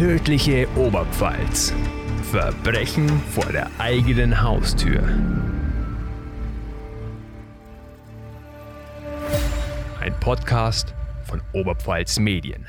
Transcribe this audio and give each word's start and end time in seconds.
Tödliche 0.00 0.66
Oberpfalz. 0.76 1.74
Verbrechen 2.30 3.06
vor 3.32 3.44
der 3.52 3.70
eigenen 3.76 4.40
Haustür. 4.40 5.02
Ein 10.00 10.18
Podcast 10.20 10.94
von 11.24 11.42
Oberpfalz 11.52 12.18
Medien. 12.18 12.66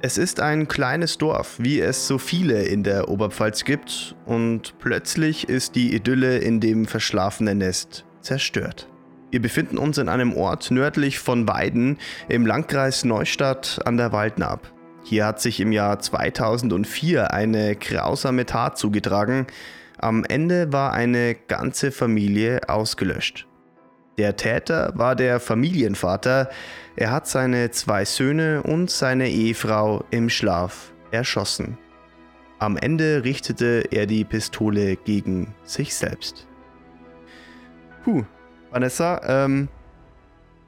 Es 0.00 0.16
ist 0.16 0.40
ein 0.40 0.68
kleines 0.68 1.18
Dorf, 1.18 1.56
wie 1.58 1.80
es 1.80 2.06
so 2.06 2.16
viele 2.16 2.62
in 2.62 2.82
der 2.82 3.10
Oberpfalz 3.10 3.64
gibt, 3.64 4.16
und 4.24 4.78
plötzlich 4.78 5.50
ist 5.50 5.74
die 5.74 5.94
Idylle 5.94 6.38
in 6.38 6.60
dem 6.60 6.86
verschlafenen 6.86 7.58
Nest 7.58 8.06
zerstört. 8.22 8.88
Wir 9.30 9.42
befinden 9.42 9.76
uns 9.76 9.98
in 9.98 10.08
einem 10.08 10.32
Ort 10.32 10.70
nördlich 10.70 11.18
von 11.18 11.46
Weiden 11.46 11.98
im 12.30 12.46
Landkreis 12.46 13.04
Neustadt 13.04 13.82
an 13.84 13.98
der 13.98 14.10
Waldnab. 14.10 14.70
Hier 15.04 15.26
hat 15.26 15.38
sich 15.38 15.60
im 15.60 15.70
Jahr 15.70 15.98
2004 15.98 17.32
eine 17.34 17.76
grausame 17.76 18.46
Tat 18.46 18.78
zugetragen. 18.78 19.46
Am 19.98 20.24
Ende 20.24 20.72
war 20.72 20.94
eine 20.94 21.34
ganze 21.34 21.92
Familie 21.92 22.62
ausgelöscht. 22.68 23.46
Der 24.16 24.36
Täter 24.36 24.92
war 24.94 25.14
der 25.14 25.40
Familienvater. 25.40 26.48
Er 26.96 27.10
hat 27.10 27.26
seine 27.26 27.70
zwei 27.70 28.06
Söhne 28.06 28.62
und 28.62 28.90
seine 28.90 29.28
Ehefrau 29.28 30.04
im 30.10 30.30
Schlaf 30.30 30.92
erschossen. 31.10 31.76
Am 32.58 32.78
Ende 32.78 33.24
richtete 33.24 33.84
er 33.90 34.06
die 34.06 34.24
Pistole 34.24 34.96
gegen 34.96 35.54
sich 35.64 35.94
selbst. 35.94 36.46
Puh, 38.04 38.24
Vanessa, 38.70 39.20
ähm, 39.26 39.68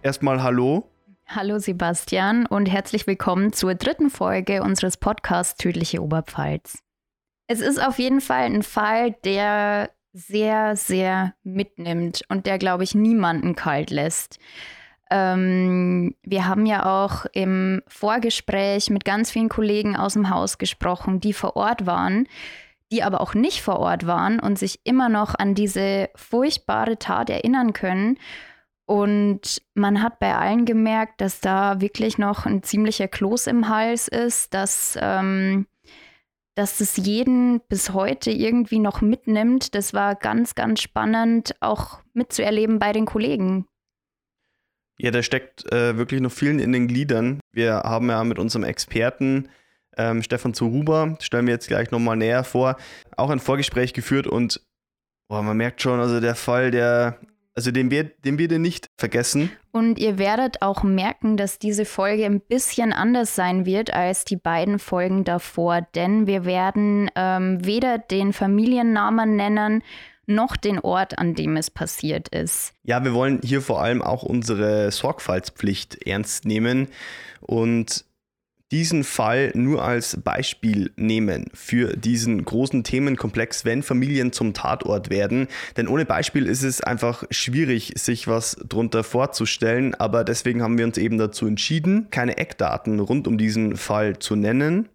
erstmal 0.03 0.43
Hallo. 0.43 0.91
Hallo 1.28 1.58
Sebastian 1.58 2.46
und 2.46 2.66
herzlich 2.66 3.08
willkommen 3.08 3.52
zur 3.52 3.74
dritten 3.74 4.10
Folge 4.10 4.62
unseres 4.62 4.96
Podcasts 4.96 5.56
Tödliche 5.56 6.00
Oberpfalz. 6.00 6.78
Es 7.48 7.60
ist 7.60 7.82
auf 7.82 7.98
jeden 7.98 8.20
Fall 8.20 8.44
ein 8.44 8.62
Fall, 8.62 9.16
der 9.24 9.91
sehr, 10.12 10.77
sehr 10.77 11.34
mitnimmt 11.42 12.22
und 12.28 12.47
der, 12.47 12.58
glaube 12.58 12.84
ich, 12.84 12.94
niemanden 12.94 13.56
kalt 13.56 13.91
lässt. 13.91 14.38
Ähm, 15.10 16.14
wir 16.22 16.47
haben 16.47 16.64
ja 16.64 16.86
auch 16.86 17.27
im 17.32 17.82
Vorgespräch 17.88 18.88
mit 18.91 19.04
ganz 19.04 19.30
vielen 19.30 19.48
Kollegen 19.48 19.97
aus 19.97 20.12
dem 20.12 20.30
Haus 20.30 20.58
gesprochen, 20.58 21.20
die 21.20 21.32
vor 21.32 21.56
Ort 21.56 21.86
waren, 21.86 22.28
die 22.92 23.02
aber 23.02 23.20
auch 23.20 23.34
nicht 23.34 23.62
vor 23.62 23.80
Ort 23.80 24.06
waren 24.06 24.38
und 24.38 24.60
sich 24.60 24.80
immer 24.84 25.08
noch 25.08 25.34
an 25.34 25.56
diese 25.56 26.08
furchtbare 26.14 26.98
Tat 26.98 27.30
erinnern 27.30 27.72
können. 27.72 28.16
Und 28.87 29.62
man 29.75 30.01
hat 30.01 30.20
bei 30.20 30.34
allen 30.34 30.65
gemerkt, 30.65 31.20
dass 31.20 31.41
da 31.41 31.81
wirklich 31.81 32.19
noch 32.19 32.47
ein 32.47 32.62
ziemlicher 32.62 33.09
Kloß 33.09 33.48
im 33.48 33.69
Hals 33.69 34.06
ist, 34.06 34.55
dass, 34.55 34.97
ähm, 35.01 35.67
dass 36.55 36.81
es 36.81 36.97
jeden 36.97 37.61
bis 37.69 37.93
heute 37.93 38.31
irgendwie 38.31 38.78
noch 38.78 39.01
mitnimmt. 39.01 39.75
Das 39.75 39.93
war 39.93 40.15
ganz, 40.15 40.55
ganz 40.55 40.81
spannend, 40.81 41.56
auch 41.61 41.98
mitzuerleben 42.15 42.78
bei 42.78 42.93
den 42.93 43.06
Kollegen. 43.06 43.67
Ja, 44.98 45.11
da 45.11 45.23
steckt 45.23 45.71
äh, 45.73 45.98
wirklich 45.98 46.21
noch 46.21 46.33
vielen 46.33 46.61
in 46.61 46.73
den 46.73 46.87
Gliedern. 46.87 47.41
Wir 47.53 47.75
haben 47.75 48.09
ja 48.09 48.23
mit 48.23 48.39
unserem 48.39 48.65
Experten 48.65 49.48
ähm, 49.97 50.23
Stefan 50.23 50.55
Zuruber, 50.55 51.17
stellen 51.21 51.47
wir 51.47 51.55
jetzt 51.55 51.69
gleich 51.69 51.91
nochmal 51.91 52.17
näher 52.17 52.45
vor, 52.45 52.77
auch 53.17 53.31
ein 53.31 53.41
Vorgespräch 53.41 53.93
geführt 53.95 54.27
und 54.27 54.61
boah, 55.28 55.43
man 55.43 55.56
merkt 55.56 55.83
schon, 55.83 56.00
also 56.00 56.21
der 56.21 56.34
Fall, 56.34 56.71
der, 56.71 57.19
also 57.57 57.71
den 57.71 57.91
wir, 57.91 58.05
den 58.05 58.39
wir 58.39 58.59
nicht 58.59 58.91
vergessen. 58.99 59.50
Und 59.72 59.99
ihr 59.99 60.19
werdet 60.19 60.62
auch 60.62 60.83
merken, 60.83 61.37
dass 61.37 61.59
diese 61.59 61.87
Folge 61.87 62.27
ein 62.27 62.41
bisschen 62.41 62.93
anders 62.93 63.34
sein 63.34 63.65
wird 63.67 63.93
als 63.93 64.25
die 64.25 64.37
beiden 64.37 64.78
Folgen 64.78 65.25
davor, 65.25 65.81
denn 65.95 66.27
wir 66.27 66.45
werden 66.45 67.11
ähm, 67.16 67.65
weder 67.65 67.99
den 67.99 68.33
Familiennamen 68.33 69.37
nennen, 69.37 69.83
noch 70.27 70.56
den 70.56 70.81
Ort, 70.81 71.19
an 71.19 71.34
dem 71.34 71.56
es 71.56 71.71
passiert 71.71 72.28
ist. 72.28 72.75
Ja, 72.83 73.03
wir 73.05 73.15
wollen 73.15 73.41
hier 73.43 73.62
vor 73.62 73.81
allem 73.81 74.03
auch 74.03 74.22
unsere 74.22 74.91
Sorgfaltspflicht 74.91 76.06
ernst 76.06 76.45
nehmen 76.45 76.89
und 77.41 78.05
diesen 78.72 79.04
Fall 79.04 79.53
nur 79.54 79.84
als 79.84 80.19
Beispiel 80.22 80.91
nehmen 80.97 81.47
für 81.54 81.97
diesen 81.97 82.44
großen 82.44 82.82
Themenkomplex, 82.82 83.65
wenn 83.65 83.82
Familien 83.82 84.32
zum 84.32 84.54
Tatort 84.54 85.09
werden. 85.09 85.47
Denn 85.77 85.87
ohne 85.87 86.04
Beispiel 86.04 86.47
ist 86.47 86.65
es 86.65 86.81
einfach 86.81 87.25
schwierig, 87.31 87.93
sich 87.97 88.27
was 88.27 88.56
drunter 88.69 89.04
vorzustellen. 89.04 89.94
Aber 89.94 90.25
deswegen 90.25 90.62
haben 90.62 90.78
wir 90.78 90.84
uns 90.84 90.99
eben 90.99 91.16
dazu 91.16 91.47
entschieden, 91.47 92.09
keine 92.10 92.38
Eckdaten 92.38 92.99
rund 92.99 93.28
um 93.28 93.38
diesen 93.38 93.77
Fall 93.77 94.19
zu 94.19 94.34
nennen 94.34 94.88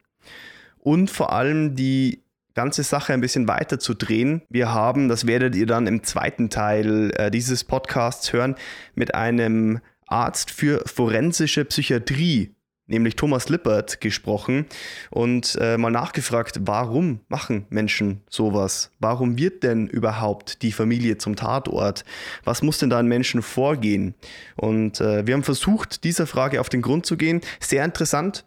und 0.79 1.09
vor 1.09 1.31
allem 1.31 1.75
die 1.75 2.23
ganze 2.53 2.83
Sache 2.83 3.13
ein 3.13 3.21
bisschen 3.21 3.47
weiter 3.47 3.79
zu 3.79 3.93
drehen. 3.93 4.41
Wir 4.49 4.73
haben, 4.73 5.07
das 5.07 5.25
werdet 5.27 5.55
ihr 5.55 5.65
dann 5.65 5.87
im 5.87 6.03
zweiten 6.03 6.49
Teil 6.49 7.11
äh, 7.15 7.31
dieses 7.31 7.63
Podcasts 7.63 8.33
hören, 8.33 8.55
mit 8.95 9.15
einem 9.15 9.79
Arzt 10.07 10.51
für 10.51 10.83
forensische 10.85 11.63
Psychiatrie 11.63 12.53
nämlich 12.91 13.15
Thomas 13.15 13.49
Lippert, 13.49 14.01
gesprochen 14.01 14.65
und 15.09 15.57
äh, 15.59 15.77
mal 15.77 15.89
nachgefragt, 15.89 16.59
warum 16.61 17.21
machen 17.27 17.65
Menschen 17.69 18.21
sowas? 18.29 18.91
Warum 18.99 19.37
wird 19.37 19.63
denn 19.63 19.87
überhaupt 19.87 20.61
die 20.61 20.71
Familie 20.71 21.17
zum 21.17 21.35
Tatort? 21.35 22.05
Was 22.43 22.61
muss 22.61 22.77
denn 22.77 22.89
da 22.91 22.99
an 22.99 23.07
Menschen 23.07 23.41
vorgehen? 23.41 24.13
Und 24.55 25.01
äh, 25.01 25.25
wir 25.25 25.33
haben 25.33 25.43
versucht, 25.43 26.03
dieser 26.03 26.27
Frage 26.27 26.61
auf 26.61 26.69
den 26.69 26.81
Grund 26.81 27.05
zu 27.05 27.17
gehen. 27.17 27.41
Sehr 27.59 27.83
interessant. 27.83 28.45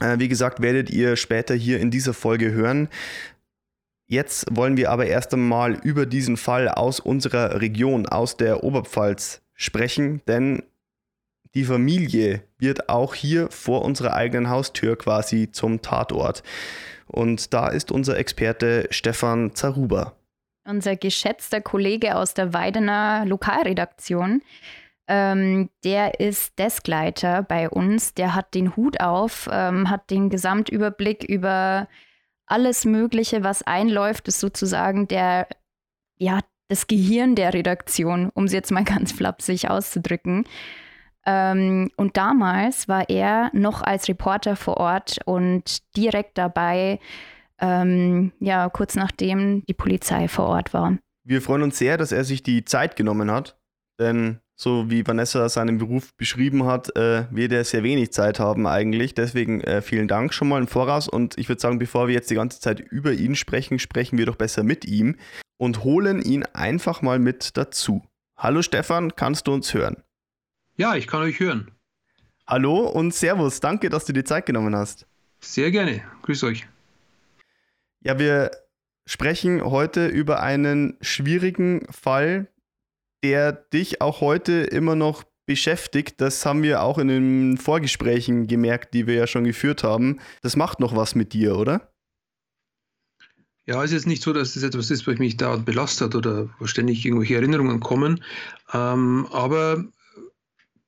Äh, 0.00 0.18
wie 0.18 0.28
gesagt, 0.28 0.62
werdet 0.62 0.88
ihr 0.90 1.16
später 1.16 1.54
hier 1.54 1.80
in 1.80 1.90
dieser 1.90 2.14
Folge 2.14 2.52
hören. 2.52 2.88
Jetzt 4.08 4.46
wollen 4.50 4.76
wir 4.76 4.90
aber 4.90 5.06
erst 5.06 5.34
einmal 5.34 5.74
über 5.82 6.06
diesen 6.06 6.36
Fall 6.36 6.68
aus 6.68 7.00
unserer 7.00 7.60
Region, 7.60 8.06
aus 8.06 8.36
der 8.36 8.62
Oberpfalz 8.62 9.42
sprechen, 9.54 10.22
denn 10.28 10.62
die 11.56 11.64
Familie 11.64 12.42
wird 12.58 12.90
auch 12.90 13.14
hier 13.14 13.48
vor 13.50 13.82
unserer 13.82 14.12
eigenen 14.12 14.50
Haustür 14.50 14.96
quasi 14.96 15.50
zum 15.50 15.80
Tatort. 15.80 16.42
Und 17.06 17.54
da 17.54 17.68
ist 17.68 17.90
unser 17.90 18.18
Experte 18.18 18.86
Stefan 18.90 19.54
Zaruber. 19.54 20.16
Unser 20.68 20.96
geschätzter 20.96 21.62
Kollege 21.62 22.16
aus 22.16 22.34
der 22.34 22.52
Weidener 22.52 23.24
Lokalredaktion. 23.24 24.42
Ähm, 25.08 25.70
der 25.82 26.20
ist 26.20 26.58
Deskleiter 26.58 27.42
bei 27.42 27.70
uns, 27.70 28.12
der 28.12 28.34
hat 28.34 28.54
den 28.54 28.76
Hut 28.76 29.00
auf, 29.00 29.48
ähm, 29.50 29.88
hat 29.88 30.10
den 30.10 30.28
Gesamtüberblick 30.28 31.24
über 31.24 31.88
alles 32.44 32.84
Mögliche, 32.84 33.44
was 33.44 33.62
einläuft, 33.62 34.28
ist 34.28 34.40
sozusagen 34.40 35.08
der, 35.08 35.48
ja, 36.18 36.40
das 36.68 36.86
Gehirn 36.86 37.34
der 37.34 37.54
Redaktion, 37.54 38.30
um 38.34 38.44
es 38.44 38.52
jetzt 38.52 38.72
mal 38.72 38.84
ganz 38.84 39.12
flapsig 39.12 39.70
auszudrücken. 39.70 40.44
Ähm, 41.26 41.90
und 41.96 42.16
damals 42.16 42.88
war 42.88 43.08
er 43.08 43.50
noch 43.52 43.82
als 43.82 44.08
Reporter 44.08 44.56
vor 44.56 44.76
Ort 44.76 45.18
und 45.24 45.82
direkt 45.96 46.38
dabei, 46.38 47.00
ähm, 47.60 48.32
ja, 48.38 48.68
kurz 48.68 48.94
nachdem 48.94 49.64
die 49.66 49.74
Polizei 49.74 50.28
vor 50.28 50.46
Ort 50.46 50.72
war. 50.72 50.96
Wir 51.24 51.42
freuen 51.42 51.62
uns 51.62 51.78
sehr, 51.78 51.96
dass 51.96 52.12
er 52.12 52.22
sich 52.22 52.42
die 52.44 52.64
Zeit 52.64 52.94
genommen 52.94 53.30
hat, 53.30 53.58
denn 53.98 54.38
so 54.58 54.90
wie 54.90 55.06
Vanessa 55.06 55.48
seinen 55.48 55.78
Beruf 55.78 56.14
beschrieben 56.16 56.64
hat, 56.64 56.96
äh, 56.96 57.26
wird 57.30 57.52
er 57.52 57.64
sehr 57.64 57.82
wenig 57.82 58.12
Zeit 58.12 58.40
haben 58.40 58.66
eigentlich. 58.66 59.14
Deswegen 59.14 59.60
äh, 59.60 59.82
vielen 59.82 60.08
Dank 60.08 60.32
schon 60.32 60.48
mal 60.48 60.60
im 60.60 60.66
Voraus. 60.66 61.08
Und 61.08 61.38
ich 61.38 61.48
würde 61.48 61.60
sagen, 61.60 61.78
bevor 61.78 62.08
wir 62.08 62.14
jetzt 62.14 62.30
die 62.30 62.36
ganze 62.36 62.58
Zeit 62.58 62.80
über 62.80 63.12
ihn 63.12 63.34
sprechen, 63.34 63.78
sprechen 63.78 64.16
wir 64.16 64.24
doch 64.24 64.36
besser 64.36 64.62
mit 64.62 64.86
ihm 64.86 65.16
und 65.58 65.84
holen 65.84 66.22
ihn 66.22 66.44
einfach 66.54 67.02
mal 67.02 67.18
mit 67.18 67.56
dazu. 67.58 68.02
Hallo 68.38 68.62
Stefan, 68.62 69.14
kannst 69.14 69.46
du 69.46 69.52
uns 69.52 69.74
hören? 69.74 70.02
Ja, 70.78 70.94
ich 70.94 71.06
kann 71.06 71.22
euch 71.22 71.40
hören. 71.40 71.70
Hallo 72.46 72.86
und 72.86 73.14
Servus, 73.14 73.60
danke, 73.60 73.88
dass 73.88 74.04
du 74.04 74.12
dir 74.12 74.24
Zeit 74.26 74.44
genommen 74.44 74.76
hast. 74.76 75.06
Sehr 75.40 75.70
gerne, 75.70 76.02
grüß 76.22 76.44
euch. 76.44 76.66
Ja, 78.00 78.18
wir 78.18 78.50
sprechen 79.06 79.64
heute 79.64 80.06
über 80.06 80.42
einen 80.42 80.98
schwierigen 81.00 81.86
Fall, 81.90 82.48
der 83.24 83.52
dich 83.52 84.02
auch 84.02 84.20
heute 84.20 84.52
immer 84.52 84.96
noch 84.96 85.24
beschäftigt. 85.46 86.20
Das 86.20 86.44
haben 86.44 86.62
wir 86.62 86.82
auch 86.82 86.98
in 86.98 87.08
den 87.08 87.56
Vorgesprächen 87.56 88.46
gemerkt, 88.46 88.92
die 88.92 89.06
wir 89.06 89.14
ja 89.14 89.26
schon 89.26 89.44
geführt 89.44 89.82
haben. 89.82 90.20
Das 90.42 90.56
macht 90.56 90.78
noch 90.78 90.94
was 90.94 91.14
mit 91.14 91.32
dir, 91.32 91.56
oder? 91.56 91.90
Ja, 93.64 93.82
es 93.82 93.92
ist 93.92 94.06
nicht 94.06 94.22
so, 94.22 94.32
dass 94.32 94.54
es 94.54 94.62
etwas 94.62 94.90
ist, 94.90 95.06
was 95.06 95.18
mich 95.18 95.38
da 95.38 95.56
belastet 95.56 96.14
oder 96.14 96.50
wo 96.58 96.66
ständig 96.66 97.04
irgendwelche 97.04 97.36
Erinnerungen 97.36 97.80
kommen. 97.80 98.22
Ähm, 98.72 99.26
aber 99.32 99.84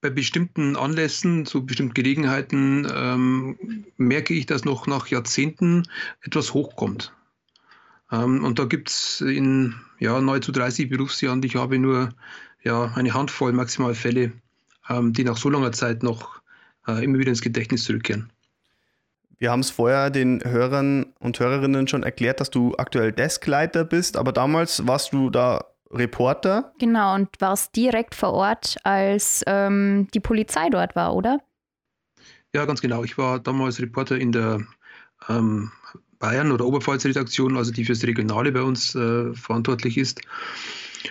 bei 0.00 0.10
bestimmten 0.10 0.76
Anlässen, 0.76 1.44
zu 1.44 1.66
bestimmten 1.66 1.94
Gelegenheiten 1.94 2.86
ähm, 2.92 3.84
merke 3.96 4.34
ich, 4.34 4.46
dass 4.46 4.64
noch 4.64 4.86
nach 4.86 5.08
Jahrzehnten 5.08 5.84
etwas 6.22 6.54
hochkommt. 6.54 7.12
Ähm, 8.12 8.44
und 8.44 8.58
da 8.58 8.64
gibt 8.64 8.90
es 8.90 9.20
in 9.20 9.74
ja, 9.98 10.20
nahezu 10.20 10.52
30 10.52 10.88
Berufsjahren, 10.88 11.40
die 11.40 11.48
ich 11.48 11.56
habe, 11.56 11.78
nur 11.78 12.10
ja, 12.62 12.92
eine 12.94 13.12
Handvoll 13.12 13.52
maximal 13.52 13.94
Fälle, 13.94 14.32
ähm, 14.88 15.12
die 15.12 15.24
nach 15.24 15.36
so 15.36 15.50
langer 15.50 15.72
Zeit 15.72 16.02
noch 16.02 16.40
äh, 16.86 17.04
immer 17.04 17.18
wieder 17.18 17.30
ins 17.30 17.42
Gedächtnis 17.42 17.84
zurückkehren. 17.84 18.30
wir 19.38 19.50
haben 19.50 19.60
es 19.60 19.70
vorher 19.70 20.10
den 20.10 20.42
Hörern 20.44 21.06
und 21.18 21.40
Hörerinnen 21.40 21.88
schon 21.88 22.02
erklärt, 22.04 22.40
dass 22.40 22.50
du 22.50 22.74
aktuell 22.76 23.12
Deskleiter 23.12 23.84
bist, 23.84 24.16
aber 24.16 24.32
damals 24.32 24.86
warst 24.86 25.12
du 25.12 25.30
da 25.30 25.64
Reporter. 25.90 26.73
Genau, 26.79 27.14
und 27.14 27.29
warst 27.38 27.75
direkt 27.76 28.14
vor 28.14 28.32
Ort, 28.32 28.76
als 28.85 29.43
ähm, 29.46 30.08
die 30.12 30.20
Polizei 30.20 30.69
dort 30.70 30.94
war, 30.96 31.14
oder? 31.14 31.40
Ja, 32.55 32.64
ganz 32.64 32.81
genau. 32.81 33.05
Ich 33.05 33.19
war 33.19 33.38
damals 33.38 33.81
Reporter 33.81 34.17
in 34.19 34.32
der 34.32 34.61
ähm, 35.29 35.70
Bayern- 36.19 36.52
oder 36.52 36.67
Oberpfalz-Redaktion, 36.67 37.56
also 37.56 37.73
die 37.73 37.85
fürs 37.85 38.05
Regionale 38.05 38.52
bei 38.52 38.62
uns 38.62 38.94
äh, 38.94 39.32
verantwortlich 39.35 39.99
ist. 39.99 40.20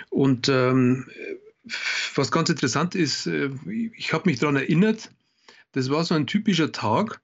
Und 0.09 0.49
ähm, 0.49 1.07
was 2.15 2.31
ganz 2.31 2.49
interessant 2.49 2.95
ist, 2.95 3.27
äh, 3.27 3.49
ich 3.95 4.13
habe 4.13 4.29
mich 4.29 4.39
daran 4.39 4.55
erinnert, 4.55 5.11
das 5.73 5.89
war 5.89 6.03
so 6.03 6.15
ein 6.15 6.27
typischer 6.27 6.71
Tag, 6.71 7.21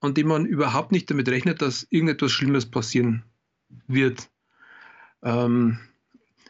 an 0.00 0.14
dem 0.14 0.28
man 0.28 0.46
überhaupt 0.46 0.92
nicht 0.92 1.10
damit 1.10 1.28
rechnet, 1.28 1.60
dass 1.60 1.86
irgendetwas 1.90 2.32
Schlimmes 2.32 2.66
passieren 2.66 3.24
wird. 3.86 4.30
Ähm, 5.22 5.80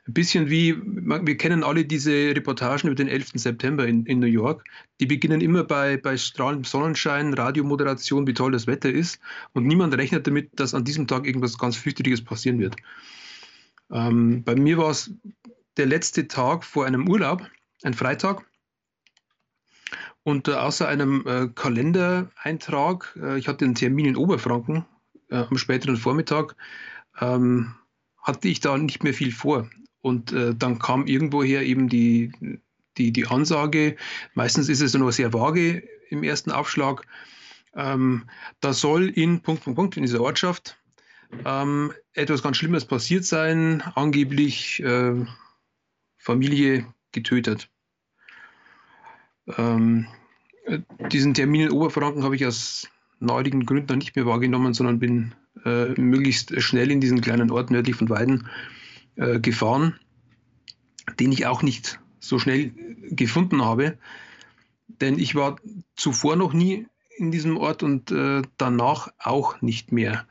ein 0.08 0.14
bisschen 0.14 0.49
wie, 0.49 0.75
wir 0.82 1.37
kennen 1.37 1.62
alle 1.62 1.84
diese 1.84 2.10
Reportagen 2.10 2.88
über 2.88 2.94
den 2.94 3.08
11. 3.08 3.32
September 3.34 3.87
in, 3.87 4.06
in 4.06 4.20
New 4.20 4.26
York. 4.26 4.64
Die 5.00 5.06
beginnen 5.06 5.43
immer 5.43 5.64
bei, 5.64 5.99
bei 5.99 6.16
strahlendem 6.16 6.64
Sonnenschein, 6.64 7.34
Radiomoderation, 7.34 8.26
wie 8.26 8.32
toll 8.32 8.52
das 8.52 8.66
Wetter 8.66 8.90
ist. 8.90 9.20
Und 9.52 9.66
niemand 9.66 9.94
rechnet 9.94 10.26
damit, 10.26 10.58
dass 10.58 10.72
an 10.72 10.84
diesem 10.84 11.06
Tag 11.06 11.26
irgendwas 11.26 11.58
ganz 11.58 11.76
fürchterliches 11.76 12.25
passieren 12.25 12.58
wird. 12.58 12.76
Ähm, 13.90 14.43
bei 14.44 14.55
mir 14.55 14.78
war 14.78 14.90
es 14.90 15.12
der 15.76 15.87
letzte 15.87 16.26
Tag 16.26 16.64
vor 16.64 16.87
einem 16.87 17.06
Urlaub, 17.06 17.46
ein 17.82 17.94
Freitag. 17.94 18.46
Und 20.22 20.49
äh, 20.49 20.52
außer 20.52 20.88
einem 20.88 21.25
äh, 21.26 21.49
Kalendereintrag, 21.55 23.14
äh, 23.22 23.38
ich 23.38 23.46
hatte 23.46 23.66
einen 23.66 23.75
Termin 23.75 24.06
in 24.06 24.16
Oberfranken 24.16 24.87
äh, 25.28 25.37
am 25.37 25.58
späteren 25.58 25.96
Vormittag, 25.96 26.56
ähm, 27.20 27.75
hatte 28.22 28.49
ich 28.49 28.60
da 28.60 28.76
nicht 28.78 29.05
mehr 29.05 29.14
viel 29.14 29.32
vor. 29.32 29.69
Und 30.00 30.33
äh, 30.33 30.55
dann 30.55 30.79
kam 30.79 31.06
irgendwoher 31.06 31.62
eben 31.62 31.89
die, 31.89 32.33
die, 32.97 33.12
die 33.12 33.27
Ansage, 33.27 33.97
meistens 34.35 34.69
ist 34.69 34.81
es 34.81 34.95
nur 34.95 35.12
sehr 35.12 35.33
vage 35.33 35.83
im 36.11 36.23
ersten 36.23 36.50
Aufschlag, 36.50 37.06
ähm, 37.75 38.25
da 38.61 38.73
soll 38.73 39.09
in 39.09 39.41
Punkt, 39.41 39.65
Punkt, 39.65 39.77
Punkt 39.77 39.97
in 39.97 40.03
dieser 40.03 40.21
Ortschaft 40.21 40.79
ähm, 41.45 41.93
etwas 42.15 42.43
ganz 42.43 42.56
Schlimmes 42.56 42.85
passiert 42.85 43.25
sein, 43.25 43.83
angeblich 43.95 44.83
äh, 44.83 45.15
Familie 46.17 46.87
getötet. 47.12 47.71
Ähm, 49.56 50.06
äh, 50.65 50.81
diesen 51.12 51.35
Termin 51.35 51.62
in 51.62 51.71
Oberfranken 51.71 52.25
habe 52.25 52.37
ich 52.37 52.47
aus 52.47 52.89
naheliegenden 53.21 53.67
Gründen 53.67 53.89
noch 53.89 53.97
nicht 53.97 54.17
mehr 54.17 54.27
wahrgenommen, 54.27 54.75
sondern 54.75 54.99
bin 54.99 55.35
äh, 55.65 55.89
möglichst 56.01 56.61
schnell 56.62 56.91
in 56.91 57.01
diesen 57.01 57.21
kleinen 57.21 57.51
Ort 57.51 57.71
nördlich 57.71 57.97
von 57.97 58.09
Weiden 58.09 58.49
äh, 59.19 59.38
gefahren, 59.41 59.99
den 61.20 61.32
ich 61.32 61.47
auch 61.47 61.62
nicht 61.62 62.00
so 62.20 62.38
schnell 62.38 62.73
gefunden 63.11 63.65
habe. 63.65 63.99
Denn 65.00 65.19
ich 65.19 65.35
war 65.35 65.56
zuvor 65.97 66.37
noch 66.37 66.53
nie 66.53 66.87
in 67.17 67.31
diesem 67.31 67.56
Ort 67.56 67.82
und 67.82 68.11
äh, 68.11 68.43
danach 68.56 69.09
auch 69.19 69.61
nicht 69.61 69.93
mehr. 69.93 70.26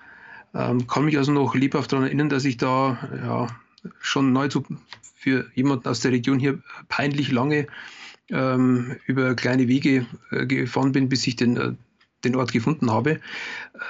Ähm, 0.54 0.88
kann 0.88 1.06
mich 1.06 1.18
also 1.18 1.32
noch 1.32 1.54
lebhaft 1.54 1.92
daran 1.92 2.06
erinnern, 2.06 2.30
dass 2.30 2.46
ich 2.46 2.58
da 2.58 2.98
ja, 3.24 3.48
schon 4.00 4.34
nahezu 4.34 4.64
für 5.16 5.46
jemanden 5.54 5.88
aus 5.88 6.00
der 6.00 6.12
Region 6.12 6.40
hier 6.40 6.62
peinlich 6.88 7.32
lange 7.32 7.68
ähm, 8.30 8.96
über 9.06 9.36
kleine 9.36 9.68
Wege 9.68 10.06
äh, 10.32 10.46
gefahren 10.46 10.92
bin, 10.92 11.10
bis 11.10 11.28
ich 11.28 11.36
den, 11.36 11.58
äh, 11.58 11.74
den 12.24 12.36
Ort 12.36 12.52
gefunden 12.52 12.92
habe. 12.92 13.20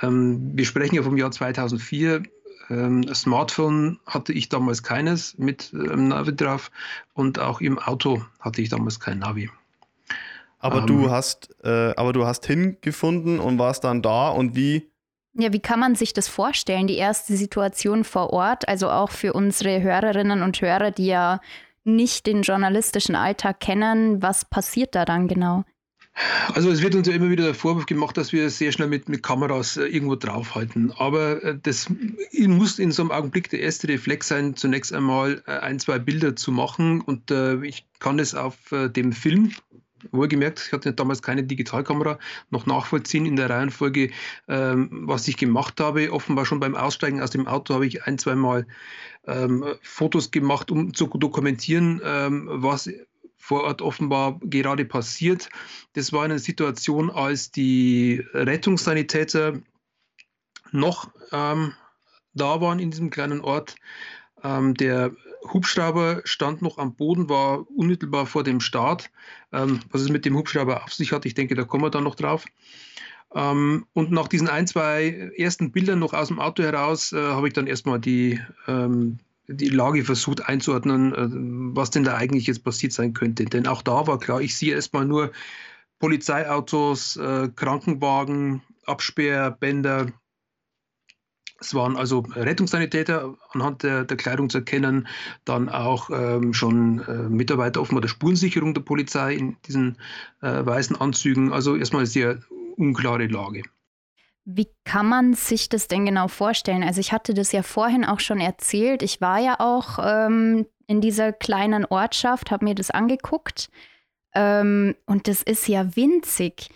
Ähm, 0.02 0.52
wir 0.56 0.66
sprechen 0.66 0.96
ja 0.96 1.04
vom 1.04 1.18
Jahr 1.18 1.32
2004. 1.32 2.24
Ähm, 2.70 3.04
Smartphone 3.14 4.00
hatte 4.06 4.34
ich 4.34 4.50
damals 4.50 4.84
keines 4.84 5.38
mit 5.38 5.72
ähm, 5.74 6.10
Navi 6.10 6.36
drauf 6.36 6.72
und 7.14 7.40
auch 7.40 7.62
im 7.62 7.80
Auto 7.80 8.24
hatte 8.40 8.62
ich 8.62 8.70
damals 8.70 9.00
kein 9.00 9.20
Navi. 9.20 9.50
Aber 10.60 10.82
du 10.82 11.06
ähm. 11.06 11.12
hast, 11.12 11.56
äh, 11.64 11.94
aber 11.96 12.14
du 12.14 12.26
hast 12.26 12.46
hingefunden 12.46 13.40
und 13.40 13.60
warst 13.60 13.84
dann 13.84 14.02
da 14.02 14.30
und 14.30 14.56
wie? 14.56 14.90
Ja, 15.34 15.54
wie 15.54 15.60
kann 15.60 15.80
man 15.80 15.96
sich 15.96 16.14
das 16.14 16.28
vorstellen, 16.28 16.88
die 16.88 16.98
erste 16.98 17.38
Situation 17.38 18.04
vor 18.04 18.32
Ort, 18.34 18.68
also 18.68 18.90
auch 18.90 19.12
für 19.12 19.34
unsere 19.34 19.82
Hörerinnen 19.82 20.42
und 20.42 20.60
Hörer, 20.60 20.92
die 20.92 21.06
ja 21.06 21.40
nicht 21.84 22.26
den 22.26 22.42
journalistischen 22.42 23.16
Alltag 23.16 23.60
kennen, 23.60 24.22
was 24.22 24.46
passiert 24.46 24.96
da 24.96 25.06
dann 25.06 25.28
genau? 25.28 25.64
Also 26.54 26.72
es 26.72 26.82
wird 26.82 26.96
uns 26.96 27.08
ja 27.08 27.14
immer 27.14 27.30
wieder 27.30 27.46
der 27.46 27.54
Vorwurf 27.54 27.86
gemacht, 27.86 28.18
dass 28.18 28.34
wir 28.34 28.50
sehr 28.50 28.72
schnell 28.72 28.88
mit, 28.88 29.08
mit 29.08 29.22
Kameras 29.22 29.78
äh, 29.78 29.86
irgendwo 29.86 30.16
draufhalten. 30.16 30.92
Aber 30.98 31.44
äh, 31.44 31.58
das 31.62 31.88
muss 32.34 32.80
in 32.80 32.92
so 32.92 33.04
einem 33.04 33.12
Augenblick 33.12 33.50
der 33.50 33.60
erste 33.60 33.88
Reflex 33.88 34.28
sein, 34.28 34.56
zunächst 34.56 34.94
einmal 34.94 35.44
äh, 35.46 35.52
ein, 35.52 35.80
zwei 35.80 36.00
Bilder 36.00 36.36
zu 36.36 36.52
machen. 36.52 37.02
Und 37.02 37.30
äh, 37.30 37.64
ich 37.64 37.86
kann 38.00 38.20
es 38.20 38.34
auf 38.34 38.72
äh, 38.72 38.90
dem 38.90 39.12
Film, 39.12 39.52
wohlgemerkt, 40.12 40.64
ich 40.68 40.74
hatte 40.74 40.94
damals 40.94 41.22
keine 41.22 41.44
Digitalkamera, 41.44 42.20
noch 42.50 42.66
nachvollziehen 42.66 43.26
in 43.26 43.36
der 43.36 43.50
Reihenfolge, 43.50 44.12
ähm, 44.48 44.90
was 44.92 45.28
ich 45.28 45.38
gemacht 45.38 45.80
habe. 45.80 46.12
Offenbar 46.12 46.46
schon 46.46 46.60
beim 46.60 46.76
Aussteigen 46.76 47.22
aus 47.22 47.32
dem 47.32 47.48
Auto 47.48 47.74
habe 47.74 47.86
ich 47.86 48.04
ein, 48.04 48.18
zwei 48.18 48.36
Mal 48.36 48.66
ähm, 49.26 49.66
Fotos 49.82 50.32
gemacht, 50.32 50.72
um 50.72 50.94
zu 50.94 51.08
dokumentieren, 51.08 52.02
ähm, 52.04 52.48
was 52.50 52.90
vor 53.48 53.64
Ort 53.64 53.82
offenbar 53.82 54.40
gerade 54.44 54.84
passiert. 54.84 55.48
Das 55.94 56.12
war 56.12 56.24
eine 56.24 56.38
Situation, 56.38 57.10
als 57.10 57.50
die 57.50 58.22
Rettungssanitäter 58.34 59.62
noch 60.72 61.10
ähm, 61.32 61.74
da 62.34 62.60
waren 62.60 62.80
in 62.80 62.92
diesem 62.92 63.10
kleinen 63.10 63.40
Ort. 63.40 63.76
Ähm, 64.44 64.74
der 64.74 65.12
Hubschrauber 65.54 66.22
stand 66.26 66.62
noch 66.62 66.78
am 66.78 66.94
Boden, 66.94 67.30
war 67.30 67.66
unmittelbar 67.72 68.26
vor 68.26 68.44
dem 68.44 68.60
Start. 68.60 69.10
Ähm, 69.54 69.80
was 69.92 70.02
es 70.02 70.10
mit 70.10 70.26
dem 70.26 70.36
Hubschrauber 70.36 70.84
auf 70.84 70.94
sich 70.94 71.14
hat, 71.14 71.26
ich 71.26 71.34
denke, 71.34 71.56
da 71.56 71.64
kommen 71.64 71.84
wir 71.84 71.90
dann 71.90 72.04
noch 72.04 72.16
drauf. 72.16 72.46
Ähm, 73.34 73.86
und 73.94 74.12
nach 74.12 74.28
diesen 74.28 74.50
ein, 74.50 74.68
zwei 74.68 75.32
ersten 75.38 75.72
Bildern 75.72 76.00
noch 76.00 76.14
aus 76.14 76.28
dem 76.28 76.40
Auto 76.40 76.64
heraus 76.64 77.14
äh, 77.14 77.18
habe 77.18 77.48
ich 77.48 77.54
dann 77.54 77.68
erstmal 77.68 78.00
die, 78.00 78.42
ähm, 78.68 79.20
die 79.48 79.70
Lage 79.70 80.04
versucht 80.04 80.48
einzuordnen, 80.48 81.14
äh, 81.14 81.76
was 81.76 81.90
denn 81.90 82.04
da 82.04 82.16
eigentlich 82.16 82.48
jetzt 82.48 82.64
passiert 82.64 82.94
sein 82.94 83.14
könnte. 83.14 83.46
Denn 83.46 83.68
auch 83.68 83.82
da 83.82 84.08
war 84.08 84.20
klar, 84.20 84.42
ich 84.42 84.58
sehe 84.58 84.76
erstmal 84.76 85.06
nur 85.06 85.32
Polizeiautos, 86.00 87.18
äh, 87.18 87.50
Krankenwagen, 87.56 88.62
Absperrbänder, 88.86 90.08
es 91.60 91.74
waren 91.74 91.96
also 91.98 92.20
Rettungssanitäter 92.20 93.36
anhand 93.52 93.84
der, 93.84 94.04
der 94.04 94.18
Kleidung 94.18 94.50
zu 94.50 94.60
erkennen, 94.60 95.08
dann 95.46 95.70
auch 95.70 96.10
ähm, 96.12 96.54
schon 96.54 97.00
äh, 97.00 97.30
Mitarbeiter 97.30 97.82
offenbar 97.82 98.02
der 98.02 98.10
Spurensicherung 98.10 98.74
der 98.74 98.82
Polizei 98.82 99.34
in 99.34 99.58
diesen 99.66 99.98
äh, 100.42 100.66
weißen 100.66 100.96
Anzügen. 100.96 101.52
Also 101.52 101.76
erstmal 101.76 102.02
eine 102.02 102.08
sehr 102.08 102.40
unklare 102.76 103.28
Lage. 103.28 103.64
Wie 104.50 104.70
kann 104.86 105.08
man 105.08 105.34
sich 105.34 105.68
das 105.68 105.90
denn 105.90 106.06
genau 106.06 106.30
vorstellen? 106.30 106.82
Also 106.82 107.02
ich 107.02 107.12
hatte 107.12 107.34
das 107.34 107.52
ja 107.52 107.64
vorhin 107.64 108.06
auch 108.06 108.22
schon 108.22 108.40
erzählt. 108.40 109.04
Ich 109.04 109.20
war 109.20 109.40
ja 109.40 109.60
auch 109.60 110.00
ähm, 110.02 110.66
in 110.88 111.02
dieser 111.02 111.34
kleinen 111.34 111.84
Ortschaft, 111.84 112.50
habe 112.50 112.64
mir 112.64 112.74
das 112.74 112.90
angeguckt. 112.90 113.70
Ähm, 114.34 114.96
und 115.06 115.28
das 115.28 115.44
ist 115.44 115.68
ja 115.68 115.98
winzig. 115.98 116.70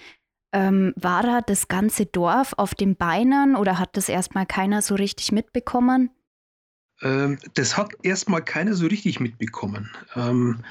Ähm, 0.51 0.91
war 0.97 1.23
da 1.23 1.39
das 1.39 1.69
ganze 1.69 2.05
Dorf 2.05 2.53
auf 2.57 2.75
den 2.75 2.97
Beinen 2.97 3.55
oder 3.55 3.79
hat 3.79 3.95
das 3.95 4.09
erstmal 4.09 4.45
keiner 4.45 4.81
so 4.81 4.95
richtig 4.95 5.31
mitbekommen? 5.31 6.09
Ähm, 7.01 7.39
das 7.53 7.77
hat 7.77 7.93
erstmal 8.03 8.43
keiner 8.43 8.73
so 8.73 8.87
richtig 8.87 9.21
mitbekommen. 9.21 9.89
Ähm, 10.17 10.65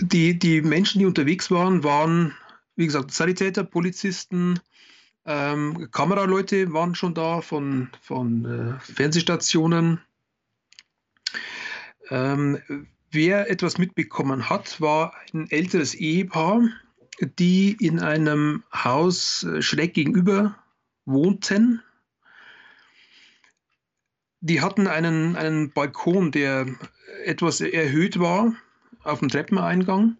die, 0.00 0.38
die 0.38 0.62
Menschen, 0.62 1.00
die 1.00 1.04
unterwegs 1.04 1.50
waren, 1.50 1.84
waren, 1.84 2.32
wie 2.74 2.86
gesagt, 2.86 3.12
Sanitäter, 3.12 3.64
Polizisten, 3.64 4.60
ähm, 5.26 5.90
Kameraleute 5.90 6.72
waren 6.72 6.94
schon 6.94 7.14
da 7.14 7.40
von, 7.40 7.90
von 8.00 8.44
äh, 8.44 8.80
Fernsehstationen. 8.80 10.00
Ähm, 12.10 12.58
wer 13.10 13.50
etwas 13.50 13.78
mitbekommen 13.78 14.48
hat, 14.48 14.80
war 14.80 15.14
ein 15.34 15.50
älteres 15.50 15.94
Ehepaar, 15.94 16.68
die 17.38 17.76
in 17.80 18.00
einem 18.00 18.62
Haus 18.72 19.42
äh, 19.42 19.62
schräg 19.62 19.94
gegenüber 19.94 20.56
wohnten. 21.06 21.82
Die 24.40 24.60
hatten 24.60 24.86
einen, 24.86 25.34
einen 25.34 25.72
Balkon, 25.72 26.30
der 26.30 26.66
etwas 27.24 27.60
erhöht 27.60 28.20
war 28.20 28.54
auf 29.02 29.18
dem 29.18 29.28
Treppeneingang. 29.28 30.18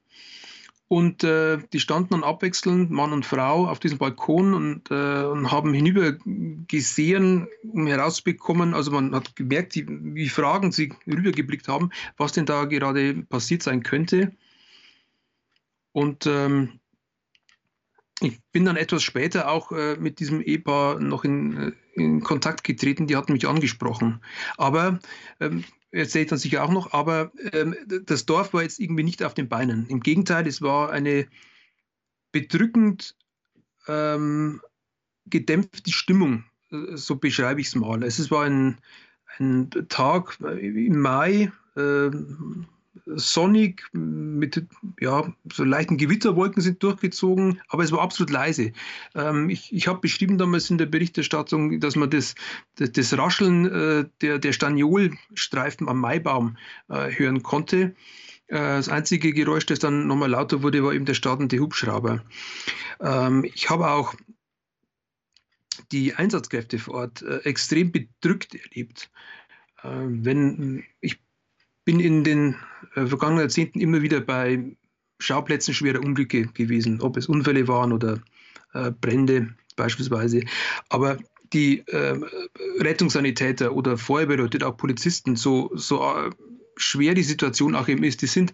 Und 0.88 1.24
äh, 1.24 1.58
die 1.72 1.80
standen 1.80 2.10
dann 2.10 2.22
abwechselnd, 2.22 2.92
Mann 2.92 3.12
und 3.12 3.26
Frau, 3.26 3.66
auf 3.68 3.80
diesem 3.80 3.98
Balkon 3.98 4.54
und, 4.54 4.90
äh, 4.92 5.24
und 5.24 5.50
haben 5.50 5.74
hinüber 5.74 6.12
gesehen, 6.68 7.48
um 7.72 7.88
herauszubekommen, 7.88 8.72
also 8.72 8.92
man 8.92 9.12
hat 9.12 9.34
gemerkt, 9.34 9.74
wie, 9.74 9.86
wie 9.88 10.28
Fragen 10.28 10.70
sie 10.70 10.92
rübergeblickt 11.08 11.66
haben, 11.66 11.90
was 12.16 12.32
denn 12.32 12.46
da 12.46 12.66
gerade 12.66 13.14
passiert 13.28 13.64
sein 13.64 13.82
könnte. 13.82 14.32
Und 15.90 16.26
ähm, 16.26 16.78
ich 18.20 18.40
bin 18.52 18.64
dann 18.64 18.76
etwas 18.76 19.02
später 19.02 19.50
auch 19.50 19.72
äh, 19.72 19.96
mit 19.96 20.20
diesem 20.20 20.40
Ehepaar 20.40 21.00
noch 21.00 21.24
in, 21.24 21.56
äh, 21.56 21.72
in, 21.96 22.20
Kontakt 22.20 22.64
getreten, 22.64 23.06
die 23.06 23.16
hatten 23.16 23.32
mich 23.32 23.48
angesprochen. 23.48 24.20
Aber, 24.56 25.00
ähm, 25.40 25.64
erzähle 25.90 26.24
ich 26.24 26.30
dann 26.30 26.38
sicher 26.38 26.64
auch 26.64 26.70
noch, 26.70 26.92
aber 26.92 27.32
ähm, 27.52 27.74
das 28.04 28.26
Dorf 28.26 28.52
war 28.52 28.62
jetzt 28.62 28.78
irgendwie 28.78 29.02
nicht 29.02 29.22
auf 29.22 29.34
den 29.34 29.48
Beinen. 29.48 29.86
Im 29.88 30.00
Gegenteil, 30.00 30.46
es 30.46 30.60
war 30.60 30.90
eine 30.90 31.26
bedrückend 32.32 33.16
ähm, 33.88 34.60
gedämpfte 35.26 35.92
Stimmung, 35.92 36.44
äh, 36.70 36.96
so 36.96 37.16
beschreibe 37.16 37.60
ich 37.60 37.68
es 37.68 37.74
mal. 37.74 38.02
Es 38.02 38.30
war 38.30 38.44
ein, 38.44 38.78
ein 39.38 39.70
Tag 39.88 40.38
im 40.40 41.00
Mai, 41.00 41.50
äh, 41.76 42.10
sonnig, 43.06 43.88
mit 43.92 44.66
ja, 45.00 45.32
so 45.52 45.64
leichten 45.64 45.96
Gewitterwolken 45.96 46.60
sind 46.60 46.82
durchgezogen, 46.82 47.60
aber 47.68 47.84
es 47.84 47.92
war 47.92 48.00
absolut 48.00 48.30
leise. 48.30 48.72
Ähm, 49.14 49.48
ich 49.48 49.72
ich 49.72 49.86
habe 49.88 50.00
beschrieben 50.00 50.38
damals 50.38 50.70
in 50.70 50.78
der 50.78 50.86
Berichterstattung, 50.86 51.80
dass 51.80 51.96
man 51.96 52.10
das, 52.10 52.34
das, 52.74 52.92
das 52.92 53.16
Rascheln 53.16 53.66
äh, 53.66 54.08
der, 54.20 54.38
der 54.38 54.52
Staniolstreifen 54.52 55.88
am 55.88 56.00
Maibaum 56.00 56.56
äh, 56.88 57.10
hören 57.10 57.42
konnte. 57.42 57.94
Äh, 58.48 58.56
das 58.58 58.88
einzige 58.88 59.32
Geräusch, 59.32 59.66
das 59.66 59.78
dann 59.78 60.06
nochmal 60.06 60.30
lauter 60.30 60.62
wurde, 60.62 60.82
war 60.82 60.92
eben 60.92 61.04
der 61.04 61.14
startende 61.14 61.58
Hubschrauber. 61.60 62.24
Ähm, 63.00 63.44
ich 63.44 63.70
habe 63.70 63.90
auch 63.90 64.14
die 65.92 66.14
Einsatzkräfte 66.14 66.78
vor 66.78 66.94
Ort 66.94 67.22
äh, 67.22 67.38
extrem 67.38 67.92
bedrückt 67.92 68.54
erlebt. 68.54 69.10
Äh, 69.82 69.88
wenn 69.88 70.84
ich 71.00 71.20
bin 71.86 72.00
in 72.00 72.24
den 72.24 72.56
äh, 72.94 73.06
vergangenen 73.06 73.40
Jahrzehnten 73.40 73.80
immer 73.80 74.02
wieder 74.02 74.20
bei 74.20 74.76
Schauplätzen 75.18 75.72
schwerer 75.72 76.04
Unglücke 76.04 76.48
gewesen, 76.48 77.00
ob 77.00 77.16
es 77.16 77.26
Unfälle 77.26 77.66
waren 77.68 77.94
oder 77.94 78.20
äh, 78.74 78.90
Brände 78.90 79.54
beispielsweise. 79.76 80.42
Aber 80.90 81.16
die 81.54 81.86
äh, 81.86 82.18
Rettungssanitäter 82.80 83.74
oder 83.74 83.96
Feuerwehrleute, 83.96 84.66
auch 84.66 84.76
Polizisten, 84.76 85.36
so, 85.36 85.70
so 85.74 86.02
äh, 86.02 86.30
schwer 86.76 87.14
die 87.14 87.22
Situation 87.22 87.74
auch 87.74 87.88
eben 87.88 88.04
ist, 88.04 88.20
die 88.20 88.26
sind 88.26 88.52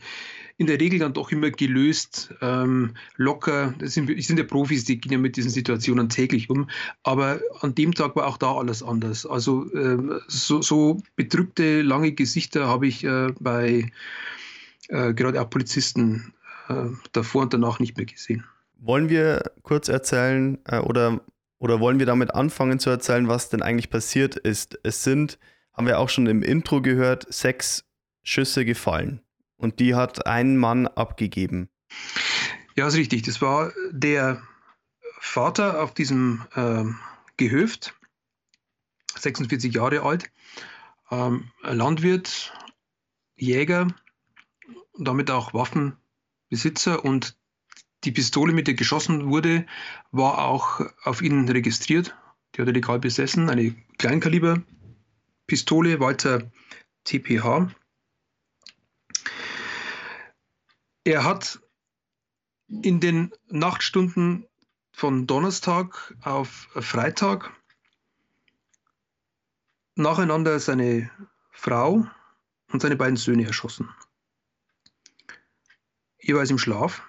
in 0.59 0.67
der 0.67 0.81
Regel 0.81 0.99
dann 0.99 1.13
doch 1.13 1.33
immer 1.33 1.51
gelöst, 1.51 2.35
ähm, 2.41 2.95
locker. 3.17 3.75
Das 3.79 3.95
sind, 3.95 4.09
das 4.09 4.27
sind 4.27 4.39
ja 4.39 4.45
Profis, 4.45 4.85
die 4.85 5.01
gehen 5.01 5.13
ja 5.13 5.19
mit 5.19 5.37
diesen 5.37 5.51
Situationen 5.51 6.09
täglich 6.09 6.51
um. 6.51 6.69
Aber 7.03 7.41
an 7.61 7.75
dem 7.75 7.95
Tag 7.95 8.17
war 8.17 8.27
auch 8.27 8.39
da 8.39 8.55
alles 8.55 8.83
anders. 8.83 9.27
Also 9.27 9.71
äh, 9.73 10.21
so, 10.29 10.63
so, 10.63 11.01
bedrückte, 11.17 11.83
lange 11.83 12.13
Gesichter 12.13 12.69
habe 12.69 12.87
ich 12.87 13.05
äh, 13.05 13.29
bei 13.41 13.91
äh, 14.89 15.15
gerade 15.15 15.41
auch 15.41 15.51
Polizisten 15.51 16.35
äh, 16.69 16.87
davor 17.13 17.43
und 17.43 17.55
danach 17.55 17.81
nicht 17.81 17.97
mehr 17.97 18.07
gesehen. 18.07 18.45
Wollen 18.79 19.09
wir 19.09 19.53
kurz 19.63 19.89
erzählen 19.89 20.59
äh, 20.65 20.79
oder, 20.79 21.21
oder 21.59 21.81
wollen 21.81 21.99
wir 21.99 22.07
damit 22.07 22.35
anfangen 22.35 22.79
zu 22.79 22.91
erzählen, 22.91 23.29
was 23.29 23.49
denn 23.49 23.63
eigentlich 23.63 23.91
passiert 23.91 24.37
ist? 24.37 24.79
Es 24.83 25.03
sind, 25.05 25.39
haben 25.73 25.87
wir 25.87 25.99
auch 25.99 26.09
schon 26.09 26.27
im 26.27 26.43
Intro 26.43 26.83
gehört, 26.83 27.33
sechs 27.33 27.85
Schüsse 28.23 28.65
gefallen 28.65 29.21
und 29.63 29.81
die 29.81 29.95
hat 29.95 30.27
ein 30.27 30.57
Mann 30.57 30.87
abgegeben. 30.87 31.69
Ja, 32.77 32.87
ist 32.87 32.97
richtig. 32.97 33.23
Das 33.23 33.41
war 33.41 33.73
der 33.91 34.43
Vater 35.21 35.83
auf 35.83 35.95
diesem 35.95 36.45
ähm, 36.57 36.99
Gehöft, 37.37 37.95
46 39.17 39.75
Jahre 39.75 40.03
alt, 40.03 40.31
ähm, 41.11 41.51
Landwirt, 41.63 42.53
Jäger 43.37 43.89
damit 44.99 45.31
auch 45.31 45.55
Waffenbesitzer 45.55 47.05
und 47.05 47.37
die 48.05 48.13
Pistole, 48.13 48.53
mit 48.53 48.67
der 48.67 48.75
geschossen 48.75 49.29
wurde, 49.29 49.65
war 50.11 50.45
auch 50.45 50.81
auf 51.05 51.23
ihn 51.23 51.49
registriert. 51.49 52.15
Die 52.55 52.61
hat 52.61 52.69
er 52.69 52.75
legal 52.75 52.99
besessen, 52.99 53.49
eine 53.49 53.75
Kleinkaliber-Pistole, 53.99 56.01
Walter 56.01 56.51
TPH. 57.05 57.71
Er 61.05 61.25
hat 61.25 61.61
in 62.69 63.01
den 63.01 63.33
Nachtstunden 63.49 64.47
von 64.93 65.27
Donnerstag 65.27 66.15
auf 66.23 66.69
Freitag 66.75 67.53
nacheinander 69.97 70.59
seine 70.61 71.11
Frau 71.51 72.07
und 72.69 72.81
seine 72.81 72.97
beiden 72.97 73.17
Söhne 73.17 73.47
erschossen. 73.47 73.89
Jeweils 76.19 76.51
im 76.51 76.59
Schlaf. 76.59 77.03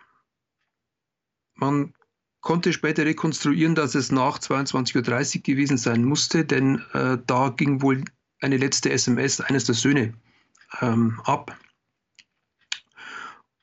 Man 1.54 1.94
konnte 2.42 2.74
später 2.74 3.06
rekonstruieren, 3.06 3.76
dass 3.76 3.96
es 3.96 4.12
nach 4.12 4.40
22.30 4.40 5.38
Uhr 5.38 5.44
gewesen 5.44 5.78
sein 5.78 6.04
musste, 6.04 6.46
denn 6.46 6.84
äh, 6.94 7.20
da 7.26 7.50
ging 7.50 7.82
wohl 7.82 8.04
eine 8.42 8.58
letzte 8.58 8.92
SMS 8.92 9.40
eines 9.40 9.66
der 9.66 9.76
Söhne 9.76 10.14
ähm, 10.82 11.22
ab. 11.26 11.58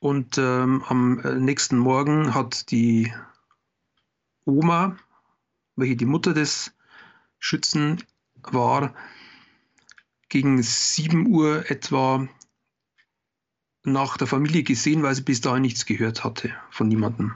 Und 0.01 0.39
ähm, 0.39 0.83
am 0.89 1.21
äh, 1.21 1.35
nächsten 1.35 1.77
Morgen 1.79 2.35
hat 2.35 2.71
die 2.71 3.13
Oma, 4.47 4.97
welche 5.77 5.97
die 5.97 6.07
Mutter 6.07 6.33
des 6.33 6.73
Schützen 7.39 8.03
war, 8.43 8.95
gegen 10.31 10.63
7 10.63 11.27
Uhr 11.27 11.71
etwa 11.71 12.27
nach 13.85 14.17
der 14.17 14.27
Familie 14.27 14.63
gesehen, 14.63 15.03
weil 15.03 15.15
sie 15.15 15.23
bis 15.23 15.43
dahin 15.43 15.63
nichts 15.63 15.85
gehört 15.85 16.25
hatte 16.25 16.55
von 16.71 16.89
niemandem. 16.89 17.35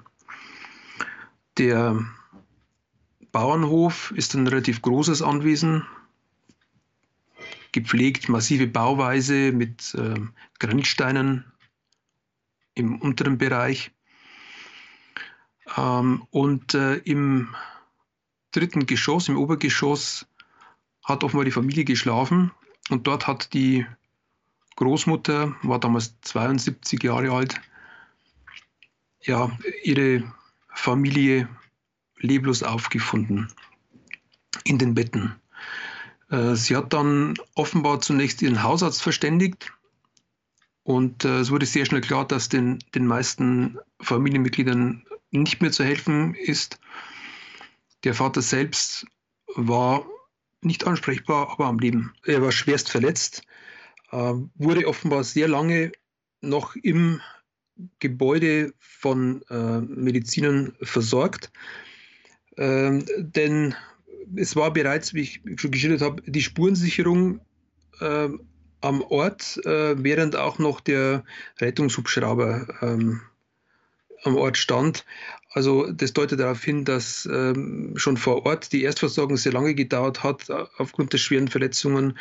Der 1.59 2.03
Bauernhof 3.31 4.11
ist 4.13 4.35
ein 4.35 4.47
relativ 4.47 4.81
großes 4.81 5.21
Anwesen, 5.21 5.87
gepflegt, 7.73 8.29
massive 8.31 8.69
Bauweise 8.69 9.53
mit 9.53 9.95
äh, 9.95 10.21
Grenzsteinen 10.59 11.45
im 12.75 13.01
unteren 13.01 13.39
Bereich. 13.39 13.91
Ähm, 15.77 16.27
und 16.31 16.75
äh, 16.75 16.97
im 16.97 17.55
dritten 18.53 18.87
Geschoss, 18.87 19.29
im 19.29 19.37
Obergeschoss, 19.37 20.27
hat 21.03 21.25
offenbar 21.25 21.45
die 21.45 21.51
Familie 21.51 21.85
geschlafen 21.85 22.51
und 22.91 23.07
dort 23.07 23.27
hat 23.27 23.53
die 23.53 23.87
Großmutter, 24.77 25.55
war 25.63 25.79
damals 25.79 26.15
72 26.23 27.03
Jahre 27.03 27.31
alt, 27.31 27.61
ja, 29.21 29.51
ihre 29.83 30.33
Familie 30.69 31.49
leblos 32.19 32.63
aufgefunden 32.63 33.53
in 34.65 34.79
den 34.79 34.95
Betten. 34.95 35.35
Äh, 36.31 36.55
sie 36.55 36.77
hat 36.77 36.93
dann 36.93 37.35
offenbar 37.55 38.01
zunächst 38.01 38.43
ihren 38.43 38.63
Hausarzt 38.63 39.03
verständigt, 39.03 39.73
und 40.85 41.25
äh, 41.25 41.41
es 41.41 41.51
wurde 41.51 41.67
sehr 41.67 41.87
schnell 41.87 42.03
klar, 42.03 42.27
dass 42.27 42.49
den, 42.49 42.79
den 42.95 43.07
meisten 43.07 43.79
Familienmitgliedern 44.01 45.05
nicht 45.31 45.61
mehr 45.61 45.73
zu 45.73 45.83
helfen 45.83 46.35
ist. 46.35 46.79
Der 48.05 48.15
Vater 48.15 48.43
selbst 48.43 49.07
war 49.57 50.07
nicht 50.61 50.87
ansprechbar, 50.87 51.51
aber 51.51 51.67
am 51.67 51.79
Leben. 51.79 52.13
Er 52.25 52.43
war 52.43 52.53
schwerst 52.53 52.91
verletzt, 52.91 53.43
äh, 54.13 54.35
wurde 54.55 54.87
offenbar 54.87 55.25
sehr 55.25 55.49
lange 55.49 55.93
noch 56.43 56.77
im 56.77 57.21
Gebäude 57.99 58.73
von 58.79 59.43
äh, 59.49 59.81
Medizinern 59.81 60.77
versorgt. 60.83 61.51
Ähm, 62.57 63.05
denn 63.17 63.75
es 64.37 64.55
war 64.55 64.73
bereits, 64.73 65.15
wie 65.15 65.23
ich 65.23 65.41
schon 65.57 65.71
geschildert 65.71 66.03
habe, 66.03 66.23
die 66.27 66.43
Spurensicherung 66.43 67.41
äh, 68.01 68.29
am 68.85 69.01
Ort, 69.03 69.65
äh, 69.65 70.03
während 70.03 70.37
auch 70.37 70.59
noch 70.59 70.81
der 70.81 71.25
Rettungshubschrauber 71.59 72.67
ähm, 72.83 73.23
am 74.25 74.37
Ort 74.37 74.59
stand. 74.59 75.05
Also 75.51 75.91
das 75.91 76.13
deutet 76.13 76.41
darauf 76.41 76.63
hin, 76.63 76.85
dass 76.85 77.27
ähm, 77.33 77.95
schon 77.97 78.17
vor 78.17 78.45
Ort 78.45 78.73
die 78.73 78.83
Erstversorgung 78.83 79.37
sehr 79.37 79.53
lange 79.53 79.75
gedauert 79.75 80.23
hat 80.23 80.51
äh, 80.51 80.65
aufgrund 80.77 81.13
der 81.13 81.19
schweren 81.19 81.49
Verletzungen. 81.49 82.19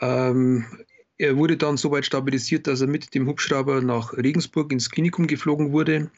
Ähm, 0.00 0.64
er 1.16 1.36
wurde 1.36 1.56
dann 1.56 1.76
so 1.76 1.90
weit 1.92 2.06
stabilisiert, 2.06 2.66
dass 2.66 2.80
er 2.80 2.86
mit 2.88 3.14
dem 3.14 3.26
Hubschrauber 3.28 3.80
nach 3.80 4.14
Regensburg 4.14 4.72
ins 4.72 4.90
Klinikum 4.90 5.26
geflogen 5.26 5.70
wurde. 5.70 6.10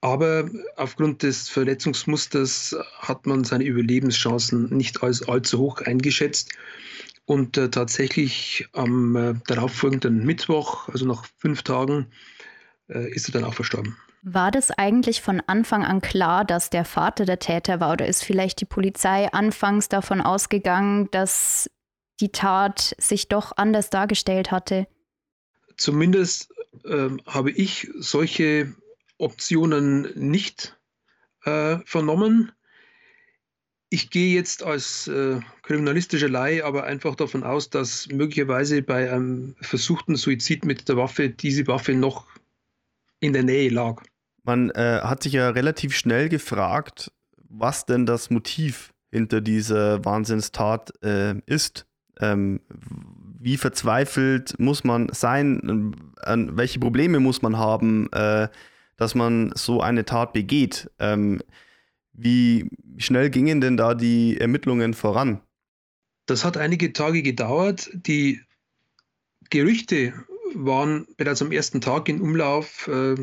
Aber 0.00 0.48
aufgrund 0.76 1.22
des 1.22 1.48
Verletzungsmusters 1.48 2.74
hat 2.98 3.26
man 3.26 3.44
seine 3.44 3.64
Überlebenschancen 3.64 4.74
nicht 4.74 5.02
als 5.02 5.28
allzu 5.28 5.58
hoch 5.58 5.82
eingeschätzt. 5.82 6.50
Und 7.30 7.56
äh, 7.56 7.70
tatsächlich 7.70 8.66
am 8.72 9.14
äh, 9.14 9.34
darauffolgenden 9.46 10.26
Mittwoch, 10.26 10.88
also 10.88 11.06
nach 11.06 11.26
fünf 11.38 11.62
Tagen, 11.62 12.08
äh, 12.88 13.08
ist 13.12 13.28
er 13.28 13.34
dann 13.34 13.44
auch 13.44 13.54
verstorben. 13.54 13.96
War 14.22 14.50
das 14.50 14.72
eigentlich 14.72 15.22
von 15.22 15.40
Anfang 15.46 15.84
an 15.84 16.00
klar, 16.00 16.44
dass 16.44 16.70
der 16.70 16.84
Vater 16.84 17.26
der 17.26 17.38
Täter 17.38 17.78
war? 17.78 17.92
Oder 17.92 18.08
ist 18.08 18.24
vielleicht 18.24 18.60
die 18.60 18.64
Polizei 18.64 19.32
anfangs 19.32 19.88
davon 19.88 20.20
ausgegangen, 20.20 21.08
dass 21.12 21.70
die 22.18 22.32
Tat 22.32 22.96
sich 22.98 23.28
doch 23.28 23.52
anders 23.56 23.90
dargestellt 23.90 24.50
hatte? 24.50 24.88
Zumindest 25.76 26.52
ähm, 26.84 27.20
habe 27.26 27.52
ich 27.52 27.92
solche 28.00 28.74
Optionen 29.18 30.08
nicht 30.16 30.76
äh, 31.44 31.78
vernommen. 31.84 32.50
Ich 33.92 34.10
gehe 34.10 34.34
jetzt 34.34 34.62
als 34.62 35.08
äh, 35.08 35.40
kriminalistischer 35.62 36.28
Laie 36.28 36.64
aber 36.64 36.84
einfach 36.84 37.16
davon 37.16 37.42
aus, 37.42 37.70
dass 37.70 38.06
möglicherweise 38.08 38.82
bei 38.82 39.12
einem 39.12 39.56
versuchten 39.60 40.14
Suizid 40.14 40.64
mit 40.64 40.88
der 40.88 40.96
Waffe 40.96 41.28
diese 41.28 41.66
Waffe 41.66 41.94
noch 41.94 42.26
in 43.18 43.32
der 43.32 43.42
Nähe 43.42 43.68
lag. 43.68 44.00
Man 44.44 44.70
äh, 44.70 45.00
hat 45.02 45.24
sich 45.24 45.32
ja 45.32 45.50
relativ 45.50 45.96
schnell 45.96 46.28
gefragt, 46.28 47.10
was 47.48 47.84
denn 47.84 48.06
das 48.06 48.30
Motiv 48.30 48.92
hinter 49.10 49.40
dieser 49.40 50.04
Wahnsinnstat 50.04 50.92
äh, 51.02 51.34
ist. 51.46 51.84
Ähm, 52.20 52.60
wie 53.40 53.56
verzweifelt 53.56 54.54
muss 54.58 54.84
man 54.84 55.08
sein? 55.12 55.96
An 56.22 56.56
welche 56.56 56.78
Probleme 56.78 57.18
muss 57.18 57.42
man 57.42 57.58
haben, 57.58 58.08
äh, 58.12 58.48
dass 58.96 59.16
man 59.16 59.50
so 59.56 59.80
eine 59.80 60.04
Tat 60.04 60.32
begeht? 60.32 60.90
Ähm, 61.00 61.40
wie 62.12 62.68
schnell 62.98 63.30
gingen 63.30 63.60
denn 63.60 63.76
da 63.76 63.94
die 63.94 64.38
Ermittlungen 64.38 64.94
voran? 64.94 65.40
Das 66.26 66.44
hat 66.44 66.56
einige 66.56 66.92
Tage 66.92 67.22
gedauert. 67.22 67.90
Die 67.92 68.40
Gerüchte 69.50 70.12
waren 70.54 71.06
bereits 71.16 71.42
am 71.42 71.52
ersten 71.52 71.80
Tag 71.80 72.08
in 72.08 72.20
Umlauf. 72.20 72.88
Äh, 72.88 73.16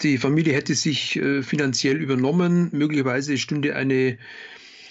die 0.00 0.18
Familie 0.18 0.52
hätte 0.52 0.74
sich 0.74 1.16
äh, 1.16 1.42
finanziell 1.42 1.96
übernommen. 1.96 2.70
Möglicherweise 2.72 3.38
stünde 3.38 3.76
eine 3.76 4.18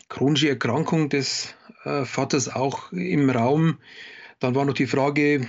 chronische 0.10 0.50
Erkrankung 0.50 1.10
des 1.10 1.54
äh, 1.84 2.06
Vaters 2.06 2.50
auch 2.50 2.92
im 2.92 3.30
Raum. 3.30 3.78
Dann 4.40 4.56
war 4.56 4.66
noch 4.66 4.74
die 4.74 4.88
Frage, 4.88 5.48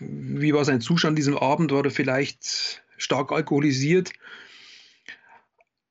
wie 0.00 0.52
war 0.52 0.64
sein 0.64 0.80
Zustand 0.80 1.16
diesem 1.16 1.38
Abend? 1.38 1.70
War 1.72 1.84
er 1.84 1.90
vielleicht 1.90 2.82
stark 2.98 3.32
alkoholisiert? 3.32 4.12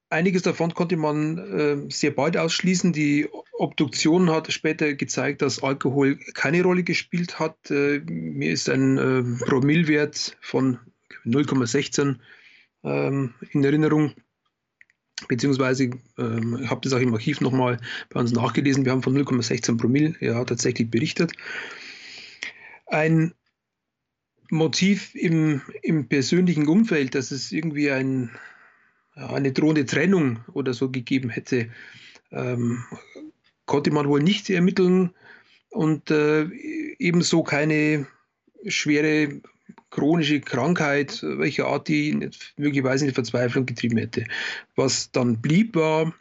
Einiges 0.10 0.44
davon 0.44 0.74
konnte 0.74 0.98
man 0.98 1.38
äh, 1.38 1.92
sehr 1.92 2.12
bald 2.12 2.38
ausschließen. 2.38 2.94
Die 2.94 3.28
Obduktion 3.58 4.30
hat 4.30 4.52
später 4.52 4.94
gezeigt, 4.94 5.42
dass 5.42 5.64
Alkohol 5.64 6.18
keine 6.34 6.62
Rolle 6.64 6.84
gespielt 6.84 7.40
hat. 7.40 7.72
Äh, 7.72 8.02
mir 8.06 8.52
ist 8.52 8.70
ein 8.70 8.98
äh, 8.98 9.46
Promillwert 9.46 10.38
von 10.42 10.80
0,16 11.26 12.18
ähm, 12.84 13.34
in 13.52 13.64
Erinnerung. 13.64 14.14
Beziehungsweise, 15.28 15.92
ähm, 16.18 16.60
ich 16.62 16.70
habe 16.70 16.82
das 16.82 16.94
auch 16.94 17.00
im 17.00 17.14
Archiv 17.14 17.42
nochmal 17.42 17.80
bei 18.10 18.20
uns 18.20 18.32
nachgelesen, 18.32 18.86
wir 18.86 18.92
haben 18.92 19.02
von 19.02 19.18
0,16 19.18 19.78
Promille 19.78 20.16
ja 20.20 20.44
tatsächlich 20.44 20.92
berichtet. 20.92 21.32
Ein 22.86 23.34
Motiv 24.52 25.16
im, 25.16 25.62
im 25.82 26.08
persönlichen 26.08 26.68
Umfeld, 26.68 27.16
dass 27.16 27.32
es 27.32 27.52
irgendwie 27.52 27.90
ein, 27.92 28.30
eine 29.16 29.52
drohende 29.52 29.86
Trennung 29.86 30.40
oder 30.54 30.74
so 30.74 30.90
gegeben 30.90 31.30
hätte, 31.30 31.70
ähm, 32.32 32.84
konnte 33.66 33.92
man 33.92 34.08
wohl 34.08 34.22
nicht 34.22 34.50
ermitteln 34.50 35.12
und 35.70 36.12
äh, 36.12 36.44
ebenso 37.00 37.44
keine 37.44 38.08
schwere 38.68 39.42
chronische 39.90 40.42
Krankheit, 40.42 41.24
welche 41.24 41.66
Art 41.66 41.88
die 41.88 42.30
möglicherweise 42.58 43.06
in 43.06 43.12
die 43.12 43.16
Verzweiflung 43.16 43.66
getrieben 43.66 43.98
hätte. 43.98 44.26
Was 44.76 45.12
dann 45.12 45.42
blieb, 45.42 45.76
war 45.76 46.14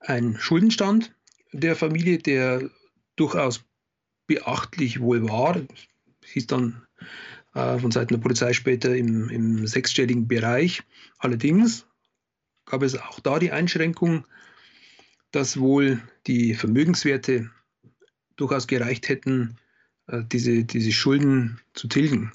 ein 0.00 0.36
Schuldenstand 0.38 1.12
der 1.52 1.74
Familie, 1.74 2.18
der 2.18 2.70
durchaus 3.16 3.64
beachtlich 4.26 5.00
wohl 5.00 5.28
war. 5.28 5.54
Das 6.20 6.30
hieß 6.30 6.46
dann 6.46 6.86
äh, 7.56 7.78
von 7.78 7.90
Seiten 7.90 8.12
der 8.12 8.20
Polizei 8.20 8.52
später 8.52 8.94
im, 8.94 9.30
im 9.30 9.66
sechsstelligen 9.66 10.28
Bereich. 10.28 10.82
Allerdings 11.16 11.86
gab 12.66 12.82
es 12.82 12.98
auch 12.98 13.18
da 13.20 13.38
die 13.38 13.50
Einschränkung, 13.50 14.26
dass 15.30 15.58
wohl 15.58 16.02
die 16.26 16.52
Vermögenswerte 16.52 17.50
durchaus 18.36 18.66
gereicht 18.66 19.08
hätten, 19.08 19.56
äh, 20.08 20.22
diese, 20.30 20.64
diese 20.64 20.92
Schulden 20.92 21.58
zu 21.72 21.88
tilgen. 21.88 22.30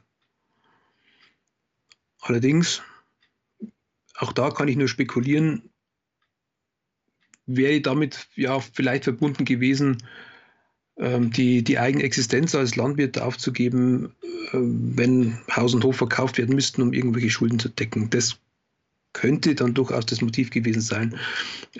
Allerdings, 2.22 2.82
auch 4.16 4.34
da 4.34 4.50
kann 4.50 4.70
ich 4.70 4.76
nur 4.76 4.88
spekulieren, 4.88 5.70
wäre 7.46 7.80
damit 7.82 8.28
ja 8.36 8.60
vielleicht 8.60 9.04
verbunden 9.04 9.46
gewesen, 9.46 9.98
die, 11.02 11.64
die 11.64 11.80
eigene 11.80 12.04
Existenz 12.04 12.54
als 12.56 12.76
Landwirt 12.76 13.20
aufzugeben, 13.20 14.14
äh, 14.52 14.58
wenn 14.58 15.40
Haus 15.56 15.74
und 15.74 15.84
Hof 15.84 15.98
verkauft 15.98 16.38
werden 16.38 16.56
müssten, 16.56 16.82
um 16.82 16.94
irgendwelche 16.94 17.30
Schulden 17.30 17.60
zu 17.60 17.70
decken. 17.70 18.10
Das 18.10 18.38
könnte 19.14 19.56
dann 19.56 19.74
durchaus 19.74 20.06
das 20.06 20.22
Motiv 20.22 20.52
gewesen 20.52 20.82
sein, 20.82 21.18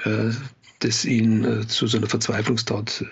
äh, 0.04 0.32
das 0.80 1.06
ihn 1.06 1.68
zu 1.68 1.86
so 1.86 2.02
Verzweiflungstat 2.02 3.06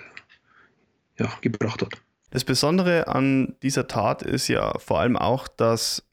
ja, 1.20 1.32
gebracht 1.42 1.84
hat. 1.84 1.94
Das 2.32 2.44
Besondere 2.44 3.08
an 3.08 3.56
dieser 3.62 3.88
Tat 3.88 4.24
ist 4.24 4.48
ja 4.48 4.78
vor 4.80 5.00
allem 5.00 5.16
auch, 5.16 5.48
dass 5.48 6.04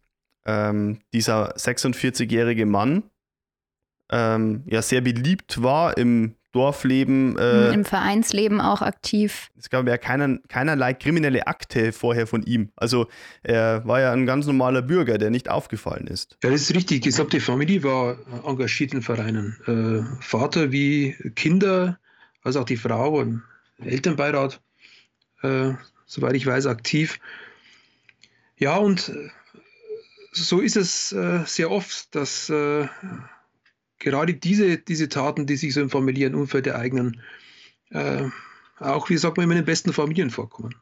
ähm, 0.45 1.01
dieser 1.13 1.57
46-jährige 1.57 2.67
Mann 2.67 3.05
ähm, 4.11 4.63
ja 4.67 4.83
sehr 4.83 5.01
beliebt 5.01 5.63
war 5.63 5.97
im 5.97 6.37
Dorfleben. 6.57 7.37
Äh, 7.37 7.75
Im 7.75 7.85
Vereinsleben 7.85 8.62
auch 8.62 8.81
aktiv. 8.81 9.51
Es 9.59 9.69
gab 9.69 9.87
ja 9.87 9.99
keiner, 9.99 10.38
keinerlei 10.49 10.95
kriminelle 10.95 11.47
Akte 11.47 11.92
vorher 11.92 12.27
von 12.27 12.42
ihm. 12.45 12.71
Also 12.77 13.09
er 13.42 13.87
war 13.87 14.01
ja 14.01 14.12
ein 14.12 14.25
ganz 14.25 14.47
normaler 14.47 14.81
Bürger, 14.81 15.19
der 15.19 15.29
nicht 15.29 15.51
aufgefallen 15.51 16.07
ist. 16.07 16.38
Ja, 16.42 16.51
das 16.51 16.62
ist 16.62 16.75
richtig. 16.75 17.03
Die 17.03 17.11
gesamte 17.11 17.40
Familie 17.40 17.83
war 17.83 18.16
engagiert 18.47 18.95
in 18.95 19.03
Vereinen. 19.03 19.59
Äh, 19.66 20.23
Vater 20.23 20.73
wie 20.73 21.14
Kinder, 21.35 21.99
also 22.42 22.61
auch 22.61 22.64
die 22.64 22.79
Frau 22.79 23.19
und 23.19 23.42
Elternbeirat. 23.85 24.59
Äh, 25.42 25.73
soweit 26.07 26.37
ich 26.37 26.47
weiß, 26.47 26.66
aktiv. 26.66 27.21
Ja, 28.57 28.79
und 28.79 29.12
so 30.33 30.61
ist 30.61 30.77
es 30.77 31.12
äh, 31.12 31.40
sehr 31.45 31.71
oft, 31.71 32.14
dass 32.14 32.49
äh, 32.49 32.88
gerade 33.99 34.35
diese, 34.35 34.79
diese 34.79 35.09
Taten, 35.09 35.47
die 35.47 35.57
sich 35.57 35.75
so 35.75 35.81
im 35.81 35.91
familiären 35.91 36.35
Umfeld 36.35 36.67
ereignen, 36.67 37.23
äh, 37.91 38.29
auch, 38.79 39.09
wie 39.09 39.17
sagt 39.17 39.37
man, 39.37 39.45
immer 39.45 39.55
in 39.55 39.61
den 39.61 39.67
besten 39.67 39.93
Familien 39.93 40.31
vorkommen. 40.31 40.75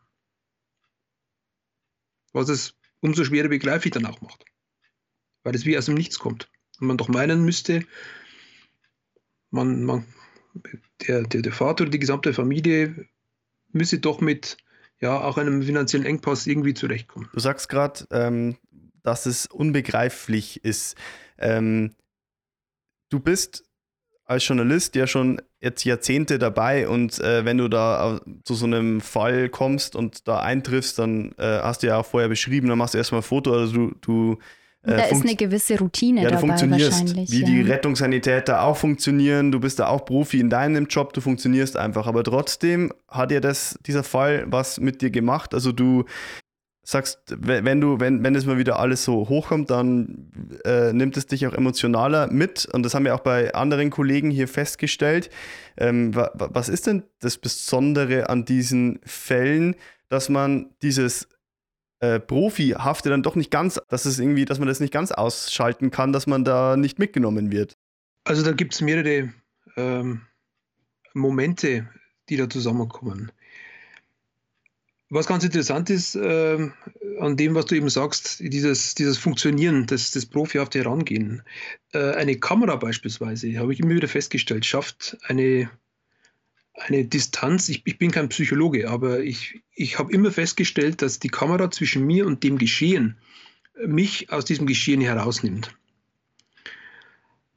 Was 2.33 2.49
es 2.49 2.75
umso 3.01 3.25
schwerer 3.25 3.49
begreiflich 3.49 3.93
dann 3.93 4.07
auch 4.07 4.21
macht. 4.21 4.45
Weil 5.43 5.55
es 5.55 5.65
wie 5.65 5.79
aus 5.79 5.87
dem 5.87 5.95
Nichts 5.95 6.19
kommt. 6.19 6.51
Und 6.81 6.89
man 6.89 6.97
doch 6.97 7.09
meinen 7.09 7.45
müsste, 7.45 7.87
man, 9.51 9.85
man, 9.85 10.05
der, 11.07 11.23
der, 11.23 11.43
der 11.43 11.53
Vater 11.53 11.83
oder 11.83 11.91
die 11.91 12.01
gesamte 12.01 12.33
Familie 12.33 13.07
müsse 13.71 13.99
doch 13.99 14.21
mit 14.21 14.57
ja 15.01 15.21
auch 15.21 15.37
einem 15.37 15.63
finanziellen 15.63 16.07
Engpass 16.07 16.47
irgendwie 16.47 16.75
zurechtkommen. 16.75 17.29
Du 17.33 17.41
sagst 17.41 17.69
gerade, 17.69 18.07
ähm, 18.11 18.57
dass 19.03 19.27
es 19.27 19.47
unbegreiflich 19.47 20.65
ist. 20.65 20.97
Ähm, 21.39 21.95
du 23.15 23.21
bist 23.21 23.65
als 24.27 24.47
Journalist 24.47 24.97
ja 24.97 25.07
schon 25.07 25.41
jetzt 25.61 25.85
Jahrzehnte 25.85 26.39
dabei 26.39 26.89
und 26.89 27.21
äh, 27.21 27.45
wenn 27.45 27.59
du 27.59 27.69
da 27.69 28.21
zu 28.43 28.55
so 28.55 28.67
einem 28.67 29.01
Fall 29.01 29.49
kommst 29.49 29.95
und 29.95 30.27
da 30.27 30.41
eintriffst, 30.41 30.99
dann 30.99 31.33
äh, 31.39 31.61
hast 31.63 31.83
du 31.83 31.89
ja 31.89 31.99
auch 31.99 32.07
vorher 32.07 32.29
beschrieben, 32.29 32.69
dann 32.69 32.79
machst 32.79 32.95
du 32.95 32.99
erstmal 32.99 33.21
ein 33.21 33.25
Foto, 33.25 33.53
also 33.53 33.73
du, 33.73 33.95
du 34.01 34.39
äh, 34.83 34.97
da 34.97 35.05
ist 35.05 35.23
eine 35.23 35.37
gewisse 35.37 35.79
Routine 35.79 36.23
ja, 36.23 36.31
dabei 36.31 36.49
wahrscheinlich. 36.49 37.31
Wie 37.31 37.41
ja. 37.41 37.47
die 37.47 37.61
Rettungssanitäter 37.63 38.63
auch 38.63 38.77
funktionieren. 38.77 39.51
Du 39.51 39.59
bist 39.59 39.79
da 39.79 39.87
auch 39.87 40.05
Profi 40.05 40.41
in 40.41 40.51
deinem 40.51 40.87
Job, 40.89 41.15
du 41.15 41.23
funktionierst 41.23 41.79
einfach. 41.79 42.07
Aber 42.07 42.23
trotzdem 42.23 42.93
hat 43.09 43.33
ja 43.33 43.41
das, 43.41 43.79
dieser 43.87 44.03
Fall 44.03 44.45
was 44.47 44.79
mit 44.79 45.01
dir 45.01 45.09
gemacht. 45.09 45.55
Also 45.55 45.73
du 45.73 46.05
sagst, 46.85 47.21
wenn 47.29 47.81
du, 47.81 47.99
wenn, 47.99 48.23
wenn 48.23 48.35
es 48.35 48.47
mal 48.47 48.59
wieder 48.59 48.79
alles 48.79 49.05
so 49.05 49.29
hochkommt, 49.29 49.71
dann 49.71 50.31
äh, 50.65 50.93
nimmt 50.93 51.17
es 51.17 51.27
dich 51.27 51.47
auch 51.47 51.55
emotionaler 51.55 52.31
mit. 52.31 52.67
Und 52.67 52.83
das 52.83 52.95
haben 52.95 53.05
wir 53.05 53.15
auch 53.15 53.21
bei 53.21 53.55
anderen 53.55 53.91
Kollegen 53.91 54.31
hier 54.31 54.47
festgestellt. 54.47 55.31
Ähm, 55.77 56.15
wa, 56.15 56.31
was 56.35 56.69
ist 56.69 56.87
denn 56.87 57.05
das 57.21 57.39
Besondere 57.39 58.29
an 58.29 58.45
diesen 58.45 59.01
Fällen, 59.05 59.77
dass 60.09 60.29
man 60.29 60.71
dieses 60.83 61.29
äh, 62.01 62.21
Profihafte 62.21 63.09
dann 63.09 63.23
doch 63.23 63.35
nicht 63.35 63.51
ganz, 63.51 63.81
dass 63.89 64.05
es 64.05 64.19
irgendwie, 64.19 64.45
dass 64.45 64.59
man 64.59 64.69
das 64.69 64.81
nicht 64.81 64.93
ganz 64.93 65.11
ausschalten 65.11 65.91
kann, 65.91 66.13
dass 66.13 66.27
man 66.27 66.45
da 66.45 66.77
nicht 66.77 66.99
mitgenommen 66.99 67.51
wird. 67.51 67.79
Also 68.25 68.43
da 68.43 68.53
gibt 68.53 68.75
es 68.75 68.83
mehrere 68.83 69.33
ähm, 69.77 70.23
Momente, 71.15 71.89
die 72.29 72.37
da 72.37 72.49
zusammenkommen. 72.49 73.33
Was 75.15 75.29
ganz 75.29 75.45
interessant 75.45 75.91
ist 75.91 76.17
äh, 76.17 76.71
an 77.21 77.37
dem, 77.37 77.55
was 77.55 77.67
du 77.67 77.77
eben 77.77 77.89
sagst, 77.89 78.41
dieses, 78.41 78.97
dieses 78.97 79.17
Funktionieren, 79.17 79.87
das, 79.87 80.11
das 80.11 80.27
profihafte 80.27 80.81
Herangehen. 80.81 81.45
Äh, 81.93 82.15
eine 82.15 82.37
Kamera 82.37 82.75
beispielsweise, 82.75 83.57
habe 83.61 83.73
ich 83.73 83.79
immer 83.79 83.95
wieder 83.95 84.09
festgestellt, 84.09 84.67
schafft 84.67 85.17
eine 85.29 85.71
eine 86.75 87.05
Distanz. 87.05 87.69
Ich, 87.69 87.83
ich 87.85 87.99
bin 87.99 88.11
kein 88.11 88.29
Psychologe, 88.29 88.91
aber 88.91 89.21
ich, 89.21 89.63
ich 89.73 90.01
habe 90.01 90.13
immer 90.13 90.33
festgestellt, 90.33 91.01
dass 91.01 91.21
die 91.21 91.29
Kamera 91.29 91.71
zwischen 91.71 92.05
mir 92.05 92.27
und 92.27 92.43
dem 92.43 92.59
Geschehen 92.59 93.17
mich 93.87 94.33
aus 94.33 94.45
diesem 94.45 94.67
Geschehen 94.67 95.01
herausnimmt. 95.01 95.77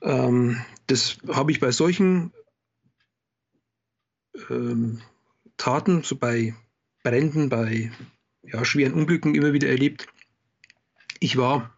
Ähm, 0.03 0.63
das 0.85 1.17
habe 1.27 1.51
ich 1.51 1.59
bei 1.59 1.71
solchen 1.71 2.33
ähm, 4.51 5.01
Taten, 5.57 6.03
so 6.03 6.15
bei 6.15 6.53
Bränden, 7.09 7.47
bei 7.47 7.89
ja, 8.43 8.65
schweren 8.65 8.93
Unglücken 8.93 9.33
immer 9.33 9.53
wieder 9.53 9.69
erlebt. 9.69 10.07
Ich 11.19 11.37
war, 11.37 11.73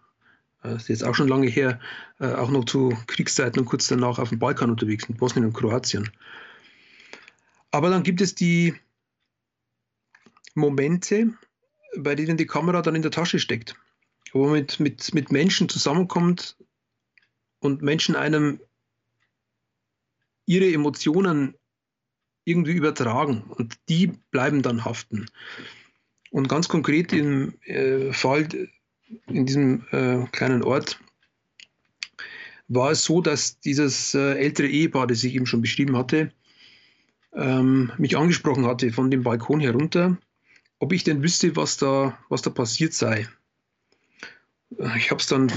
das 0.63 0.71
äh, 0.71 0.75
ist 0.77 0.87
jetzt 0.89 1.03
auch 1.03 1.13
schon 1.13 1.27
lange 1.27 1.47
her, 1.47 1.79
äh, 2.19 2.33
auch 2.33 2.49
noch 2.49 2.65
zu 2.65 2.97
Kriegszeiten 3.05 3.59
und 3.59 3.65
kurz 3.65 3.87
danach 3.87 4.17
auf 4.17 4.29
dem 4.29 4.39
Balkan 4.39 4.71
unterwegs, 4.71 5.05
in 5.07 5.17
Bosnien 5.17 5.45
und 5.45 5.53
Kroatien. 5.53 6.09
Aber 7.69 7.91
dann 7.91 8.01
gibt 8.01 8.21
es 8.21 8.33
die 8.33 8.73
Momente, 10.55 11.31
bei 11.95 12.15
denen 12.15 12.37
die 12.37 12.47
Kamera 12.47 12.81
dann 12.81 12.95
in 12.95 13.03
der 13.03 13.11
Tasche 13.11 13.37
steckt, 13.37 13.75
wo 14.31 14.45
man 14.45 14.53
mit, 14.53 14.79
mit, 14.79 15.13
mit 15.13 15.31
Menschen 15.31 15.69
zusammenkommt 15.69 16.57
und 17.59 17.83
Menschen 17.83 18.15
einem 18.15 18.59
ihre 20.47 20.73
Emotionen 20.73 21.53
irgendwie 22.49 22.73
übertragen 22.73 23.43
und 23.49 23.77
die 23.87 24.07
bleiben 24.31 24.61
dann 24.61 24.85
haften. 24.85 25.27
Und 26.31 26.49
ganz 26.49 26.67
konkret 26.67 27.13
im 27.13 27.53
äh, 27.63 28.11
Fall 28.13 28.47
in 29.27 29.45
diesem 29.45 29.85
äh, 29.91 30.25
kleinen 30.31 30.63
Ort 30.63 30.99
war 32.67 32.91
es 32.91 33.03
so, 33.03 33.21
dass 33.21 33.59
dieses 33.59 34.13
äh, 34.13 34.33
ältere 34.35 34.67
Ehepaar, 34.67 35.07
das 35.07 35.23
ich 35.23 35.33
eben 35.33 35.47
schon 35.47 35.61
beschrieben 35.61 35.97
hatte, 35.97 36.31
ähm, 37.33 37.91
mich 37.97 38.17
angesprochen 38.17 38.65
hatte 38.65 38.91
von 38.91 39.09
dem 39.09 39.23
Balkon 39.23 39.59
herunter, 39.59 40.17
ob 40.79 40.93
ich 40.93 41.03
denn 41.03 41.23
wüsste, 41.23 41.55
was 41.55 41.77
da, 41.77 42.17
was 42.29 42.41
da 42.41 42.49
passiert 42.49 42.93
sei. 42.93 43.27
Ich 44.97 45.09
habe 45.09 45.19
es 45.19 45.25
dann 45.25 45.49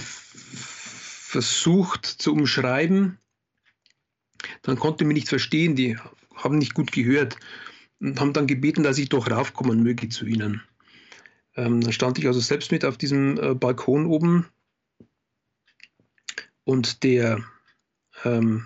versucht 1.33 2.07
zu 2.07 2.33
umschreiben. 2.33 3.19
Dann 4.63 4.79
konnte 4.79 5.05
mich 5.05 5.15
nicht 5.15 5.29
verstehen, 5.29 5.77
die 5.77 5.97
haben 6.35 6.59
nicht 6.59 6.75
gut 6.75 6.92
gehört 6.92 7.37
und 8.01 8.21
haben 8.21 8.33
dann 8.33 8.47
gebeten, 8.47 8.83
dass 8.83 8.99
ich 8.99 9.09
doch 9.09 9.31
raufkommen 9.31 9.83
möge 9.83 10.09
zu 10.09 10.27
ihnen. 10.27 10.62
Ähm, 11.57 11.81
dann 11.81 11.92
stand 11.92 12.18
ich 12.18 12.27
also 12.27 12.40
selbst 12.40 12.73
mit 12.73 12.85
auf 12.85 12.97
diesem 12.97 13.38
äh, 13.38 13.55
Balkon 13.55 14.07
oben 14.07 14.47
und 16.64 17.03
der 17.03 17.42
ähm, 18.25 18.64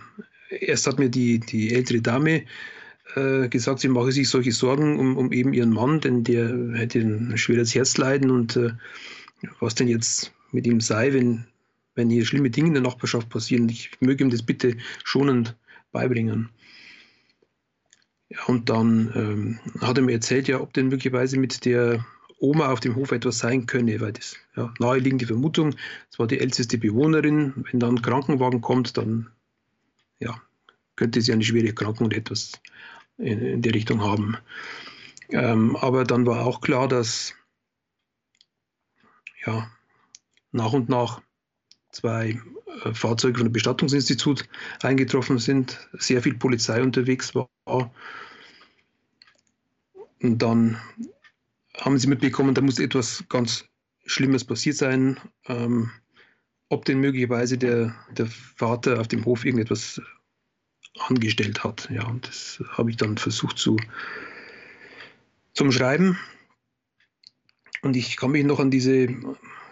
erst 0.51 0.87
hat 0.87 0.99
mir 0.99 1.09
die, 1.09 1.41
die 1.41 1.75
ältere 1.75 2.01
Dame 2.01 2.45
äh, 3.15 3.49
gesagt, 3.49 3.81
sie 3.81 3.89
mache 3.89 4.13
sich 4.13 4.29
solche 4.29 4.53
Sorgen 4.53 4.99
um, 4.99 5.17
um 5.17 5.33
eben 5.33 5.53
ihren 5.53 5.71
Mann, 5.71 6.01
denn 6.01 6.25
der 6.25 6.73
hätte 6.75 7.01
ein 7.01 7.37
schweres 7.39 7.75
Herzleiden 7.75 8.31
und 8.31 8.57
äh, 8.57 8.73
was 9.61 9.75
denn 9.75 9.89
jetzt 9.89 10.33
mit 10.53 10.67
ihm 10.67 10.81
sei, 10.81 11.13
wenn, 11.13 11.45
wenn 11.95 12.11
hier 12.11 12.25
schlimme 12.25 12.51
Dinge 12.51 12.69
in 12.69 12.75
der 12.75 12.83
Nachbarschaft 12.83 13.29
passieren. 13.29 13.69
Ich 13.69 13.91
möge 14.01 14.25
ihm 14.25 14.31
das 14.31 14.43
bitte 14.43 14.77
schonend 15.05 15.57
beibringen. 15.93 16.51
Ja, 18.29 18.45
und 18.47 18.69
dann 18.69 19.13
ähm, 19.15 19.61
hat 19.81 19.99
er 19.99 20.03
mir 20.03 20.13
erzählt, 20.13 20.49
ja, 20.49 20.61
ob 20.61 20.73
denn 20.73 20.89
möglicherweise 20.89 21.39
mit 21.39 21.65
der 21.65 22.05
Oma 22.39 22.71
auf 22.73 22.81
dem 22.81 22.97
Hof 22.97 23.13
etwas 23.13 23.39
sein 23.39 23.67
könne, 23.67 24.01
weil 24.01 24.13
das 24.13 24.37
ja, 24.57 24.73
naheliegende 24.79 25.27
Vermutung, 25.27 25.75
es 26.11 26.19
war 26.19 26.27
die 26.27 26.41
älteste 26.41 26.77
Bewohnerin, 26.77 27.65
wenn 27.71 27.81
dann 27.81 27.97
ein 27.97 28.03
Krankenwagen 28.03 28.61
kommt, 28.61 28.97
dann 28.97 29.31
ja, 30.19 30.41
könnte 30.97 31.21
sie 31.21 31.33
eine 31.33 31.45
schwere 31.45 31.69
Erkrankung 31.69 32.07
oder 32.07 32.17
etwas 32.17 32.61
in, 33.17 33.41
in 33.41 33.63
die 33.63 33.71
Richtung 33.71 34.03
haben. 34.03 34.37
Ähm, 35.31 35.77
aber 35.77 36.05
dann 36.05 36.27
war 36.27 36.47
auch 36.47 36.61
klar, 36.61 36.89
dass 36.89 37.35
ja, 39.45 39.71
nach 40.53 40.73
und 40.73 40.89
nach 40.89 41.23
zwei 41.97 42.41
äh, 42.85 42.95
Fahrzeuge 42.95 43.39
von 43.39 43.49
dem 43.49 43.53
Bestattungsinstitut 43.53 44.49
eingetroffen 44.83 45.39
sind, 45.39 45.89
sehr 45.93 46.23
viel 46.23 46.35
Polizei 46.35 46.83
unterwegs 46.83 47.35
war. 47.35 47.49
Und 50.23 50.43
dann 50.43 50.81
haben 51.77 51.99
sie 51.99 52.09
mitbekommen, 52.09 52.55
da 52.55 52.61
muss 52.61 52.79
etwas 52.79 53.25
ganz 53.29 53.65
Schlimmes 54.07 54.45
passiert 54.45 54.77
sein. 54.77 55.19
Ähm, 55.47 55.91
ob 56.69 56.85
denn 56.85 57.01
möglicherweise 57.01 57.59
der, 57.59 57.95
der 58.11 58.27
Vater 58.27 59.01
auf 59.01 59.09
dem 59.09 59.25
Hof 59.25 59.45
irgendetwas 59.45 60.01
angestellt 60.99 61.63
hat. 61.63 61.89
Ja, 61.91 62.07
und 62.07 62.27
das 62.27 62.63
habe 62.71 62.91
ich 62.91 62.97
dann 62.97 63.19
versucht 63.19 63.59
zu, 63.59 63.77
zum 65.55 65.71
Schreiben. 65.71 66.19
Und 67.83 67.95
ich 67.95 68.17
kann 68.17 68.33
mich 68.33 68.45
noch 68.45 68.59
an 68.59 68.71
diese 68.71 69.09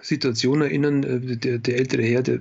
Situation 0.05 0.61
erinnern, 0.61 1.03
äh, 1.03 1.37
der, 1.37 1.59
der 1.59 1.79
ältere 1.79 2.03
Herr, 2.03 2.23
der, 2.23 2.39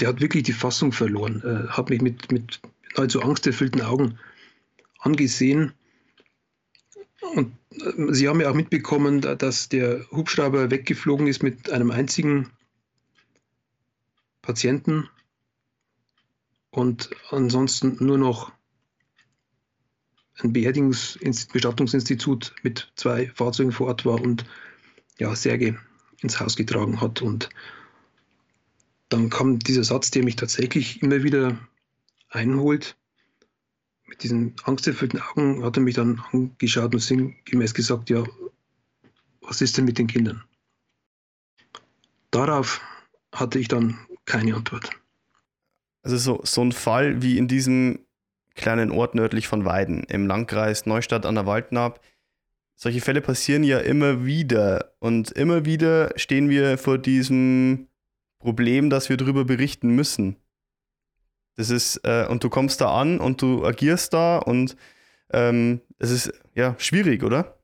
der 0.00 0.08
hat 0.08 0.20
wirklich 0.20 0.42
die 0.42 0.52
Fassung 0.52 0.92
verloren, 0.92 1.42
äh, 1.44 1.68
hat 1.68 1.90
mich 1.90 2.02
mit, 2.02 2.32
mit 2.32 2.60
nahezu 2.96 3.22
angsterfüllten 3.22 3.80
Augen 3.80 4.18
angesehen. 4.98 5.72
Und 7.34 7.52
äh, 7.70 8.12
Sie 8.12 8.28
haben 8.28 8.40
ja 8.40 8.50
auch 8.50 8.54
mitbekommen, 8.54 9.20
dass 9.20 9.68
der 9.68 10.04
Hubschrauber 10.10 10.68
weggeflogen 10.70 11.28
ist 11.28 11.44
mit 11.44 11.70
einem 11.70 11.92
einzigen 11.92 12.50
Patienten 14.42 15.08
und 16.70 17.10
ansonsten 17.30 17.96
nur 18.04 18.18
noch 18.18 18.50
ein 20.40 20.52
Beerdigungsbestattungsinstitut 20.52 22.52
mit 22.64 22.92
zwei 22.96 23.28
Fahrzeugen 23.28 23.70
vor 23.70 23.86
Ort 23.86 24.04
war 24.04 24.20
und 24.20 24.44
ja, 25.18 25.34
Särge 25.34 25.78
ins 26.20 26.40
Haus 26.40 26.56
getragen 26.56 27.00
hat. 27.00 27.22
Und 27.22 27.48
dann 29.08 29.30
kam 29.30 29.58
dieser 29.58 29.84
Satz, 29.84 30.10
der 30.10 30.24
mich 30.24 30.36
tatsächlich 30.36 31.02
immer 31.02 31.22
wieder 31.22 31.58
einholt. 32.30 32.96
Mit 34.06 34.22
diesen 34.22 34.54
angsterfüllten 34.64 35.20
Augen 35.20 35.64
hat 35.64 35.76
er 35.76 35.82
mich 35.82 35.94
dann 35.94 36.22
angeschaut 36.32 36.94
und 36.94 37.00
sinngemäß 37.00 37.74
gesagt, 37.74 38.10
ja, 38.10 38.24
was 39.40 39.60
ist 39.60 39.76
denn 39.76 39.84
mit 39.84 39.98
den 39.98 40.06
Kindern? 40.06 40.42
Darauf 42.30 42.80
hatte 43.32 43.58
ich 43.58 43.68
dann 43.68 43.98
keine 44.24 44.54
Antwort. 44.54 44.90
Also 46.02 46.16
so, 46.16 46.40
so 46.44 46.62
ein 46.62 46.72
Fall 46.72 47.22
wie 47.22 47.38
in 47.38 47.48
diesem 47.48 48.00
kleinen 48.54 48.90
Ort 48.90 49.14
nördlich 49.14 49.48
von 49.48 49.64
Weiden 49.64 50.04
im 50.04 50.26
Landkreis 50.26 50.86
Neustadt 50.86 51.26
an 51.26 51.34
der 51.34 51.46
Waldnab, 51.46 52.00
solche 52.76 53.00
Fälle 53.00 53.20
passieren 53.20 53.64
ja 53.64 53.78
immer 53.78 54.24
wieder. 54.24 54.94
Und 54.98 55.30
immer 55.32 55.64
wieder 55.64 56.12
stehen 56.16 56.48
wir 56.48 56.78
vor 56.78 56.98
diesem 56.98 57.88
Problem, 58.38 58.90
dass 58.90 59.08
wir 59.08 59.16
darüber 59.16 59.44
berichten 59.44 59.94
müssen. 59.94 60.36
Das 61.56 61.70
ist, 61.70 62.00
äh, 62.04 62.26
und 62.28 62.42
du 62.42 62.50
kommst 62.50 62.80
da 62.80 63.00
an 63.00 63.20
und 63.20 63.40
du 63.40 63.64
agierst 63.64 64.12
da 64.12 64.38
und 64.38 64.76
ähm, 65.32 65.80
es 65.98 66.10
ist 66.10 66.32
ja 66.54 66.74
schwierig, 66.78 67.22
oder? 67.22 67.58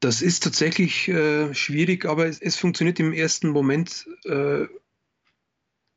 Das 0.00 0.22
ist 0.22 0.42
tatsächlich 0.42 1.08
äh, 1.08 1.52
schwierig, 1.54 2.06
aber 2.06 2.26
es, 2.26 2.40
es, 2.40 2.56
funktioniert 2.56 2.98
im 2.98 3.12
ersten 3.12 3.48
Moment 3.48 4.08
äh, 4.24 4.66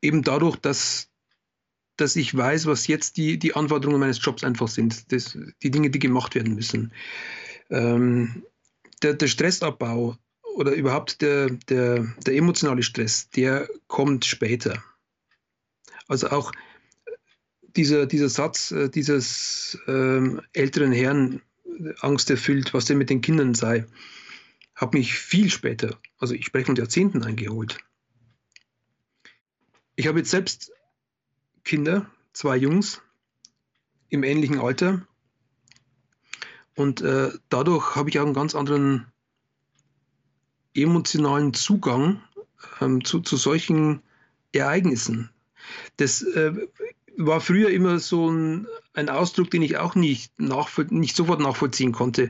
eben 0.00 0.22
dadurch, 0.22 0.56
dass, 0.56 1.08
dass 1.96 2.14
ich 2.14 2.36
weiß, 2.36 2.66
was 2.66 2.86
jetzt 2.86 3.16
die, 3.16 3.38
die 3.38 3.54
Anforderungen 3.54 4.00
meines 4.00 4.24
Jobs 4.24 4.44
einfach 4.44 4.68
sind, 4.68 5.10
das, 5.12 5.36
die 5.62 5.70
Dinge, 5.70 5.90
die 5.90 5.98
gemacht 5.98 6.34
werden 6.34 6.54
müssen. 6.54 6.92
Ähm, 7.70 8.44
der, 9.06 9.14
der 9.14 9.28
Stressabbau 9.28 10.16
oder 10.56 10.72
überhaupt 10.72 11.22
der, 11.22 11.50
der, 11.68 12.04
der 12.26 12.34
emotionale 12.34 12.82
Stress, 12.82 13.30
der 13.30 13.68
kommt 13.86 14.24
später. 14.24 14.82
Also 16.08 16.30
auch 16.30 16.50
dieser, 17.76 18.06
dieser 18.06 18.28
Satz 18.28 18.72
äh, 18.72 18.88
dieses 18.88 19.78
ähm, 19.86 20.40
älteren 20.52 20.92
Herrn, 20.92 21.42
Angst 22.00 22.30
erfüllt, 22.30 22.72
was 22.72 22.86
denn 22.86 22.96
mit 22.98 23.10
den 23.10 23.20
Kindern 23.20 23.54
sei, 23.54 23.84
hat 24.74 24.94
mich 24.94 25.12
viel 25.12 25.50
später, 25.50 25.98
also 26.18 26.34
ich 26.34 26.46
spreche 26.46 26.66
von 26.66 26.76
Jahrzehnten 26.76 27.22
eingeholt. 27.22 27.78
Ich 29.94 30.06
habe 30.06 30.18
jetzt 30.18 30.30
selbst 30.30 30.72
Kinder, 31.64 32.10
zwei 32.32 32.56
Jungs 32.56 33.02
im 34.08 34.24
ähnlichen 34.24 34.58
Alter 34.58 35.06
und 36.76 37.00
äh, 37.00 37.30
dadurch 37.48 37.96
habe 37.96 38.10
ich 38.10 38.18
auch 38.20 38.24
einen 38.24 38.34
ganz 38.34 38.54
anderen 38.54 39.06
emotionalen 40.74 41.54
Zugang 41.54 42.20
ähm, 42.80 43.04
zu, 43.04 43.20
zu 43.20 43.36
solchen 43.36 44.02
Ereignissen. 44.52 45.30
Das 45.96 46.22
äh, 46.22 46.52
war 47.16 47.40
früher 47.40 47.70
immer 47.70 47.98
so 47.98 48.30
ein, 48.30 48.66
ein 48.92 49.08
Ausdruck, 49.08 49.50
den 49.50 49.62
ich 49.62 49.78
auch 49.78 49.94
nicht, 49.94 50.32
nicht 50.38 51.16
sofort 51.16 51.40
nachvollziehen 51.40 51.92
konnte, 51.92 52.28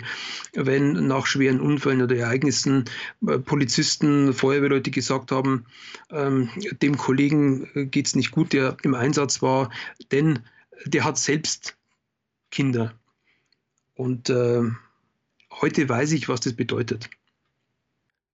wenn 0.55 1.09
nach 1.09 1.27
schweren 1.27 1.61
Unfällen 1.61 2.03
oder 2.03 2.17
Ereignissen 2.17 2.85
äh, 3.27 3.39
Polizisten, 3.39 4.33
Feuerwehrleute 4.33 4.93
gesagt 4.93 5.33
haben, 5.33 5.67
ähm, 6.11 6.51
dem 6.83 6.97
Kollegen 6.97 7.69
äh, 7.75 7.87
geht 7.87 8.07
es 8.07 8.15
nicht 8.15 8.31
gut, 8.31 8.53
der 8.53 8.77
im 8.83 8.95
Einsatz 8.95 9.43
war, 9.43 9.71
denn 10.13 10.39
der 10.85 11.05
hat 11.05 11.19
selbst 11.19 11.77
Kinder. 12.53 12.95
Und 13.97 14.31
äh, 14.31 14.63
heute 15.61 15.89
weiß 15.89 16.13
ich, 16.13 16.29
was 16.29 16.41
das 16.41 16.53
bedeutet. 16.53 17.11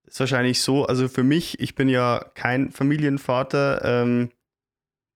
Ist 0.05 0.19
wahrscheinlich 0.19 0.61
so, 0.61 0.85
also 0.85 1.07
für 1.07 1.23
mich, 1.23 1.59
ich 1.59 1.73
bin 1.73 1.89
ja 1.89 2.23
kein 2.35 2.69
Familienvater, 2.71 3.83
ähm, 3.83 4.29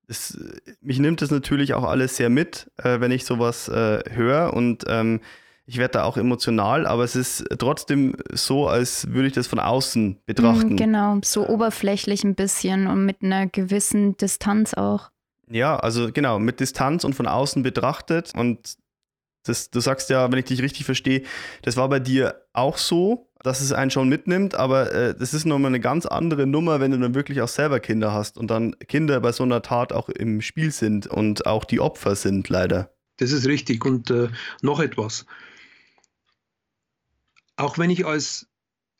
das, 0.08 0.40
mich 0.82 1.00
nimmt 1.00 1.22
das 1.22 1.32
natürlich 1.32 1.74
auch 1.74 1.84
alles 1.84 2.16
sehr 2.16 2.30
mit, 2.30 2.72
äh, 2.78 3.02
wenn 3.02 3.12
ich 3.12 3.26
sowas 3.26 3.68
äh, 3.68 4.02
höre 4.10 4.54
und 4.54 4.86
ähm, 4.88 5.20
ich 5.66 5.78
werde 5.78 5.94
da 5.94 6.04
auch 6.06 6.16
emotional, 6.16 6.88
aber 6.88 7.04
es 7.04 7.18
ist 7.18 7.44
trotzdem 7.60 8.16
so, 8.32 8.70
als 8.70 9.12
würde 9.12 9.28
ich 9.28 9.34
das 9.34 9.48
von 9.48 9.60
außen 9.60 10.18
betrachten. 10.26 10.76
Mm, 10.76 10.78
genau, 10.78 11.20
so 11.26 11.46
oberflächlich 11.46 12.24
ein 12.24 12.36
bisschen 12.36 12.88
und 12.88 13.06
mit 13.06 13.22
einer 13.22 13.48
gewissen 13.48 14.16
Distanz 14.16 14.74
auch. 14.74 15.12
Ja, 15.50 15.78
also 15.78 16.10
genau, 16.14 16.40
mit 16.40 16.62
Distanz 16.62 17.04
und 17.04 17.16
von 17.16 17.28
außen 17.28 17.64
betrachtet. 17.64 18.32
Und 18.34 18.78
das, 19.48 19.70
du 19.70 19.80
sagst 19.80 20.10
ja, 20.10 20.32
wenn 20.32 20.40
ich 20.40 20.46
dich 20.46 20.62
richtig 20.62 20.86
verstehe, 20.86 21.24
das 21.62 21.78
war 21.78 21.90
bei 21.90 22.00
dir 22.00 22.42
auch 22.54 22.78
so, 22.78 23.30
dass 23.44 23.62
es 23.62 23.72
einen 23.72 23.92
schon 23.92 24.10
mitnimmt, 24.10 24.56
aber 24.56 24.92
äh, 24.92 25.16
das 25.18 25.34
ist 25.34 25.46
nochmal 25.46 25.70
eine 25.70 25.80
ganz 25.80 26.06
andere 26.06 26.48
Nummer, 26.48 26.80
wenn 26.80 26.92
du 26.92 27.00
dann 27.00 27.16
wirklich 27.16 27.42
auch 27.42 27.48
selber 27.48 27.80
Kinder 27.80 28.14
hast 28.14 28.38
und 28.38 28.48
dann 28.50 28.78
Kinder 28.88 29.20
bei 29.20 29.32
so 29.32 29.44
einer 29.44 29.62
Tat 29.62 29.94
auch 29.94 30.10
im 30.10 30.42
Spiel 30.42 30.72
sind 30.72 31.08
und 31.08 31.46
auch 31.46 31.66
die 31.66 31.80
Opfer 31.80 32.16
sind, 32.16 32.50
leider. 32.50 32.92
Das 33.18 33.32
ist 33.32 33.48
richtig. 33.48 33.86
Und 33.86 34.12
äh, 34.12 34.30
noch 34.62 34.80
etwas 34.80 35.26
auch 37.58 37.78
wenn 37.78 37.90
ich 37.90 38.06
als 38.06 38.48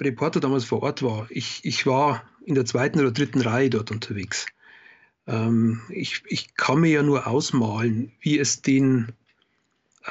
Reporter 0.02 0.40
damals 0.40 0.66
vor 0.66 0.84
Ort 0.84 1.02
war, 1.02 1.28
ich, 1.30 1.62
ich 1.64 1.86
war 1.86 2.24
in 2.46 2.56
der 2.56 2.66
zweiten 2.66 3.00
oder 3.00 3.12
dritten 3.12 3.42
Reihe 3.42 3.70
dort 3.70 3.92
unterwegs. 3.92 4.48
Ähm, 5.28 5.82
ich, 5.90 6.24
ich 6.28 6.56
kann 6.56 6.82
mir 6.82 6.90
ja 6.90 7.04
nur 7.04 7.28
ausmalen, 7.28 8.12
wie 8.20 8.38
es 8.38 8.62
den 8.62 9.14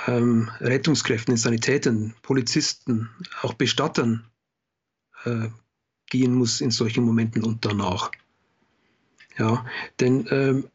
ähm, 0.07 0.51
Rettungskräften, 0.61 1.37
Sanitätern, 1.37 2.15
Polizisten, 2.23 3.09
auch 3.43 3.55
Bestattern 3.55 4.27
äh, 5.25 5.49
gehen 6.09 6.35
muss 6.35 6.61
in 6.61 6.71
solchen 6.71 7.05
Momenten 7.05 7.43
und 7.43 7.65
danach. 7.65 8.11
Ja, 9.39 9.67
denn 10.01 10.27
ähm, 10.31 10.69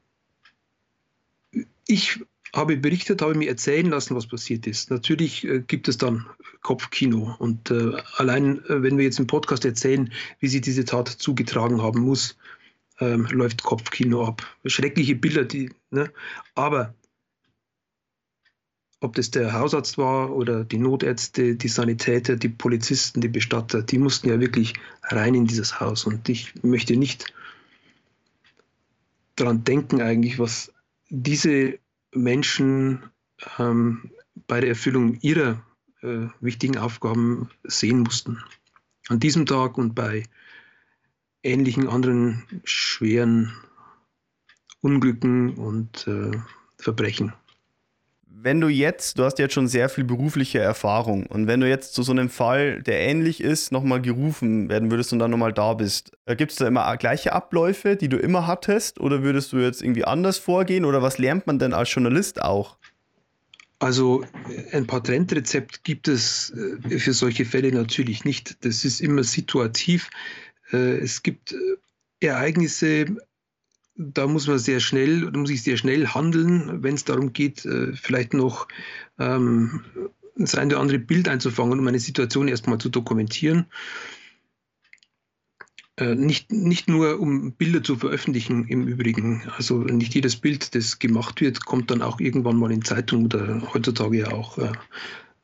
ich 1.87 2.19
habe 2.53 2.77
berichtet, 2.77 3.21
habe 3.21 3.35
mir 3.35 3.49
erzählen 3.49 3.89
lassen, 3.89 4.15
was 4.15 4.27
passiert 4.27 4.67
ist. 4.67 4.91
Natürlich 4.91 5.45
äh, 5.45 5.61
gibt 5.61 5.87
es 5.87 5.97
dann 5.97 6.25
Kopfkino. 6.61 7.35
Und 7.39 7.71
äh, 7.71 7.93
allein, 8.17 8.63
äh, 8.65 8.83
wenn 8.83 8.97
wir 8.97 9.05
jetzt 9.05 9.19
im 9.19 9.27
Podcast 9.27 9.65
erzählen, 9.65 10.11
wie 10.39 10.47
sich 10.47 10.61
diese 10.61 10.85
Tat 10.85 11.07
zugetragen 11.07 11.81
haben 11.81 12.01
muss, 12.01 12.37
ähm, 12.99 13.25
läuft 13.31 13.63
Kopfkino 13.63 14.25
ab. 14.25 14.45
Schreckliche 14.65 15.15
Bilder, 15.15 15.45
die, 15.45 15.71
ne? 15.89 16.11
aber 16.55 16.93
ob 19.01 19.15
das 19.15 19.31
der 19.31 19.51
Hausarzt 19.51 19.97
war 19.97 20.31
oder 20.31 20.63
die 20.63 20.77
Notärzte, 20.77 21.55
die 21.55 21.67
Sanitäter, 21.67 22.35
die 22.35 22.49
Polizisten, 22.49 23.19
die 23.19 23.27
Bestatter, 23.27 23.81
die 23.81 23.97
mussten 23.97 24.29
ja 24.29 24.39
wirklich 24.39 24.73
rein 25.03 25.33
in 25.33 25.47
dieses 25.47 25.79
Haus. 25.79 26.05
Und 26.05 26.29
ich 26.29 26.53
möchte 26.63 26.95
nicht 26.95 27.33
daran 29.35 29.63
denken, 29.63 30.01
eigentlich, 30.01 30.37
was 30.37 30.71
diese 31.09 31.79
Menschen 32.13 33.01
ähm, 33.57 34.11
bei 34.47 34.61
der 34.61 34.69
Erfüllung 34.69 35.19
ihrer 35.21 35.65
äh, 36.03 36.27
wichtigen 36.39 36.77
Aufgaben 36.77 37.49
sehen 37.63 38.01
mussten. 38.01 38.37
An 39.07 39.19
diesem 39.19 39.47
Tag 39.47 39.79
und 39.79 39.95
bei 39.95 40.23
ähnlichen 41.41 41.87
anderen 41.87 42.43
schweren 42.65 43.51
Unglücken 44.81 45.55
und 45.55 46.07
äh, 46.07 46.37
Verbrechen 46.77 47.33
wenn 48.33 48.61
du 48.61 48.69
jetzt, 48.69 49.19
du 49.19 49.23
hast 49.23 49.39
jetzt 49.39 49.53
schon 49.53 49.67
sehr 49.67 49.89
viel 49.89 50.03
berufliche 50.03 50.59
Erfahrung 50.59 51.25
und 51.27 51.47
wenn 51.47 51.59
du 51.59 51.69
jetzt 51.69 51.93
zu 51.93 52.03
so 52.03 52.11
einem 52.11 52.29
Fall, 52.29 52.81
der 52.81 52.99
ähnlich 53.01 53.41
ist, 53.41 53.71
nochmal 53.71 54.01
gerufen 54.01 54.69
werden 54.69 54.89
würdest 54.89 55.13
und 55.13 55.19
dann 55.19 55.31
nochmal 55.31 55.53
da 55.53 55.73
bist, 55.73 56.11
äh, 56.25 56.35
gibt 56.35 56.51
es 56.51 56.57
da 56.57 56.67
immer 56.67 56.95
gleiche 56.97 57.33
Abläufe, 57.33 57.95
die 57.95 58.09
du 58.09 58.17
immer 58.17 58.47
hattest 58.47 58.99
oder 58.99 59.23
würdest 59.23 59.53
du 59.53 59.57
jetzt 59.57 59.81
irgendwie 59.81 60.05
anders 60.05 60.37
vorgehen 60.37 60.85
oder 60.85 61.01
was 61.01 61.17
lernt 61.17 61.45
man 61.47 61.59
denn 61.59 61.73
als 61.73 61.93
Journalist 61.93 62.41
auch? 62.41 62.77
Also 63.79 64.23
ein 64.71 64.85
Patentrezept 64.85 65.83
gibt 65.83 66.07
es 66.07 66.51
äh, 66.51 66.99
für 66.99 67.13
solche 67.13 67.45
Fälle 67.45 67.71
natürlich 67.71 68.25
nicht. 68.25 68.63
Das 68.63 68.85
ist 68.85 69.01
immer 69.01 69.23
situativ. 69.23 70.09
Äh, 70.71 70.99
es 70.99 71.23
gibt 71.23 71.55
Ereignisse, 72.19 73.05
da 74.01 74.27
muss 74.27 74.47
man 74.47 74.59
sehr 74.59 74.79
schnell, 74.79 75.31
da 75.31 75.37
muss 75.37 75.49
ich 75.49 75.63
sehr 75.63 75.77
schnell 75.77 76.07
handeln, 76.07 76.83
wenn 76.83 76.95
es 76.95 77.05
darum 77.05 77.33
geht, 77.33 77.65
äh, 77.65 77.93
vielleicht 77.93 78.33
noch 78.33 78.67
ähm, 79.19 79.81
das 80.35 80.55
eine 80.55 80.73
oder 80.73 80.81
andere 80.81 80.99
Bild 80.99 81.27
einzufangen, 81.27 81.79
um 81.79 81.87
eine 81.87 81.99
Situation 81.99 82.47
erstmal 82.47 82.79
zu 82.79 82.89
dokumentieren. 82.89 83.67
Äh, 85.97 86.15
nicht, 86.15 86.51
nicht 86.51 86.87
nur 86.87 87.19
um 87.19 87.53
Bilder 87.53 87.83
zu 87.83 87.95
veröffentlichen 87.95 88.65
im 88.67 88.87
Übrigen. 88.87 89.43
Also 89.57 89.79
nicht 89.79 90.15
jedes 90.15 90.35
Bild, 90.35 90.73
das 90.73 90.99
gemacht 90.99 91.41
wird, 91.41 91.65
kommt 91.65 91.91
dann 91.91 92.01
auch 92.01 92.19
irgendwann 92.19 92.57
mal 92.57 92.71
in 92.71 92.83
Zeitung 92.83 93.25
oder 93.25 93.61
heutzutage 93.73 94.19
ja 94.19 94.31
auch 94.31 94.57
äh, 94.57 94.71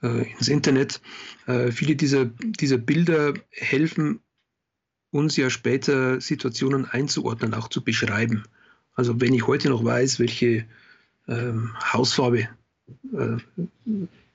äh 0.02 0.32
ins 0.32 0.48
Internet. 0.48 1.02
Äh, 1.46 1.72
viele 1.72 1.96
dieser, 1.96 2.26
dieser 2.26 2.78
Bilder 2.78 3.34
helfen 3.52 4.22
uns 5.18 5.36
ja 5.36 5.50
später 5.50 6.22
Situationen 6.22 6.86
einzuordnen, 6.86 7.54
auch 7.54 7.68
zu 7.68 7.84
beschreiben. 7.84 8.44
Also 8.94 9.20
wenn 9.20 9.34
ich 9.34 9.48
heute 9.48 9.70
noch 9.70 9.84
weiß, 9.84 10.20
welche 10.20 10.66
ähm, 11.28 11.76
Hausfarbe 11.92 12.48
äh, 13.14 13.38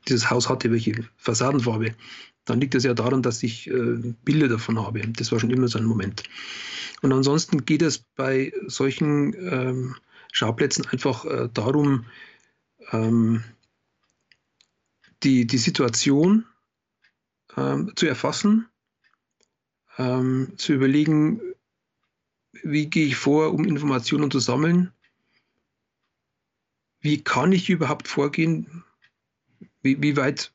dieses 0.08 0.30
Haus 0.30 0.48
hatte, 0.48 0.72
welche 0.72 1.04
Fassadenfarbe, 1.16 1.94
dann 2.44 2.60
liegt 2.60 2.74
das 2.74 2.82
ja 2.82 2.94
daran, 2.94 3.22
dass 3.22 3.42
ich 3.42 3.70
äh, 3.70 4.14
Bilder 4.24 4.48
davon 4.48 4.84
habe. 4.84 5.00
Das 5.00 5.30
war 5.30 5.38
schon 5.38 5.50
immer 5.50 5.68
so 5.68 5.78
ein 5.78 5.84
Moment. 5.84 6.24
Und 7.00 7.12
ansonsten 7.12 7.64
geht 7.64 7.82
es 7.82 7.98
bei 7.98 8.52
solchen 8.66 9.34
ähm, 9.34 9.96
Schauplätzen 10.32 10.86
einfach 10.88 11.24
äh, 11.24 11.48
darum, 11.52 12.06
ähm, 12.90 13.44
die, 15.22 15.46
die 15.46 15.58
Situation 15.58 16.44
ähm, 17.56 17.92
zu 17.94 18.06
erfassen 18.06 18.66
ähm, 19.98 20.52
zu 20.56 20.72
überlegen, 20.72 21.40
wie 22.62 22.88
gehe 22.88 23.06
ich 23.06 23.16
vor, 23.16 23.52
um 23.52 23.64
Informationen 23.64 24.30
zu 24.30 24.38
sammeln? 24.38 24.92
Wie 27.00 27.22
kann 27.22 27.52
ich 27.52 27.68
überhaupt 27.68 28.08
vorgehen? 28.08 28.84
Wie, 29.82 30.00
wie 30.00 30.16
weit 30.16 30.52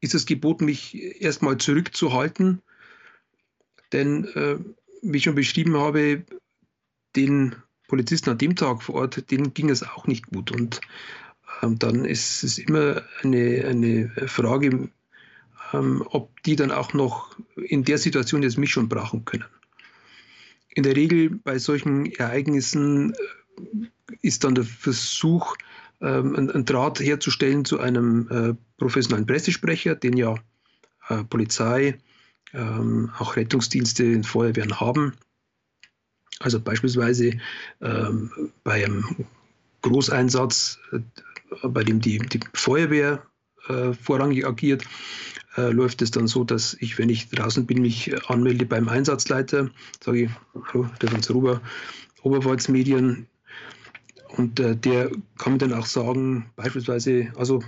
ist 0.00 0.14
es 0.14 0.26
geboten, 0.26 0.66
mich 0.66 1.20
erstmal 1.20 1.58
zurückzuhalten? 1.58 2.62
Denn, 3.92 4.24
äh, 4.34 4.58
wie 5.02 5.16
ich 5.16 5.24
schon 5.24 5.34
beschrieben 5.34 5.76
habe, 5.76 6.24
den 7.16 7.56
Polizisten 7.88 8.30
an 8.30 8.38
dem 8.38 8.56
Tag 8.56 8.82
vor 8.82 8.94
Ort, 8.96 9.30
denen 9.30 9.52
ging 9.54 9.70
es 9.70 9.82
auch 9.82 10.06
nicht 10.06 10.28
gut. 10.28 10.50
Und 10.50 10.80
ähm, 11.62 11.78
dann 11.78 12.04
ist 12.04 12.42
es 12.42 12.58
immer 12.58 13.02
eine, 13.22 13.66
eine 13.66 14.08
Frage, 14.28 14.88
ähm, 15.72 16.04
ob 16.10 16.42
die 16.42 16.56
dann 16.56 16.70
auch 16.70 16.92
noch 16.92 17.36
in 17.56 17.84
der 17.84 17.98
Situation 17.98 18.42
jetzt 18.42 18.58
mich 18.58 18.70
schon 18.70 18.88
brauchen 18.88 19.24
können. 19.24 19.44
In 20.74 20.82
der 20.82 20.96
Regel 20.96 21.30
bei 21.30 21.58
solchen 21.58 22.06
Ereignissen 22.06 23.12
äh, 23.12 24.16
ist 24.22 24.44
dann 24.44 24.54
der 24.54 24.64
Versuch, 24.64 25.56
ähm, 26.00 26.34
einen 26.34 26.64
Draht 26.64 27.00
herzustellen 27.00 27.64
zu 27.64 27.78
einem 27.78 28.28
äh, 28.28 28.54
professionellen 28.78 29.26
Pressesprecher, 29.26 29.94
den 29.94 30.16
ja 30.16 30.34
äh, 31.08 31.24
Polizei, 31.24 31.98
ähm, 32.54 33.10
auch 33.18 33.36
Rettungsdienste 33.36 34.04
in 34.04 34.24
Feuerwehren 34.24 34.80
haben. 34.80 35.14
Also 36.40 36.58
beispielsweise 36.58 37.38
bei 37.78 38.84
einem 38.84 39.04
Großeinsatz, 39.82 40.80
bei 41.62 41.84
dem 41.84 42.00
die, 42.00 42.18
die 42.18 42.40
Feuerwehr 42.52 43.24
vorrangig 44.00 44.46
agiert, 44.46 44.84
äh, 45.56 45.70
läuft 45.70 46.02
es 46.02 46.10
dann 46.10 46.26
so, 46.26 46.44
dass 46.44 46.74
ich, 46.80 46.98
wenn 46.98 47.08
ich 47.08 47.28
draußen 47.28 47.66
bin, 47.66 47.82
mich 47.82 48.12
anmelde 48.30 48.64
beim 48.64 48.88
Einsatzleiter, 48.88 49.70
sage 50.02 50.24
ich, 50.24 50.30
hallo, 50.72 50.88
Stefan 50.96 51.22
Zeruber, 51.22 51.60
Oberpfalz-Medien. 52.22 53.26
Und 54.36 54.58
äh, 54.60 54.74
der 54.74 55.10
kann 55.36 55.52
mir 55.52 55.58
dann 55.58 55.74
auch 55.74 55.84
sagen, 55.84 56.50
beispielsweise, 56.56 57.30
also 57.36 57.62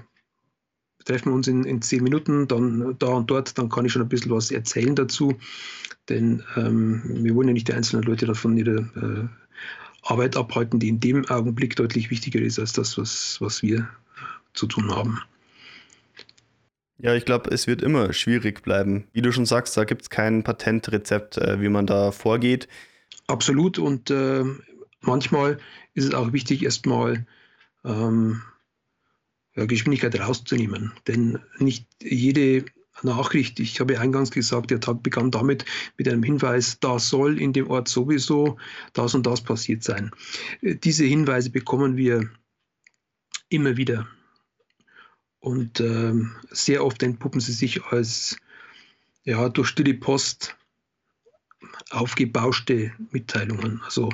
treffen 1.05 1.31
wir 1.31 1.35
uns 1.35 1.47
in, 1.47 1.65
in 1.65 1.83
zehn 1.83 2.03
Minuten, 2.03 2.49
dann 2.49 2.97
da 2.99 3.09
und 3.09 3.31
dort, 3.31 3.59
dann 3.59 3.69
kann 3.69 3.85
ich 3.85 3.93
schon 3.93 4.01
ein 4.01 4.09
bisschen 4.09 4.31
was 4.31 4.51
erzählen 4.51 4.95
dazu. 4.95 5.35
Denn 6.09 6.43
ähm, 6.57 7.03
wir 7.05 7.35
wollen 7.35 7.49
ja 7.49 7.55
nicht 7.55 7.69
die 7.69 7.75
einzelnen 7.75 8.05
Leute 8.05 8.25
davon 8.25 8.57
ihre 8.57 8.77
äh, 8.97 10.09
Arbeit 10.11 10.37
abhalten, 10.37 10.81
die 10.81 10.89
in 10.89 11.01
dem 11.01 11.27
Augenblick 11.29 11.77
deutlich 11.77 12.11
wichtiger 12.11 12.41
ist 12.41 12.59
als 12.59 12.73
das, 12.73 12.97
was, 12.97 13.39
was 13.41 13.63
wir 13.63 13.89
zu 14.55 14.67
tun 14.67 14.95
haben. 14.95 15.21
Ja, 16.99 17.15
ich 17.15 17.25
glaube, 17.25 17.51
es 17.51 17.67
wird 17.67 17.83
immer 17.83 18.13
schwierig 18.13 18.63
bleiben. 18.63 19.09
Wie 19.13 19.23
du 19.23 19.33
schon 19.33 19.47
sagst, 19.47 19.77
da 19.77 19.85
gibt 19.85 20.03
es 20.03 20.11
kein 20.11 20.45
Patentrezept, 20.45 21.39
äh, 21.39 21.61
wie 21.61 21.69
man 21.69 21.87
da 21.87 22.13
vorgeht. 22.13 22.69
Absolut. 23.27 23.79
Und 23.79 24.11
äh, 24.11 24.45
manchmal 25.01 25.59
ist 25.95 26.05
es 26.05 26.15
auch 26.15 26.33
wichtig, 26.33 26.63
erstmal 26.63 27.27
ähm, 27.85 28.43
ja, 29.57 29.67
Geschwindigkeit 29.67 30.19
rauszunehmen. 30.19 30.93
Denn 31.09 31.41
nicht 31.59 31.87
jede 32.01 32.65
Nachricht. 33.03 33.59
Ich 33.59 33.81
habe 33.81 33.99
eingangs 33.99 34.31
gesagt, 34.31 34.71
der 34.71 34.81
Tag 34.81 35.03
begann 35.03 35.31
damit 35.31 35.65
mit 35.99 36.09
einem 36.09 36.23
Hinweis, 36.23 36.79
da 36.79 36.99
soll 36.99 37.41
in 37.41 37.53
dem 37.53 37.69
Ort 37.69 37.89
sowieso 37.89 38.57
das 38.93 39.15
und 39.15 39.27
das 39.27 39.41
passiert 39.41 39.83
sein. 39.83 40.11
Äh, 40.63 40.77
diese 40.77 41.05
Hinweise 41.05 41.51
bekommen 41.51 41.97
wir 41.97 42.31
immer 43.49 43.77
wieder. 43.77 44.07
Und 45.45 45.79
ähm, 45.79 46.35
sehr 46.49 46.83
oft 46.83 47.03
entpuppen 47.03 47.39
sie 47.39 47.53
sich 47.53 47.85
als 47.85 48.39
ja, 49.25 49.51
durch 49.51 49.69
stille 49.69 49.93
Post 49.93 50.57
aufgebauschte 51.91 52.93
Mitteilungen. 53.11 53.83
Also 53.85 54.09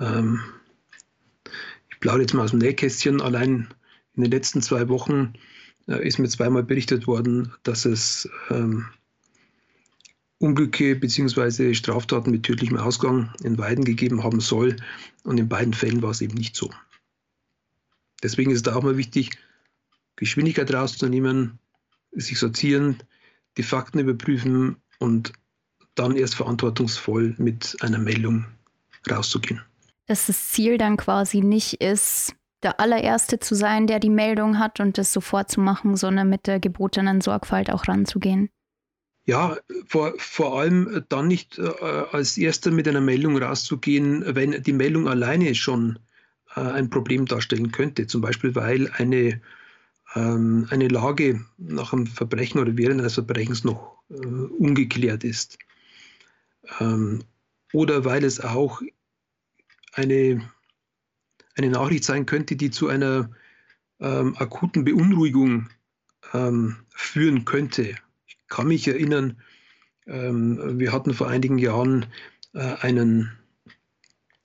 ähm, 0.00 0.38
ich 1.88 1.98
plaudere 1.98 2.24
jetzt 2.24 2.34
mal 2.34 2.42
aus 2.42 2.50
dem 2.50 2.58
Nähkästchen. 2.58 3.22
Allein 3.22 3.68
in 4.16 4.24
den 4.24 4.30
letzten 4.30 4.60
zwei 4.60 4.86
Wochen 4.90 5.32
äh, 5.88 6.06
ist 6.06 6.18
mir 6.18 6.28
zweimal 6.28 6.62
berichtet 6.62 7.06
worden, 7.06 7.54
dass 7.62 7.86
es 7.86 8.28
ähm, 8.50 8.84
Unglücke 10.36 10.94
bzw. 10.94 11.72
Straftaten 11.72 12.32
mit 12.32 12.42
tödlichem 12.42 12.76
Ausgang 12.76 13.32
in 13.42 13.56
Weiden 13.56 13.86
gegeben 13.86 14.22
haben 14.22 14.40
soll. 14.40 14.76
Und 15.24 15.40
in 15.40 15.48
beiden 15.48 15.72
Fällen 15.72 16.02
war 16.02 16.10
es 16.10 16.20
eben 16.20 16.34
nicht 16.34 16.54
so. 16.54 16.70
Deswegen 18.22 18.50
ist 18.50 18.58
es 18.58 18.62
da 18.64 18.76
auch 18.76 18.82
mal 18.82 18.98
wichtig, 18.98 19.38
Geschwindigkeit 20.16 20.72
rauszunehmen, 20.72 21.58
sich 22.12 22.38
sortieren, 22.38 23.02
die 23.56 23.62
Fakten 23.62 23.98
überprüfen 23.98 24.76
und 24.98 25.32
dann 25.94 26.16
erst 26.16 26.34
verantwortungsvoll 26.34 27.34
mit 27.38 27.76
einer 27.80 27.98
Meldung 27.98 28.46
rauszugehen. 29.10 29.62
Dass 30.06 30.26
das 30.26 30.50
Ziel 30.50 30.78
dann 30.78 30.96
quasi 30.96 31.40
nicht 31.40 31.80
ist, 31.80 32.34
der 32.62 32.80
allererste 32.80 33.38
zu 33.38 33.54
sein, 33.54 33.86
der 33.86 34.00
die 34.00 34.10
Meldung 34.10 34.58
hat 34.58 34.80
und 34.80 34.98
das 34.98 35.12
sofort 35.12 35.50
zu 35.50 35.60
machen, 35.60 35.96
sondern 35.96 36.28
mit 36.28 36.46
der 36.46 36.60
gebotenen 36.60 37.20
Sorgfalt 37.20 37.70
auch 37.70 37.88
ranzugehen. 37.88 38.50
Ja, 39.24 39.56
vor, 39.86 40.14
vor 40.18 40.60
allem 40.60 41.04
dann 41.08 41.26
nicht 41.26 41.58
äh, 41.58 41.62
als 42.12 42.38
erster 42.38 42.70
mit 42.70 42.86
einer 42.86 43.00
Meldung 43.00 43.36
rauszugehen, 43.36 44.24
wenn 44.36 44.62
die 44.62 44.72
Meldung 44.72 45.08
alleine 45.08 45.54
schon 45.56 45.98
äh, 46.54 46.60
ein 46.60 46.90
Problem 46.90 47.26
darstellen 47.26 47.72
könnte. 47.72 48.06
Zum 48.06 48.20
Beispiel, 48.20 48.54
weil 48.54 48.88
eine, 48.96 49.40
ähm, 50.16 50.66
eine 50.70 50.88
Lage 50.88 51.44
nach 51.58 51.92
einem 51.92 52.06
Verbrechen 52.06 52.60
oder 52.60 52.76
während 52.76 53.00
eines 53.00 53.14
Verbrechens 53.14 53.62
noch 53.62 54.02
äh, 54.10 54.16
ungeklärt 54.16 55.22
ist. 55.22 55.58
Ähm, 56.80 57.22
oder 57.72 58.04
weil 58.04 58.24
es 58.24 58.40
auch 58.40 58.82
eine 59.92 60.40
eine 61.56 61.70
Nachricht 61.70 62.04
sein 62.04 62.26
könnte, 62.26 62.54
die 62.56 62.70
zu 62.70 62.88
einer 62.88 63.30
ähm, 63.98 64.36
akuten 64.36 64.84
Beunruhigung 64.84 65.68
ähm, 66.32 66.76
führen 66.90 67.44
könnte. 67.44 67.94
Ich 68.26 68.38
kann 68.48 68.68
mich 68.68 68.86
erinnern, 68.86 69.40
ähm, 70.06 70.78
wir 70.78 70.92
hatten 70.92 71.14
vor 71.14 71.28
einigen 71.28 71.58
Jahren 71.58 72.06
äh, 72.52 72.74
einen, 72.80 73.32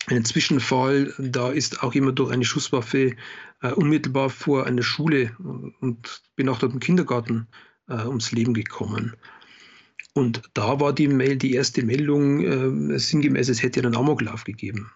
einen 0.07 0.25
Zwischenfall, 0.25 1.13
da 1.17 1.51
ist 1.51 1.83
auch 1.83 1.93
jemand 1.93 2.19
durch 2.19 2.31
eine 2.31 2.45
Schusswaffe 2.45 3.15
äh, 3.61 3.71
unmittelbar 3.71 4.29
vor 4.29 4.65
einer 4.65 4.83
Schule 4.83 5.35
und 5.79 6.23
benachbarten 6.35 6.79
Kindergarten 6.79 7.47
äh, 7.87 8.05
ums 8.05 8.31
Leben 8.31 8.53
gekommen. 8.53 9.15
Und 10.13 10.41
da 10.53 10.79
war 10.79 10.93
die 10.93 11.07
Mail, 11.07 11.37
die 11.37 11.53
erste 11.53 11.83
Meldung 11.83 12.91
äh, 12.91 12.99
sinngemäß, 12.99 13.49
es 13.49 13.63
hätte 13.63 13.79
einen 13.81 13.95
Amoklauf 13.95 14.43
gegeben. 14.43 14.91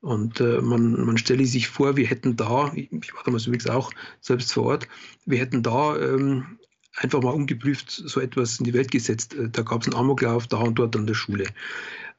Und 0.00 0.40
äh, 0.40 0.60
man, 0.60 1.04
man 1.04 1.18
stelle 1.18 1.44
sich 1.44 1.68
vor, 1.68 1.96
wir 1.96 2.06
hätten 2.06 2.36
da, 2.36 2.72
ich, 2.74 2.90
ich 2.92 3.14
war 3.14 3.24
damals 3.24 3.46
übrigens 3.46 3.68
auch 3.68 3.92
selbst 4.20 4.52
vor 4.52 4.64
Ort, 4.64 4.88
wir 5.26 5.38
hätten 5.38 5.62
da 5.62 5.96
ähm, 5.98 6.58
einfach 6.98 7.22
mal 7.22 7.30
ungeprüft 7.30 7.90
so 7.90 8.20
etwas 8.20 8.58
in 8.58 8.64
die 8.64 8.74
Welt 8.74 8.90
gesetzt. 8.90 9.34
Äh, 9.34 9.48
da 9.50 9.62
gab 9.62 9.82
es 9.82 9.88
einen 9.88 9.96
Amoklauf 9.96 10.46
da 10.46 10.58
und 10.58 10.78
dort 10.78 10.96
an 10.96 11.06
der 11.06 11.14
Schule. 11.14 11.44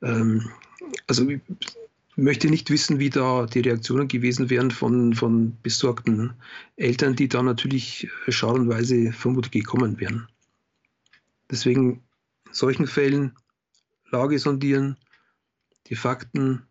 Ähm, 0.02 0.50
also 1.08 1.28
ich 1.30 1.42
möchte 2.16 2.50
nicht 2.50 2.70
wissen, 2.70 3.00
wie 3.00 3.10
da 3.10 3.46
die 3.46 3.62
Reaktionen 3.62 4.08
gewesen 4.08 4.50
wären 4.50 4.72
von, 4.72 5.14
von 5.14 5.58
besorgten 5.62 6.34
Eltern, 6.76 7.16
die 7.16 7.28
da 7.28 7.44
natürlich 7.44 8.08
äh, 8.26 8.32
scharenweise 8.32 9.12
vermutlich 9.12 9.52
gekommen 9.52 10.00
wären. 10.00 10.28
Deswegen 11.52 12.04
in 12.48 12.54
solchen 12.54 12.88
Fällen 12.88 13.34
Lage 14.12 14.40
sondieren, 14.40 14.98
die 15.88 15.96
Fakten 15.96 16.64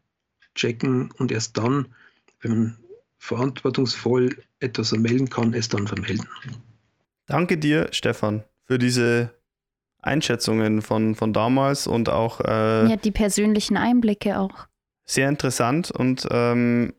checken 0.55 1.11
und 1.19 1.31
erst 1.31 1.57
dann, 1.57 1.95
wenn 2.41 2.51
man 2.51 2.77
verantwortungsvoll 3.19 4.37
etwas 4.61 4.93
ermelden 4.93 5.29
kann, 5.29 5.55
es 5.55 5.69
dann 5.69 5.87
vermelden. 5.87 6.27
Danke 7.29 7.59
dir, 7.59 7.89
Stefan, 7.93 8.43
für 8.65 8.79
diese 8.79 9.31
Einschätzungen 10.01 10.81
von, 10.81 11.15
von 11.15 11.33
damals 11.35 11.87
und 11.87 12.09
auch. 12.09 12.41
Äh, 12.41 12.89
ja, 12.89 12.97
die 12.97 13.11
persönlichen 13.11 13.77
Einblicke 13.77 14.39
auch. 14.39 14.67
Sehr 15.05 15.29
interessant 15.29 15.91
und 15.91 16.27
ähm, 16.31 16.95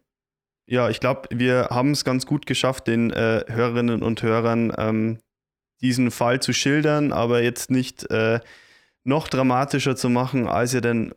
ja, 0.65 0.89
ich 0.89 0.99
glaube, 0.99 1.29
wir 1.31 1.69
haben 1.71 1.91
es 1.91 2.05
ganz 2.05 2.27
gut 2.27 2.45
geschafft, 2.45 2.87
den 2.87 3.11
äh, 3.11 3.43
Hörerinnen 3.47 4.03
und 4.03 4.21
Hörern 4.21 4.71
ähm, 4.77 5.19
diesen 5.81 6.11
Fall 6.11 6.39
zu 6.41 6.53
schildern, 6.53 7.11
aber 7.11 7.41
jetzt 7.41 7.71
nicht 7.71 8.09
äh, 8.11 8.39
noch 9.03 9.27
dramatischer 9.29 9.95
zu 9.95 10.09
machen, 10.09 10.47
als 10.47 10.75
er 10.75 10.81
denn 10.81 11.13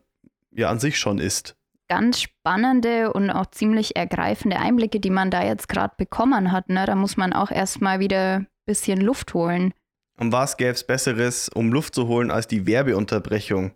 ja 0.51 0.69
an 0.69 0.79
sich 0.79 0.97
schon 0.97 1.19
ist 1.19 1.55
ganz 1.89 2.21
spannende 2.21 3.13
und 3.13 3.29
auch 3.29 3.45
ziemlich 3.47 3.95
ergreifende 3.95 4.57
Einblicke, 4.57 4.99
die 4.99 5.11
man 5.11 5.29
da 5.29 5.43
jetzt 5.43 5.69
gerade 5.69 5.93
bekommen 5.95 6.51
hat. 6.51 6.69
Ne? 6.69 6.85
Da 6.87 6.95
muss 6.95 7.17
man 7.17 7.33
auch 7.33 7.51
erstmal 7.51 7.99
wieder 7.99 8.47
bisschen 8.65 9.01
Luft 9.01 9.33
holen. 9.33 9.73
Und 10.17 10.31
was 10.31 10.57
gäbe 10.57 10.71
es 10.71 10.83
Besseres, 10.83 11.49
um 11.49 11.71
Luft 11.71 11.95
zu 11.95 12.07
holen, 12.07 12.31
als 12.31 12.47
die 12.47 12.65
Werbeunterbrechung? 12.65 13.71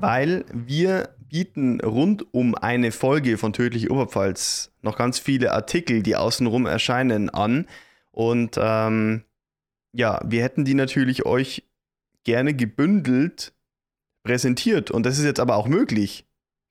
Weil 0.00 0.44
wir 0.52 1.08
bieten 1.28 1.80
rund 1.80 2.32
um 2.32 2.54
eine 2.54 2.92
Folge 2.92 3.38
von 3.38 3.52
Tödliche 3.52 3.90
Oberpfalz 3.90 4.72
noch 4.82 4.96
ganz 4.96 5.18
viele 5.18 5.52
Artikel, 5.52 6.02
die 6.02 6.16
außenrum 6.16 6.66
erscheinen, 6.66 7.30
an. 7.30 7.66
Und 8.12 8.56
ähm, 8.60 9.24
ja, 9.92 10.20
wir 10.24 10.42
hätten 10.42 10.64
die 10.64 10.74
natürlich 10.74 11.26
euch 11.26 11.64
gerne 12.24 12.54
gebündelt 12.54 13.52
präsentiert. 14.22 14.90
Und 14.90 15.06
das 15.06 15.18
ist 15.18 15.24
jetzt 15.24 15.40
aber 15.40 15.56
auch 15.56 15.66
möglich. 15.66 16.26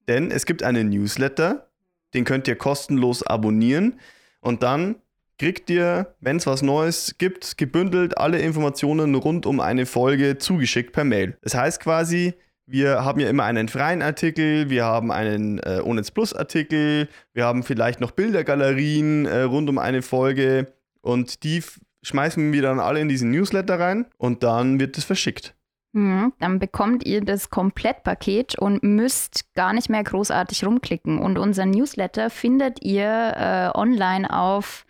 Denn 0.08 0.32
es 0.32 0.46
gibt 0.46 0.64
einen 0.64 0.90
Newsletter, 0.90 1.67
den 2.14 2.26
könnt 2.26 2.48
ihr 2.48 2.56
kostenlos 2.56 3.24
abonnieren. 3.24 4.00
Und 4.42 4.64
dann 4.64 4.96
kriegt 5.38 5.70
ihr, 5.70 6.16
wenn 6.20 6.38
es 6.38 6.48
was 6.48 6.62
Neues 6.62 7.16
gibt, 7.18 7.58
gebündelt 7.58 8.18
alle 8.18 8.40
Informationen 8.40 9.16
rund 9.16 9.46
um 9.46 9.60
eine 9.60 9.86
Folge 9.86 10.38
zugeschickt 10.38 10.94
per 10.94 11.04
Mail. 11.04 11.38
Das 11.42 11.56
heißt 11.56 11.80
quasi, 11.80 12.34
wir 12.66 13.06
haben 13.06 13.20
ja 13.20 13.30
immer 13.30 13.46
einen 13.46 13.70
freien 13.70 14.02
Artikel, 14.02 14.70
wir 14.70 14.84
haben 14.84 15.12
einen 15.12 15.60
äh, 15.60 15.82
Onetz 15.84 16.12
Plus 16.12 16.34
Artikel, 16.34 17.08
wir 17.34 17.46
haben 17.46 17.64
vielleicht 17.64 18.02
noch 18.02 18.12
Bildergalerien 18.12 19.26
äh, 19.26 19.42
rund 19.42 19.70
um 19.70 19.78
eine 19.78 20.02
Folge 20.02 20.74
und 21.02 21.44
die 21.44 21.64
schmeißen 22.04 22.52
wir 22.52 22.62
dann 22.62 22.80
alle 22.80 23.00
in 23.00 23.08
diesen 23.08 23.32
Newsletter 23.32 23.80
rein 23.80 24.06
und 24.18 24.44
dann 24.44 24.80
wird 24.80 24.98
es 24.98 25.06
verschickt. 25.06 25.56
Mhm, 25.98 26.34
dann 26.38 26.60
bekommt 26.60 27.08
ihr 27.08 27.22
das 27.22 27.50
Komplettpaket 27.50 28.56
und 28.56 28.84
müsst 28.84 29.52
gar 29.56 29.74
nicht 29.74 29.90
mehr 29.90 30.04
großartig 30.04 30.64
rumklicken. 30.64 31.18
Und 31.18 31.40
unser 31.40 31.66
Newsletter 31.66 32.30
findet 32.30 32.84
ihr 32.84 33.34
äh, 33.36 33.76
online 33.76 34.32
auf 34.32 34.86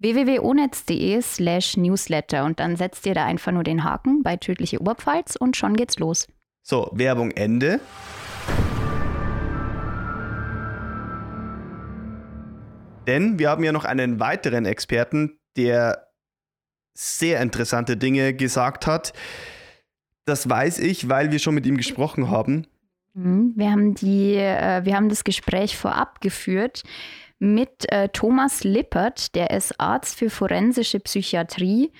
www.onetz.de 0.00 1.22
slash 1.22 1.76
newsletter 1.76 2.44
und 2.44 2.58
dann 2.58 2.74
setzt 2.74 3.06
ihr 3.06 3.14
da 3.14 3.24
einfach 3.24 3.52
nur 3.52 3.62
den 3.62 3.84
Haken 3.84 4.24
bei 4.24 4.36
Tödliche 4.36 4.80
Oberpfalz 4.80 5.36
und 5.36 5.56
schon 5.56 5.76
geht's 5.76 6.00
los. 6.00 6.26
So, 6.62 6.90
Werbung 6.92 7.30
Ende. 7.30 7.78
Denn 13.06 13.38
wir 13.38 13.48
haben 13.48 13.62
ja 13.62 13.70
noch 13.70 13.84
einen 13.84 14.18
weiteren 14.18 14.66
Experten, 14.66 15.38
der 15.56 16.08
sehr 16.94 17.40
interessante 17.42 17.96
Dinge 17.96 18.34
gesagt 18.34 18.88
hat. 18.88 19.12
Das 20.28 20.48
weiß 20.48 20.78
ich, 20.80 21.08
weil 21.08 21.32
wir 21.32 21.38
schon 21.38 21.54
mit 21.54 21.64
ihm 21.66 21.76
gesprochen 21.76 22.30
haben. 22.30 22.66
Mhm. 23.14 23.54
Wir 23.56 23.70
haben, 23.70 23.94
die, 23.94 24.34
äh, 24.34 24.84
wir 24.84 24.94
haben 24.94 25.08
das 25.08 25.24
Gespräch 25.24 25.76
vorab 25.76 26.20
geführt 26.20 26.82
mit 27.38 27.90
äh, 27.90 28.08
Thomas 28.08 28.64
Lippert, 28.64 29.34
der 29.34 29.50
ist 29.50 29.80
Arzt 29.80 30.18
für 30.18 30.28
forensische 30.28 31.00
Psychiatrie 31.00 31.92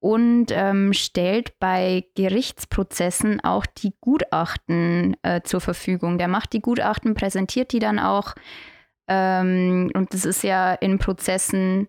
und 0.00 0.46
ähm, 0.50 0.92
stellt 0.92 1.58
bei 1.58 2.04
Gerichtsprozessen 2.16 3.40
auch 3.40 3.66
die 3.66 3.94
Gutachten 4.00 5.16
äh, 5.22 5.42
zur 5.42 5.60
Verfügung. 5.60 6.18
Der 6.18 6.28
macht 6.28 6.52
die 6.52 6.60
Gutachten, 6.60 7.14
präsentiert 7.14 7.72
die 7.72 7.78
dann 7.78 7.98
auch. 7.98 8.34
Ähm, 9.08 9.90
und 9.94 10.12
das 10.12 10.24
ist 10.24 10.42
ja 10.42 10.74
in 10.74 10.98
Prozessen 10.98 11.88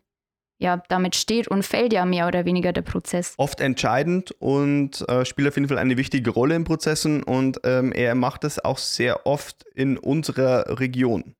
ja, 0.62 0.84
damit 0.90 1.16
steht 1.16 1.48
und 1.48 1.64
fällt 1.64 1.92
ja 1.92 2.06
mehr 2.06 2.28
oder 2.28 2.46
weniger 2.46 2.72
der 2.72 2.84
Prozess. 2.84 3.34
Oft 3.38 3.62
entscheidend 3.62 4.32
und 4.40 5.04
äh, 5.10 5.26
spielt 5.26 5.48
auf 5.48 5.56
jeden 5.56 5.68
Fall 5.68 5.80
eine 5.80 5.98
wichtige 5.98 6.30
Rolle 6.30 6.56
in 6.56 6.66
Prozessen 6.66 7.24
und 7.24 7.60
ähm, 7.64 7.92
er 7.92 8.14
macht 8.14 8.44
es 8.44 8.64
auch 8.64 8.78
sehr 8.78 9.26
oft 9.26 9.66
in 9.74 9.98
unserer 9.98 10.80
Region. 10.80 11.36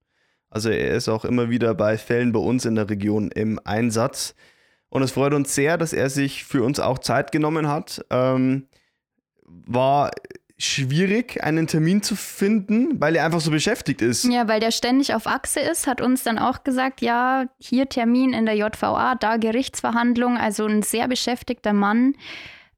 Also 0.50 0.70
er 0.70 0.96
ist 0.96 1.08
auch 1.08 1.24
immer 1.24 1.52
wieder 1.52 1.76
bei 1.76 2.00
Fällen 2.00 2.32
bei 2.32 2.40
uns 2.40 2.66
in 2.66 2.74
der 2.74 2.90
Region 2.90 3.30
im 3.30 3.60
Einsatz. 3.64 4.34
Und 4.90 5.04
es 5.04 5.12
freut 5.12 5.34
uns 5.34 5.54
sehr, 5.54 5.78
dass 5.78 5.94
er 5.94 6.10
sich 6.10 6.44
für 6.44 6.64
uns 6.64 6.80
auch 6.80 6.98
Zeit 6.98 7.32
genommen 7.32 7.68
hat. 7.68 8.04
Ähm, 8.10 8.68
war 9.44 10.12
schwierig, 10.64 11.44
einen 11.44 11.68
Termin 11.68 12.02
zu 12.02 12.16
finden, 12.16 13.00
weil 13.02 13.16
er 13.16 13.26
einfach 13.26 13.42
so 13.42 13.52
beschäftigt 13.52 14.02
ist. 14.02 14.26
Ja, 14.26 14.48
weil 14.48 14.60
der 14.60 14.72
ständig 14.72 15.14
auf 15.14 15.28
Achse 15.28 15.60
ist, 15.60 15.88
hat 15.88 16.02
uns 16.02 16.24
dann 16.24 16.38
auch 16.38 16.64
gesagt, 16.64 17.02
ja, 17.02 17.46
hier 17.60 17.90
Termin 17.90 18.34
in 18.34 18.46
der 18.46 18.56
JVA, 18.56 19.16
da 19.16 19.38
Gerichtsverhandlung, 19.38 20.38
also 20.38 20.66
ein 20.66 20.84
sehr 20.84 21.08
beschäftigter 21.08 21.74
Mann. 21.74 22.16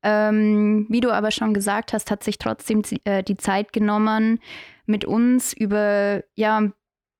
Ähm, 0.01 0.85
wie 0.89 0.99
du 0.99 1.11
aber 1.11 1.31
schon 1.31 1.53
gesagt 1.53 1.93
hast, 1.93 2.11
hat 2.11 2.23
sich 2.23 2.37
trotzdem 2.37 2.81
äh, 3.05 3.23
die 3.23 3.37
Zeit 3.37 3.71
genommen, 3.71 4.39
mit 4.85 5.05
uns 5.05 5.53
über 5.53 6.23
ja, 6.35 6.69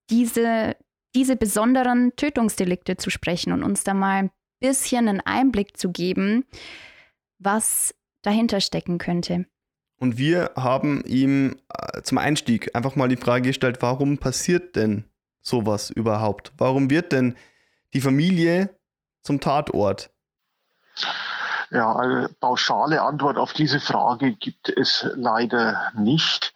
diese, 0.10 0.76
diese 1.16 1.36
besonderen 1.36 2.16
Tötungsdelikte 2.16 2.98
zu 2.98 3.10
sprechen 3.10 3.54
und 3.54 3.64
uns 3.64 3.84
da 3.84 3.94
mal 3.94 4.24
ein 4.24 4.32
bisschen 4.60 5.08
einen 5.08 5.22
Einblick 5.22 5.78
zu 5.78 5.92
geben, 5.92 6.46
was 7.40 7.96
dahinter 8.22 8.62
stecken 8.62 8.98
könnte. 8.98 9.46
Und 10.00 10.18
wir 10.18 10.52
haben 10.56 11.04
ihm 11.06 11.56
äh, 11.70 12.02
zum 12.02 12.18
Einstieg 12.18 12.76
einfach 12.76 12.96
mal 12.96 13.08
die 13.08 13.18
Frage 13.18 13.50
gestellt, 13.50 13.78
warum 13.82 14.18
passiert 14.18 14.76
denn 14.76 15.06
sowas 15.42 15.90
überhaupt? 15.90 16.52
Warum 16.58 16.90
wird 16.90 17.12
denn 17.12 17.36
die 17.94 18.02
Familie 18.02 18.70
zum 19.22 19.40
Tatort? 19.40 20.10
Ja, 21.72 21.96
eine 21.96 22.30
pauschale 22.40 23.02
Antwort 23.02 23.38
auf 23.38 23.54
diese 23.54 23.80
Frage 23.80 24.34
gibt 24.34 24.70
es 24.70 25.08
leider 25.16 25.92
nicht. 25.96 26.54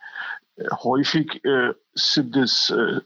Häufig 0.84 1.44
äh, 1.44 1.74
sind 1.94 2.36
es 2.36 2.70
äh, 2.70 3.02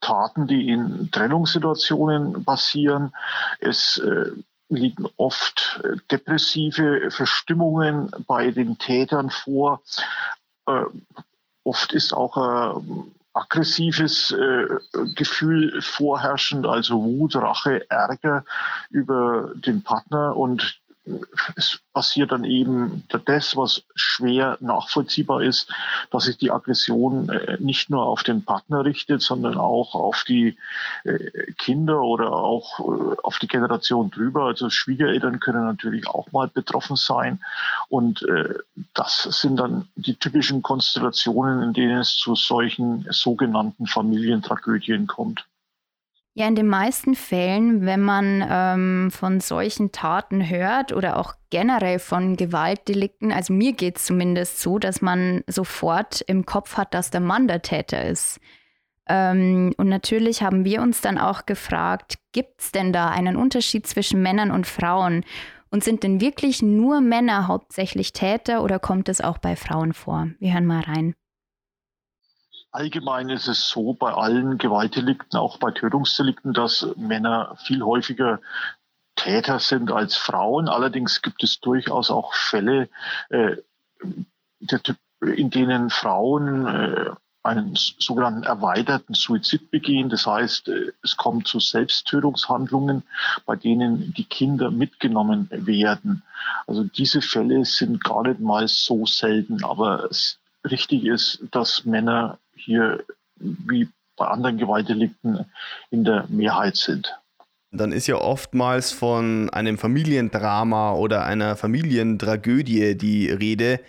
Taten, 0.00 0.46
die 0.46 0.70
in 0.70 1.10
Trennungssituationen 1.10 2.44
passieren. 2.44 3.12
Es 3.60 3.98
äh, 3.98 4.32
liegen 4.74 5.06
oft 5.16 5.80
äh, 5.84 5.96
depressive 6.10 7.10
Verstimmungen 7.10 8.10
bei 8.26 8.50
den 8.50 8.78
Tätern 8.78 9.30
vor. 9.30 9.82
Äh, 10.66 10.84
oft 11.64 11.92
ist 11.92 12.12
auch 12.12 12.36
ein 12.36 13.12
aggressives 13.32 14.32
äh, 14.32 14.66
Gefühl 15.14 15.80
vorherrschend, 15.80 16.66
also 16.66 17.02
Wut, 17.02 17.36
Rache, 17.36 17.88
Ärger 17.90 18.44
über 18.90 19.52
den 19.54 19.82
Partner 19.82 20.36
und 20.36 20.81
es 21.56 21.80
passiert 21.92 22.30
dann 22.30 22.44
eben 22.44 23.04
das, 23.24 23.56
was 23.56 23.84
schwer 23.94 24.56
nachvollziehbar 24.60 25.42
ist, 25.42 25.72
dass 26.10 26.24
sich 26.24 26.38
die 26.38 26.52
Aggression 26.52 27.28
äh, 27.28 27.56
nicht 27.58 27.90
nur 27.90 28.06
auf 28.06 28.22
den 28.22 28.44
Partner 28.44 28.84
richtet, 28.84 29.20
sondern 29.20 29.58
auch 29.58 29.94
auf 29.94 30.24
die 30.26 30.56
äh, 31.04 31.52
Kinder 31.58 32.02
oder 32.02 32.32
auch 32.32 32.78
äh, 32.78 33.16
auf 33.22 33.38
die 33.40 33.48
Generation 33.48 34.10
drüber. 34.10 34.44
Also 34.44 34.70
Schwiegereltern 34.70 35.40
können 35.40 35.64
natürlich 35.64 36.06
auch 36.06 36.30
mal 36.30 36.48
betroffen 36.48 36.96
sein. 36.96 37.40
Und 37.88 38.24
das 38.94 39.22
sind 39.22 39.56
dann 39.56 39.88
die 39.96 40.14
typischen 40.14 40.62
Konstellationen, 40.62 41.62
in 41.62 41.72
denen 41.72 41.98
es 41.98 42.16
zu 42.16 42.34
solchen 42.34 43.06
sogenannten 43.10 43.86
Familientragödien 43.86 45.06
kommt. 45.06 45.44
Ja, 46.34 46.48
in 46.48 46.54
den 46.54 46.66
meisten 46.66 47.14
Fällen, 47.14 47.84
wenn 47.84 48.00
man 48.00 48.42
ähm, 48.48 49.10
von 49.10 49.40
solchen 49.40 49.92
Taten 49.92 50.48
hört 50.48 50.92
oder 50.94 51.18
auch 51.18 51.34
generell 51.50 51.98
von 51.98 52.36
Gewaltdelikten, 52.36 53.32
also 53.32 53.52
mir 53.52 53.74
geht 53.74 53.98
es 53.98 54.06
zumindest 54.06 54.62
so, 54.62 54.78
dass 54.78 55.02
man 55.02 55.44
sofort 55.46 56.22
im 56.22 56.46
Kopf 56.46 56.78
hat, 56.78 56.94
dass 56.94 57.10
der 57.10 57.20
Mann 57.20 57.48
der 57.48 57.60
Täter 57.60 58.06
ist. 58.06 58.40
Ähm, 59.06 59.74
und 59.76 59.88
natürlich 59.90 60.42
haben 60.42 60.64
wir 60.64 60.80
uns 60.80 61.02
dann 61.02 61.18
auch 61.18 61.44
gefragt, 61.44 62.14
gibt 62.32 62.62
es 62.62 62.72
denn 62.72 62.94
da 62.94 63.10
einen 63.10 63.36
Unterschied 63.36 63.86
zwischen 63.86 64.22
Männern 64.22 64.50
und 64.50 64.66
Frauen? 64.66 65.24
Und 65.70 65.84
sind 65.84 66.02
denn 66.02 66.22
wirklich 66.22 66.62
nur 66.62 67.02
Männer 67.02 67.46
hauptsächlich 67.46 68.12
Täter 68.14 68.62
oder 68.62 68.78
kommt 68.78 69.10
es 69.10 69.20
auch 69.20 69.36
bei 69.36 69.54
Frauen 69.54 69.92
vor? 69.92 70.28
Wir 70.38 70.54
hören 70.54 70.66
mal 70.66 70.80
rein. 70.80 71.14
Allgemein 72.72 73.28
ist 73.28 73.48
es 73.48 73.68
so 73.68 73.92
bei 73.92 74.12
allen 74.12 74.56
Gewaltdelikten, 74.56 75.38
auch 75.38 75.58
bei 75.58 75.70
Tötungsdelikten, 75.72 76.54
dass 76.54 76.86
Männer 76.96 77.54
viel 77.64 77.82
häufiger 77.82 78.40
Täter 79.14 79.58
sind 79.58 79.92
als 79.92 80.16
Frauen. 80.16 80.68
Allerdings 80.68 81.20
gibt 81.20 81.44
es 81.44 81.60
durchaus 81.60 82.10
auch 82.10 82.32
Fälle, 82.32 82.88
äh, 83.28 83.56
in 85.20 85.50
denen 85.50 85.90
Frauen 85.90 86.66
äh, 86.66 87.10
einen 87.42 87.74
sogenannten 87.74 88.44
erweiterten 88.44 89.14
Suizid 89.14 89.70
begehen. 89.70 90.08
Das 90.08 90.26
heißt, 90.26 90.68
äh, 90.68 90.92
es 91.02 91.18
kommt 91.18 91.48
zu 91.48 91.60
Selbsttötungshandlungen, 91.60 93.02
bei 93.44 93.54
denen 93.54 94.14
die 94.14 94.24
Kinder 94.24 94.70
mitgenommen 94.70 95.48
werden. 95.50 96.22
Also 96.66 96.84
diese 96.84 97.20
Fälle 97.20 97.66
sind 97.66 98.02
gar 98.02 98.22
nicht 98.22 98.40
mal 98.40 98.66
so 98.66 99.04
selten, 99.04 99.62
aber 99.62 100.04
es 100.10 100.38
richtig 100.64 101.04
ist, 101.04 101.44
dass 101.50 101.84
Männer 101.84 102.38
hier 102.64 103.04
wie 103.36 103.88
bei 104.16 104.26
anderen 104.26 104.58
Gewaltdelikten 104.58 105.46
in 105.90 106.04
der 106.04 106.26
Mehrheit 106.28 106.76
sind. 106.76 107.18
Dann 107.70 107.92
ist 107.92 108.06
ja 108.06 108.16
oftmals 108.16 108.92
von 108.92 109.48
einem 109.50 109.78
Familiendrama 109.78 110.92
oder 110.92 111.24
einer 111.24 111.56
Familientragödie 111.56 112.96
die 112.96 113.30
Rede. 113.30 113.80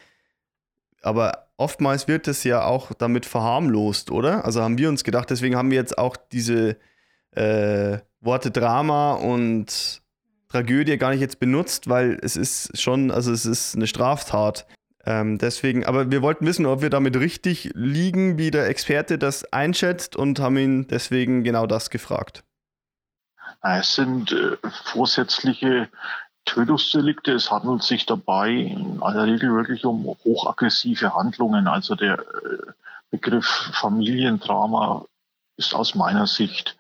Aber 1.01 1.47
oftmals 1.57 2.07
wird 2.07 2.29
es 2.29 2.45
ja 2.45 2.63
auch 2.63 2.93
damit 2.93 3.25
verharmlost, 3.25 4.09
oder? 4.09 4.45
Also 4.45 4.61
haben 4.61 4.77
wir 4.77 4.87
uns 4.87 5.03
gedacht, 5.03 5.29
deswegen 5.29 5.57
haben 5.57 5.69
wir 5.69 5.77
jetzt 5.77 5.97
auch 5.97 6.15
diese 6.15 6.77
äh, 7.31 7.97
Worte 8.21 8.51
Drama 8.51 9.15
und 9.15 10.01
Tragödie 10.47 10.97
gar 10.97 11.11
nicht 11.11 11.19
jetzt 11.19 11.39
benutzt, 11.39 11.89
weil 11.89 12.17
es 12.21 12.37
ist 12.37 12.79
schon, 12.79 13.11
also 13.11 13.33
es 13.33 13.45
ist 13.45 13.75
eine 13.75 13.87
Straftat. 13.87 14.65
Ähm, 15.05 15.37
deswegen, 15.37 15.85
aber 15.85 16.11
wir 16.11 16.21
wollten 16.21 16.45
wissen, 16.45 16.65
ob 16.65 16.81
wir 16.81 16.89
damit 16.89 17.17
richtig 17.17 17.71
liegen, 17.73 18.37
wie 18.37 18.51
der 18.51 18.67
Experte 18.67 19.17
das 19.17 19.51
einschätzt 19.51 20.15
und 20.15 20.39
haben 20.39 20.57
ihn 20.57 20.87
deswegen 20.87 21.43
genau 21.43 21.67
das 21.67 21.89
gefragt. 21.89 22.43
Es 23.61 23.95
sind 23.95 24.31
äh, 24.31 24.57
vorsätzliche 24.85 25.89
Tötungsdelikte. 26.45 27.33
Es 27.33 27.51
handelt 27.51 27.83
sich 27.83 28.05
dabei 28.05 28.49
in 28.51 29.01
aller 29.01 29.25
Regel 29.25 29.53
wirklich 29.53 29.85
um 29.85 30.05
hochaggressive 30.05 31.15
Handlungen. 31.15 31.67
Also 31.67 31.95
der 31.95 32.19
äh, 32.19 32.71
Begriff 33.11 33.71
Familiendrama 33.73 35.05
ist 35.57 35.73
aus 35.73 35.95
meiner 35.95 36.27
Sicht 36.27 36.77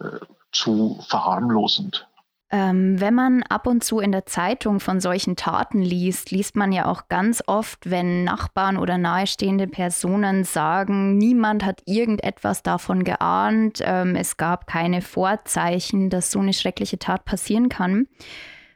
äh, 0.00 0.24
zu 0.52 0.98
verharmlosend. 1.08 2.06
Ähm, 2.48 3.00
wenn 3.00 3.14
man 3.14 3.42
ab 3.42 3.66
und 3.66 3.82
zu 3.82 3.98
in 3.98 4.12
der 4.12 4.24
Zeitung 4.24 4.78
von 4.78 5.00
solchen 5.00 5.34
Taten 5.34 5.82
liest, 5.82 6.30
liest 6.30 6.54
man 6.54 6.70
ja 6.70 6.86
auch 6.86 7.08
ganz 7.08 7.42
oft, 7.48 7.90
wenn 7.90 8.22
Nachbarn 8.22 8.76
oder 8.76 8.98
nahestehende 8.98 9.66
Personen 9.66 10.44
sagen, 10.44 11.18
niemand 11.18 11.64
hat 11.64 11.82
irgendetwas 11.86 12.62
davon 12.62 13.02
geahnt, 13.02 13.82
ähm, 13.84 14.14
es 14.14 14.36
gab 14.36 14.68
keine 14.68 15.02
Vorzeichen, 15.02 16.08
dass 16.08 16.30
so 16.30 16.38
eine 16.38 16.52
schreckliche 16.52 17.00
Tat 17.00 17.24
passieren 17.24 17.68
kann. 17.68 18.06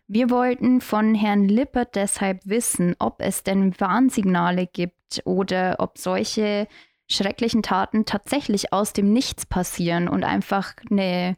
Wir 0.08 0.30
wollten 0.30 0.80
von 0.80 1.14
Herrn 1.14 1.44
Lippert 1.44 1.94
deshalb 1.94 2.40
wissen, 2.44 2.96
ob 2.98 3.20
es 3.20 3.44
denn 3.44 3.78
Warnsignale 3.78 4.66
gibt 4.66 5.22
oder 5.24 5.76
ob 5.78 5.98
solche 5.98 6.66
schrecklichen 7.06 7.62
Taten 7.62 8.04
tatsächlich 8.04 8.72
aus 8.72 8.92
dem 8.92 9.12
Nichts 9.12 9.46
passieren 9.46 10.08
und 10.08 10.24
einfach 10.24 10.74
eine 10.90 11.36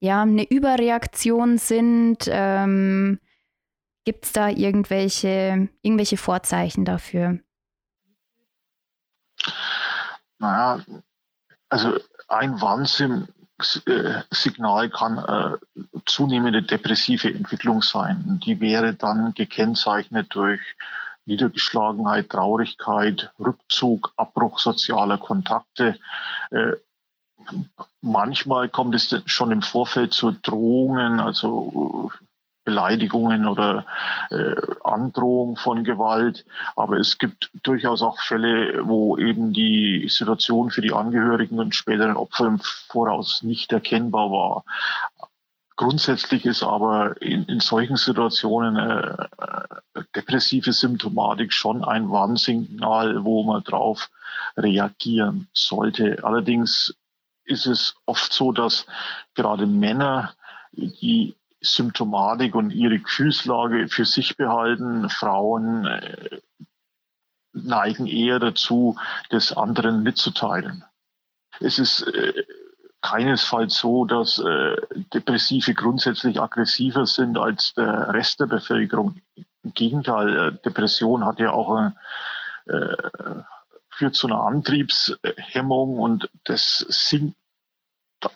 ja, 0.00 0.22
eine 0.22 0.48
Überreaktion 0.48 1.58
sind? 1.58 2.28
Ähm, 2.28 3.18
Gibt 4.04 4.24
es 4.24 4.32
da 4.32 4.48
irgendwelche, 4.48 5.68
irgendwelche 5.82 6.16
Vorzeichen 6.16 6.84
dafür? 6.84 7.40
Naja, 10.38 10.82
also 11.68 11.98
ein 12.28 12.60
Warnsignal 12.60 14.90
kann 14.90 15.18
äh, 15.18 15.56
zunehmende 16.06 16.62
depressive 16.62 17.32
Entwicklung 17.32 17.82
sein. 17.82 18.40
Die 18.44 18.60
wäre 18.60 18.94
dann 18.94 19.34
gekennzeichnet 19.34 20.34
durch 20.34 20.60
Niedergeschlagenheit, 21.26 22.30
Traurigkeit, 22.30 23.32
Rückzug, 23.38 24.12
Abbruch 24.16 24.58
sozialer 24.58 25.18
Kontakte, 25.18 25.98
äh, 26.50 26.72
manchmal 28.00 28.68
kommt 28.68 28.94
es 28.94 29.14
schon 29.26 29.50
im 29.52 29.62
Vorfeld 29.62 30.12
zu 30.12 30.32
Drohungen, 30.32 31.20
also 31.20 32.10
Beleidigungen 32.68 33.48
oder 33.48 33.86
äh, 34.30 34.54
Androhung 34.84 35.56
von 35.56 35.84
Gewalt. 35.84 36.44
Aber 36.76 36.98
es 36.98 37.16
gibt 37.16 37.50
durchaus 37.62 38.02
auch 38.02 38.20
Fälle, 38.20 38.86
wo 38.86 39.16
eben 39.16 39.54
die 39.54 40.06
Situation 40.10 40.70
für 40.70 40.82
die 40.82 40.92
Angehörigen 40.92 41.58
und 41.58 41.74
späteren 41.74 42.16
Opfer 42.16 42.46
im 42.46 42.60
Voraus 42.88 43.42
nicht 43.42 43.72
erkennbar 43.72 44.30
war. 44.30 44.64
Grundsätzlich 45.76 46.44
ist 46.44 46.62
aber 46.62 47.22
in, 47.22 47.44
in 47.44 47.60
solchen 47.60 47.96
Situationen 47.96 48.76
äh, 48.76 49.26
depressive 50.14 50.72
Symptomatik 50.72 51.54
schon 51.54 51.84
ein 51.84 52.10
Warnsignal, 52.10 53.24
wo 53.24 53.44
man 53.44 53.62
drauf 53.62 54.10
reagieren 54.58 55.48
sollte. 55.54 56.18
Allerdings 56.22 56.94
ist 57.48 57.66
es 57.66 57.96
oft 58.06 58.32
so, 58.32 58.52
dass 58.52 58.86
gerade 59.34 59.66
Männer 59.66 60.34
die 60.72 61.34
Symptomatik 61.60 62.54
und 62.54 62.70
ihre 62.70 62.98
Gefühlslage 62.98 63.88
für 63.88 64.04
sich 64.04 64.36
behalten. 64.36 65.08
Frauen 65.10 65.86
äh, 65.86 66.40
neigen 67.52 68.06
eher 68.06 68.38
dazu, 68.38 68.96
das 69.30 69.52
anderen 69.52 70.02
mitzuteilen. 70.02 70.84
Es 71.60 71.78
ist 71.78 72.02
äh, 72.02 72.44
keinesfalls 73.00 73.78
so, 73.78 74.04
dass 74.04 74.38
äh, 74.38 74.76
Depressive 75.14 75.74
grundsätzlich 75.74 76.40
aggressiver 76.40 77.06
sind 77.06 77.38
als 77.38 77.74
der 77.74 78.12
Rest 78.12 78.40
der 78.40 78.46
Bevölkerung. 78.46 79.20
Im 79.64 79.74
Gegenteil, 79.74 80.52
Depression 80.64 81.24
hat 81.24 81.40
ja 81.40 81.50
auch 81.50 81.90
äh, 82.66 82.96
führt 83.98 84.14
zu 84.14 84.28
einer 84.28 84.42
Antriebshemmung 84.42 85.98
und 85.98 86.30
das 86.44 86.78
sinkt 86.88 87.36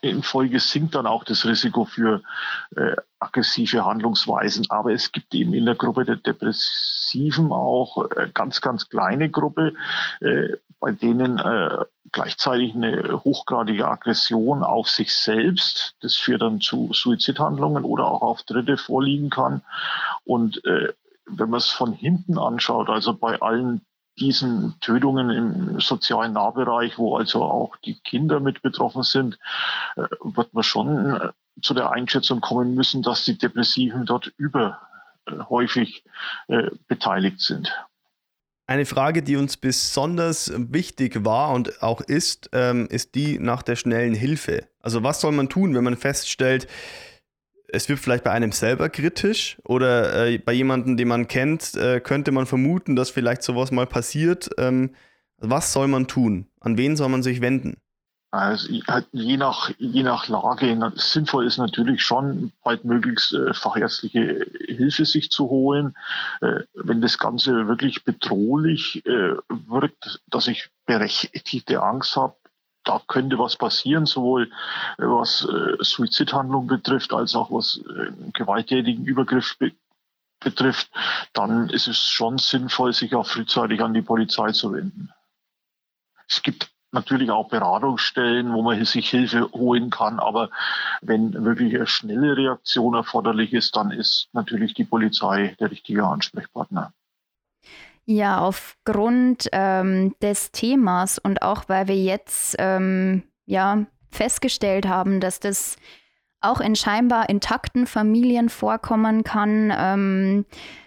in 0.00 0.22
Folge 0.22 0.60
sinkt 0.60 0.94
dann 0.94 1.06
auch 1.06 1.24
das 1.24 1.44
Risiko 1.44 1.84
für 1.84 2.22
äh, 2.76 2.94
aggressive 3.18 3.84
Handlungsweisen. 3.84 4.66
Aber 4.70 4.92
es 4.92 5.10
gibt 5.10 5.34
eben 5.34 5.54
in 5.54 5.66
der 5.66 5.74
Gruppe 5.74 6.04
der 6.04 6.16
Depressiven 6.16 7.50
auch 7.50 8.08
äh, 8.12 8.28
ganz, 8.32 8.60
ganz 8.60 8.88
kleine 8.88 9.28
Gruppe, 9.28 9.74
äh, 10.20 10.50
bei 10.78 10.92
denen 10.92 11.38
äh, 11.38 11.84
gleichzeitig 12.12 12.74
eine 12.74 13.24
hochgradige 13.24 13.88
Aggression 13.88 14.62
auf 14.62 14.88
sich 14.88 15.14
selbst, 15.14 15.96
das 16.00 16.16
führt 16.16 16.42
dann 16.42 16.60
zu 16.60 16.90
Suizidhandlungen 16.92 17.84
oder 17.84 18.06
auch 18.06 18.22
auf 18.22 18.42
Dritte 18.42 18.76
vorliegen 18.76 19.30
kann. 19.30 19.62
Und 20.24 20.64
äh, 20.64 20.92
wenn 21.26 21.50
man 21.50 21.58
es 21.58 21.70
von 21.70 21.92
hinten 21.92 22.38
anschaut, 22.38 22.88
also 22.88 23.14
bei 23.14 23.40
allen 23.40 23.80
diesen 24.18 24.74
Tötungen 24.80 25.30
im 25.30 25.80
sozialen 25.80 26.34
Nahbereich, 26.34 26.98
wo 26.98 27.16
also 27.16 27.42
auch 27.42 27.76
die 27.78 27.98
Kinder 28.00 28.40
mit 28.40 28.62
betroffen 28.62 29.02
sind, 29.02 29.38
äh, 29.96 30.02
wird 30.22 30.52
man 30.52 30.62
schon 30.62 31.14
äh, 31.14 31.28
zu 31.62 31.74
der 31.74 31.90
Einschätzung 31.90 32.40
kommen 32.40 32.74
müssen, 32.74 33.02
dass 33.02 33.24
die 33.24 33.38
Depressiven 33.38 34.06
dort 34.06 34.32
überhäufig 34.36 36.04
äh, 36.48 36.70
beteiligt 36.88 37.40
sind. 37.40 37.72
Eine 38.66 38.86
Frage, 38.86 39.22
die 39.22 39.36
uns 39.36 39.56
besonders 39.56 40.52
wichtig 40.56 41.24
war 41.24 41.52
und 41.52 41.82
auch 41.82 42.00
ist, 42.00 42.48
ähm, 42.52 42.86
ist 42.90 43.14
die 43.14 43.38
nach 43.38 43.62
der 43.62 43.76
schnellen 43.76 44.14
Hilfe. 44.14 44.68
Also 44.80 45.02
was 45.02 45.20
soll 45.20 45.32
man 45.32 45.48
tun, 45.48 45.74
wenn 45.74 45.84
man 45.84 45.96
feststellt, 45.96 46.68
es 47.72 47.88
wird 47.88 47.98
vielleicht 47.98 48.24
bei 48.24 48.30
einem 48.30 48.52
selber 48.52 48.88
kritisch 48.88 49.56
oder 49.64 50.26
äh, 50.26 50.38
bei 50.38 50.52
jemandem, 50.52 50.96
den 50.96 51.08
man 51.08 51.26
kennt, 51.26 51.74
äh, 51.74 52.00
könnte 52.00 52.30
man 52.30 52.46
vermuten, 52.46 52.96
dass 52.96 53.10
vielleicht 53.10 53.42
sowas 53.42 53.70
mal 53.72 53.86
passiert. 53.86 54.50
Ähm, 54.58 54.94
was 55.38 55.72
soll 55.72 55.88
man 55.88 56.06
tun? 56.06 56.46
An 56.60 56.76
wen 56.76 56.96
soll 56.96 57.08
man 57.08 57.22
sich 57.22 57.40
wenden? 57.40 57.78
Also 58.30 58.68
je 59.12 59.36
nach, 59.36 59.70
je 59.76 60.02
nach 60.02 60.28
Lage 60.28 60.92
sinnvoll 60.94 61.46
ist 61.46 61.58
natürlich 61.58 62.02
schon 62.02 62.52
baldmöglichst 62.64 63.34
äh, 63.34 63.52
fachärztliche 63.52 64.46
Hilfe 64.68 65.04
sich 65.04 65.30
zu 65.30 65.50
holen. 65.50 65.94
Äh, 66.40 66.60
wenn 66.72 67.02
das 67.02 67.18
Ganze 67.18 67.68
wirklich 67.68 68.04
bedrohlich 68.04 69.04
äh, 69.04 69.34
wirkt, 69.48 70.20
dass 70.28 70.46
ich 70.46 70.70
berechtigte 70.86 71.82
Angst 71.82 72.16
habe, 72.16 72.34
da 72.84 73.00
könnte 73.06 73.38
was 73.38 73.56
passieren, 73.56 74.06
sowohl 74.06 74.50
äh, 74.98 75.02
was 75.02 75.44
äh, 75.44 75.76
Suizidhandlung 75.82 76.66
betrifft, 76.66 77.12
als 77.12 77.34
auch 77.34 77.50
was 77.50 77.80
äh, 77.88 78.12
gewalttätigen 78.32 79.04
Übergriff 79.04 79.56
be 79.58 79.72
betrifft, 80.40 80.90
dann 81.34 81.68
ist 81.68 81.86
es 81.86 81.98
schon 81.98 82.36
sinnvoll, 82.36 82.92
sich 82.92 83.14
auch 83.14 83.28
frühzeitig 83.28 83.80
an 83.80 83.94
die 83.94 84.02
Polizei 84.02 84.50
zu 84.50 84.72
wenden. 84.72 85.12
Es 86.28 86.42
gibt 86.42 86.68
natürlich 86.90 87.30
auch 87.30 87.48
Beratungsstellen, 87.48 88.52
wo 88.52 88.62
man 88.62 88.84
sich 88.84 89.08
Hilfe 89.08 89.50
holen 89.52 89.90
kann, 89.90 90.18
aber 90.18 90.50
wenn 91.00 91.44
wirklich 91.44 91.74
eine 91.74 91.86
schnelle 91.86 92.36
Reaktion 92.36 92.94
erforderlich 92.94 93.52
ist, 93.52 93.76
dann 93.76 93.90
ist 93.90 94.28
natürlich 94.32 94.74
die 94.74 94.84
Polizei 94.84 95.56
der 95.58 95.70
richtige 95.70 96.04
Ansprechpartner. 96.04 96.92
Ja, 98.04 98.38
aufgrund 98.38 99.48
ähm, 99.52 100.14
des 100.20 100.50
Themas 100.50 101.18
und 101.18 101.42
auch 101.42 101.64
weil 101.68 101.86
wir 101.86 101.96
jetzt 101.96 102.56
ähm, 102.58 103.22
ja 103.46 103.86
festgestellt 104.10 104.88
haben, 104.88 105.20
dass 105.20 105.38
das 105.38 105.76
auch 106.40 106.60
in 106.60 106.74
scheinbar 106.74 107.28
intakten 107.28 107.86
Familien 107.86 108.48
vorkommen 108.48 109.22
kann, 109.22 109.72
ähm, 109.76 110.44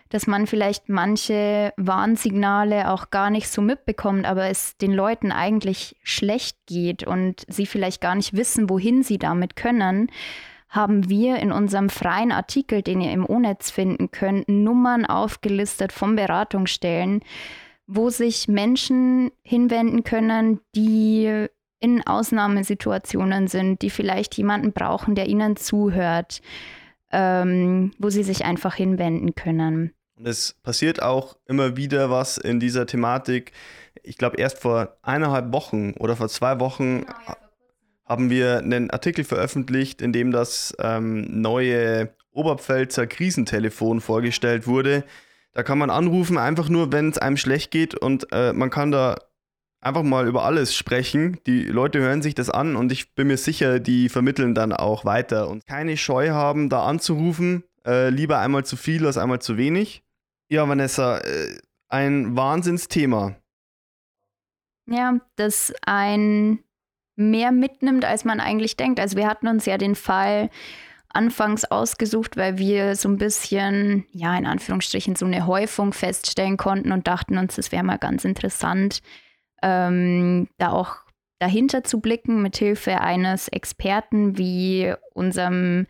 dass 0.09 0.27
man 0.27 0.45
vielleicht 0.45 0.89
manche 0.89 1.73
Warnsignale 1.77 2.91
auch 2.91 3.09
gar 3.09 3.29
nicht 3.29 3.49
so 3.49 3.61
mitbekommt, 3.61 4.25
aber 4.25 4.49
es 4.49 4.77
den 4.77 4.91
Leuten 4.91 5.31
eigentlich 5.31 5.95
schlecht 6.03 6.57
geht 6.67 7.07
und 7.07 7.45
sie 7.47 7.65
vielleicht 7.65 8.01
gar 8.01 8.15
nicht 8.15 8.33
wissen, 8.33 8.69
wohin 8.69 9.03
sie 9.03 9.17
damit 9.17 9.55
können 9.55 10.11
haben 10.75 11.09
wir 11.09 11.37
in 11.37 11.51
unserem 11.51 11.89
freien 11.89 12.31
Artikel, 12.31 12.81
den 12.81 13.01
ihr 13.01 13.11
im 13.11 13.25
O-Netz 13.25 13.71
finden 13.71 14.11
könnt, 14.11 14.49
Nummern 14.49 15.05
aufgelistet 15.05 15.91
von 15.91 16.15
Beratungsstellen, 16.15 17.21
wo 17.87 18.09
sich 18.09 18.47
Menschen 18.47 19.31
hinwenden 19.43 20.03
können, 20.03 20.59
die 20.75 21.47
in 21.79 22.05
Ausnahmesituationen 22.05 23.47
sind, 23.47 23.81
die 23.81 23.89
vielleicht 23.89 24.35
jemanden 24.35 24.73
brauchen, 24.73 25.15
der 25.15 25.27
ihnen 25.27 25.55
zuhört, 25.55 26.41
ähm, 27.11 27.91
wo 27.99 28.09
sie 28.09 28.23
sich 28.23 28.43
einfach 28.43 28.75
hinwenden 28.75 29.35
können. 29.35 29.93
Und 30.17 30.27
es 30.27 30.55
passiert 30.63 31.01
auch 31.01 31.37
immer 31.45 31.77
wieder 31.77 32.09
was 32.09 32.37
in 32.37 32.59
dieser 32.59 32.85
Thematik. 32.85 33.51
Ich 34.01 34.17
glaube, 34.17 34.37
erst 34.37 34.59
vor 34.59 34.97
eineinhalb 35.01 35.51
Wochen 35.51 35.91
oder 35.99 36.15
vor 36.15 36.29
zwei 36.29 36.59
Wochen 36.59 37.01
genau, 37.01 37.13
ja, 37.27 37.37
haben 38.05 38.29
wir 38.29 38.59
einen 38.59 38.91
Artikel 38.91 39.23
veröffentlicht, 39.23 40.01
in 40.01 40.13
dem 40.13 40.31
das 40.31 40.75
ähm, 40.79 41.41
neue 41.41 42.13
Oberpfälzer 42.31 43.07
Krisentelefon 43.07 44.01
vorgestellt 44.01 44.67
wurde. 44.67 45.03
Da 45.53 45.63
kann 45.63 45.77
man 45.77 45.89
anrufen, 45.89 46.37
einfach 46.37 46.69
nur, 46.69 46.91
wenn 46.91 47.09
es 47.09 47.17
einem 47.17 47.37
schlecht 47.37 47.71
geht 47.71 47.95
und 47.95 48.27
äh, 48.31 48.53
man 48.53 48.69
kann 48.69 48.91
da 48.91 49.15
einfach 49.79 50.03
mal 50.03 50.27
über 50.27 50.43
alles 50.43 50.75
sprechen. 50.75 51.39
Die 51.45 51.63
Leute 51.63 51.99
hören 51.99 52.21
sich 52.21 52.35
das 52.35 52.49
an 52.49 52.75
und 52.75 52.91
ich 52.91 53.15
bin 53.15 53.27
mir 53.27 53.37
sicher, 53.37 53.79
die 53.79 54.09
vermitteln 54.09 54.53
dann 54.53 54.73
auch 54.73 55.05
weiter 55.05 55.47
und 55.47 55.65
keine 55.65 55.95
Scheu 55.95 56.31
haben, 56.31 56.69
da 56.69 56.85
anzurufen. 56.85 57.63
Äh, 57.85 58.09
lieber 58.09 58.39
einmal 58.39 58.65
zu 58.65 58.75
viel 58.75 59.05
als 59.05 59.17
einmal 59.17 59.39
zu 59.39 59.57
wenig. 59.57 60.03
Ja, 60.49 60.67
Vanessa, 60.67 61.19
äh, 61.19 61.57
ein 61.87 62.35
Wahnsinnsthema. 62.35 63.35
Ja, 64.87 65.19
das 65.35 65.73
ein 65.85 66.59
mehr 67.15 67.51
mitnimmt, 67.51 68.05
als 68.05 68.25
man 68.25 68.39
eigentlich 68.39 68.77
denkt. 68.77 68.99
Also 68.99 69.17
wir 69.17 69.27
hatten 69.27 69.47
uns 69.47 69.65
ja 69.65 69.77
den 69.77 69.95
Fall 69.95 70.49
anfangs 71.09 71.63
ausgesucht, 71.65 72.35
weil 72.35 72.57
wir 72.57 72.95
so 72.95 73.07
ein 73.07 73.17
bisschen, 73.17 74.05
ja, 74.11 74.37
in 74.37 74.45
Anführungsstrichen, 74.45 75.15
so 75.15 75.25
eine 75.25 75.47
Häufung 75.47 75.93
feststellen 75.93 76.57
konnten 76.57 76.91
und 76.91 77.07
dachten 77.07 77.37
uns, 77.37 77.57
es 77.57 77.71
wäre 77.71 77.83
mal 77.83 77.97
ganz 77.97 78.25
interessant, 78.25 79.01
ähm, 79.63 80.49
da 80.57 80.71
auch 80.71 80.97
dahinter 81.39 81.83
zu 81.83 82.01
blicken, 82.01 82.41
mit 82.41 82.57
Hilfe 82.57 83.01
eines 83.01 83.47
Experten 83.47 84.37
wie 84.37 84.93
unserem 85.13 85.87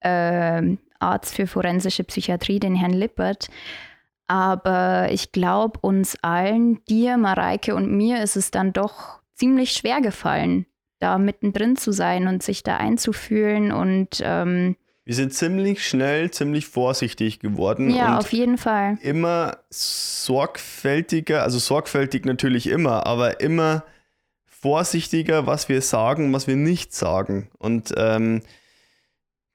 äh, 0.00 0.76
Arzt 0.98 1.34
für 1.34 1.46
forensische 1.46 2.04
Psychiatrie, 2.04 2.60
den 2.60 2.74
Herrn 2.74 2.92
Lippert. 2.92 3.48
Aber 4.26 5.08
ich 5.10 5.32
glaube, 5.32 5.78
uns 5.80 6.16
allen, 6.22 6.84
dir, 6.84 7.16
Mareike 7.16 7.74
und 7.74 7.90
mir, 7.90 8.22
ist 8.22 8.36
es 8.36 8.50
dann 8.50 8.74
doch 8.74 9.20
ziemlich 9.38 9.72
schwer 9.72 10.00
gefallen, 10.00 10.66
da 10.98 11.18
mittendrin 11.18 11.76
zu 11.76 11.92
sein 11.92 12.26
und 12.26 12.42
sich 12.42 12.62
da 12.62 12.76
einzufühlen 12.76 13.72
und 13.72 14.20
ähm, 14.22 14.76
wir 15.04 15.14
sind 15.14 15.32
ziemlich 15.32 15.88
schnell, 15.88 16.30
ziemlich 16.30 16.66
vorsichtig 16.66 17.40
geworden. 17.40 17.88
Ja, 17.88 18.18
auf 18.18 18.30
jeden 18.30 18.58
Fall. 18.58 18.98
Immer 19.00 19.56
sorgfältiger, 19.70 21.42
also 21.44 21.58
sorgfältig 21.58 22.26
natürlich 22.26 22.66
immer, 22.66 23.06
aber 23.06 23.40
immer 23.40 23.84
vorsichtiger, 24.44 25.46
was 25.46 25.70
wir 25.70 25.80
sagen, 25.80 26.30
was 26.34 26.46
wir 26.46 26.56
nicht 26.56 26.92
sagen. 26.92 27.48
Und 27.56 27.94
ähm, 27.96 28.42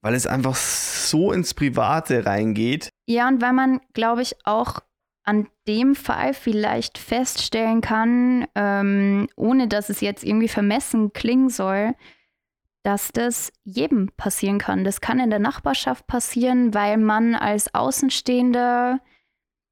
weil 0.02 0.16
es 0.16 0.26
einfach 0.26 0.56
so 0.56 1.32
ins 1.32 1.54
Private 1.54 2.26
reingeht. 2.26 2.90
Ja, 3.06 3.28
und 3.28 3.40
weil 3.40 3.54
man, 3.54 3.80
glaube 3.94 4.24
ich, 4.24 4.36
auch 4.46 4.80
an 5.24 5.48
dem 5.68 5.96
Fall 5.96 6.34
vielleicht 6.34 6.98
feststellen 6.98 7.82
kann, 7.82 8.46
ähm, 8.56 9.28
ohne 9.36 9.68
dass 9.68 9.90
es 9.90 10.02
jetzt 10.02 10.24
irgendwie 10.24 10.50
vermessen 10.50 11.14
klingen 11.14 11.50
soll, 11.50 11.96
dass 12.84 13.14
das 13.14 13.52
jedem 13.64 14.10
passieren 14.18 14.60
kann. 14.60 14.84
Das 14.84 15.00
kann 15.00 15.20
in 15.20 15.30
der 15.30 15.40
Nachbarschaft 15.40 16.06
passieren, 16.08 16.74
weil 16.74 16.98
man 16.98 17.36
als 17.36 17.74
Außenstehender 17.74 19.00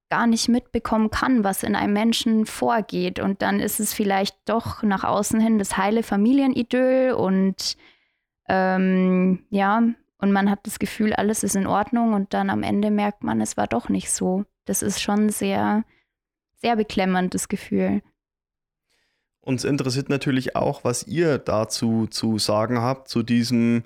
gar 0.10 0.28
nicht 0.28 0.50
mitbekommen 0.50 1.10
kann, 1.10 1.44
was 1.44 1.64
in 1.64 1.76
einem 1.76 1.94
Menschen 1.94 2.46
vorgeht. 2.46 3.20
Und 3.20 3.42
dann 3.42 3.60
ist 3.60 3.80
es 3.80 3.94
vielleicht 3.94 4.38
doch 4.46 4.84
nach 4.84 5.04
außen 5.04 5.40
hin 5.40 5.58
das 5.58 5.78
heile 5.78 6.04
Familienidyll 6.04 7.14
und 7.14 7.78
ähm, 8.48 9.46
ja, 9.50 9.82
und 10.18 10.32
man 10.32 10.52
hat 10.52 10.68
das 10.68 10.80
Gefühl, 10.80 11.14
alles 11.14 11.44
ist 11.44 11.56
in 11.56 11.66
Ordnung 11.66 12.14
und 12.14 12.34
dann 12.34 12.50
am 12.50 12.62
Ende 12.62 12.92
merkt 12.92 13.24
man, 13.24 13.42
es 13.42 13.58
war 13.58 13.68
doch 13.68 13.90
nicht 13.90 14.12
so. 14.12 14.46
Das 14.66 14.82
ist 14.82 15.02
schon 15.02 15.30
sehr, 15.30 15.84
sehr 16.62 16.76
beklemmend, 16.76 17.34
das 17.34 17.48
Gefühl. 17.48 18.02
Uns 19.44 19.64
interessiert 19.64 20.10
natürlich 20.10 20.56
auch, 20.56 20.84
was 20.84 21.08
ihr 21.08 21.40
dazu 21.40 22.06
zu 22.06 22.38
sagen 22.38 22.80
habt, 22.80 23.08
zu 23.08 23.24
diesem 23.24 23.84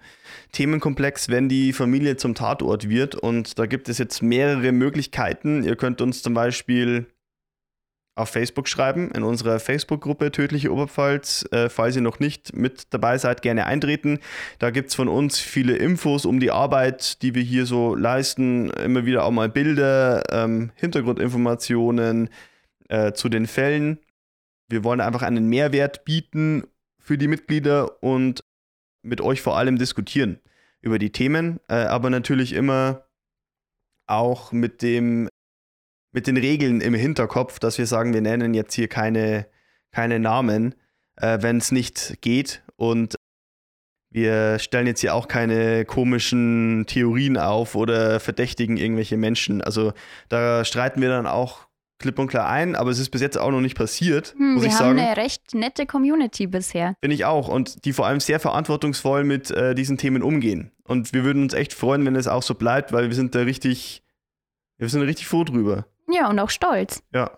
Themenkomplex, 0.52 1.30
wenn 1.30 1.48
die 1.48 1.72
Familie 1.72 2.18
zum 2.18 2.36
Tatort 2.36 2.90
wird. 2.90 3.16
Und 3.16 3.58
da 3.58 3.66
gibt 3.66 3.88
es 3.88 3.98
jetzt 3.98 4.22
mehrere 4.22 4.74
Möglichkeiten. 4.74 5.64
Ihr 5.64 5.78
könnt 5.78 6.02
uns 6.02 6.22
zum 6.22 6.34
Beispiel 6.34 7.06
auf 8.16 8.30
Facebook 8.30 8.70
schreiben, 8.70 9.12
in 9.12 9.24
unserer 9.24 9.60
Facebook-Gruppe 9.60 10.32
Tödliche 10.32 10.72
Oberpfalz. 10.72 11.46
Äh, 11.52 11.70
falls 11.70 11.98
ihr 11.98 12.02
noch 12.02 12.20
nicht 12.20 12.56
mit 12.56 12.94
dabei 12.94 13.18
seid, 13.18 13.42
gerne 13.42 13.66
eintreten. 13.66 14.20
Da 14.60 14.72
gibt 14.72 14.90
es 14.90 14.96
von 14.96 15.10
uns 15.10 15.40
viele 15.40 15.76
Infos 15.76 16.26
um 16.26 16.40
die 16.40 16.52
Arbeit, 16.52 17.22
die 17.22 17.36
wir 17.36 17.44
hier 17.44 17.66
so 17.66 17.94
leisten. 17.94 18.70
Immer 18.70 19.06
wieder 19.06 19.26
auch 19.26 19.32
mal 19.32 19.50
Bilder, 19.50 20.24
ähm, 20.32 20.72
Hintergrundinformationen 20.76 22.30
äh, 22.88 23.12
zu 23.12 23.28
den 23.28 23.48
Fällen. 23.48 24.00
Wir 24.70 24.84
wollen 24.86 25.02
einfach 25.02 25.22
einen 25.22 25.48
Mehrwert 25.48 26.06
bieten 26.06 26.64
für 26.98 27.18
die 27.18 27.28
Mitglieder 27.28 28.02
und 28.02 28.44
mit 29.04 29.22
euch 29.22 29.42
vor 29.42 29.58
allem 29.58 29.78
diskutieren 29.78 30.40
über 30.82 31.00
die 31.00 31.12
Themen, 31.12 31.60
äh, 31.68 31.76
aber 31.76 32.10
natürlich 32.10 32.54
immer 32.54 33.06
auch 34.08 34.52
mit 34.52 34.82
dem 34.82 35.28
mit 36.16 36.28
den 36.28 36.38
Regeln 36.38 36.80
im 36.80 36.94
Hinterkopf, 36.94 37.60
dass 37.60 37.78
wir 37.78 37.86
sagen, 37.86 38.14
wir 38.14 38.22
nennen 38.22 38.54
jetzt 38.54 38.74
hier 38.74 38.88
keine, 38.88 39.48
keine 39.92 40.18
Namen, 40.18 40.74
äh, 41.18 41.40
wenn 41.42 41.58
es 41.58 41.74
nicht 41.74 42.20
geht. 42.22 42.64
Und 42.78 43.16
wir 44.10 44.58
stellen 44.60 44.88
jetzt 44.88 45.02
hier 45.02 45.14
auch 45.14 45.28
keine 45.28 45.84
komischen 45.84 46.86
Theorien 46.88 47.38
auf 47.38 47.76
oder 47.76 48.22
verdächtigen 48.22 48.78
irgendwelche 48.78 49.18
Menschen. 49.18 49.62
Also 49.62 49.92
da 50.30 50.64
streiten 50.64 51.02
wir 51.02 51.10
dann 51.10 51.28
auch 51.28 51.68
klipp 52.00 52.18
und 52.18 52.28
klar 52.28 52.48
ein, 52.48 52.76
aber 52.78 52.92
es 52.92 53.00
ist 53.00 53.10
bis 53.10 53.20
jetzt 53.22 53.38
auch 53.38 53.52
noch 53.52 53.60
nicht 53.60 53.76
passiert, 53.76 54.36
Hm, 54.38 54.62
wir 54.62 54.70
haben 54.70 54.78
sagen. 54.78 55.00
eine 55.00 55.18
recht 55.18 55.54
nette 55.54 55.86
Community 55.86 56.48
bisher. 56.48 56.96
Bin 57.02 57.12
ich 57.12 57.26
auch. 57.26 57.50
Und 57.50 57.84
die 57.84 57.92
vor 57.92 58.08
allem 58.08 58.22
sehr 58.22 58.40
verantwortungsvoll 58.40 59.26
mit 59.26 59.52
äh, 59.52 59.76
diesen 59.76 59.98
Themen 59.98 60.24
umgehen. 60.24 60.72
Und 60.86 61.12
wir 61.12 61.26
würden 61.26 61.44
uns 61.44 61.54
echt 61.54 61.74
freuen, 61.74 62.06
wenn 62.06 62.16
es 62.16 62.28
auch 62.28 62.44
so 62.44 62.56
bleibt, 62.56 62.94
weil 62.94 63.10
wir 63.10 63.16
sind 63.16 63.36
da 63.36 63.42
richtig, 63.42 64.02
wir 64.78 64.88
sind 64.88 65.02
richtig 65.02 65.28
froh 65.28 65.44
drüber. 65.44 65.88
Ja, 66.10 66.30
und 66.30 66.40
auch 66.40 66.50
stolz. 66.50 67.04
Ja. 67.14 67.32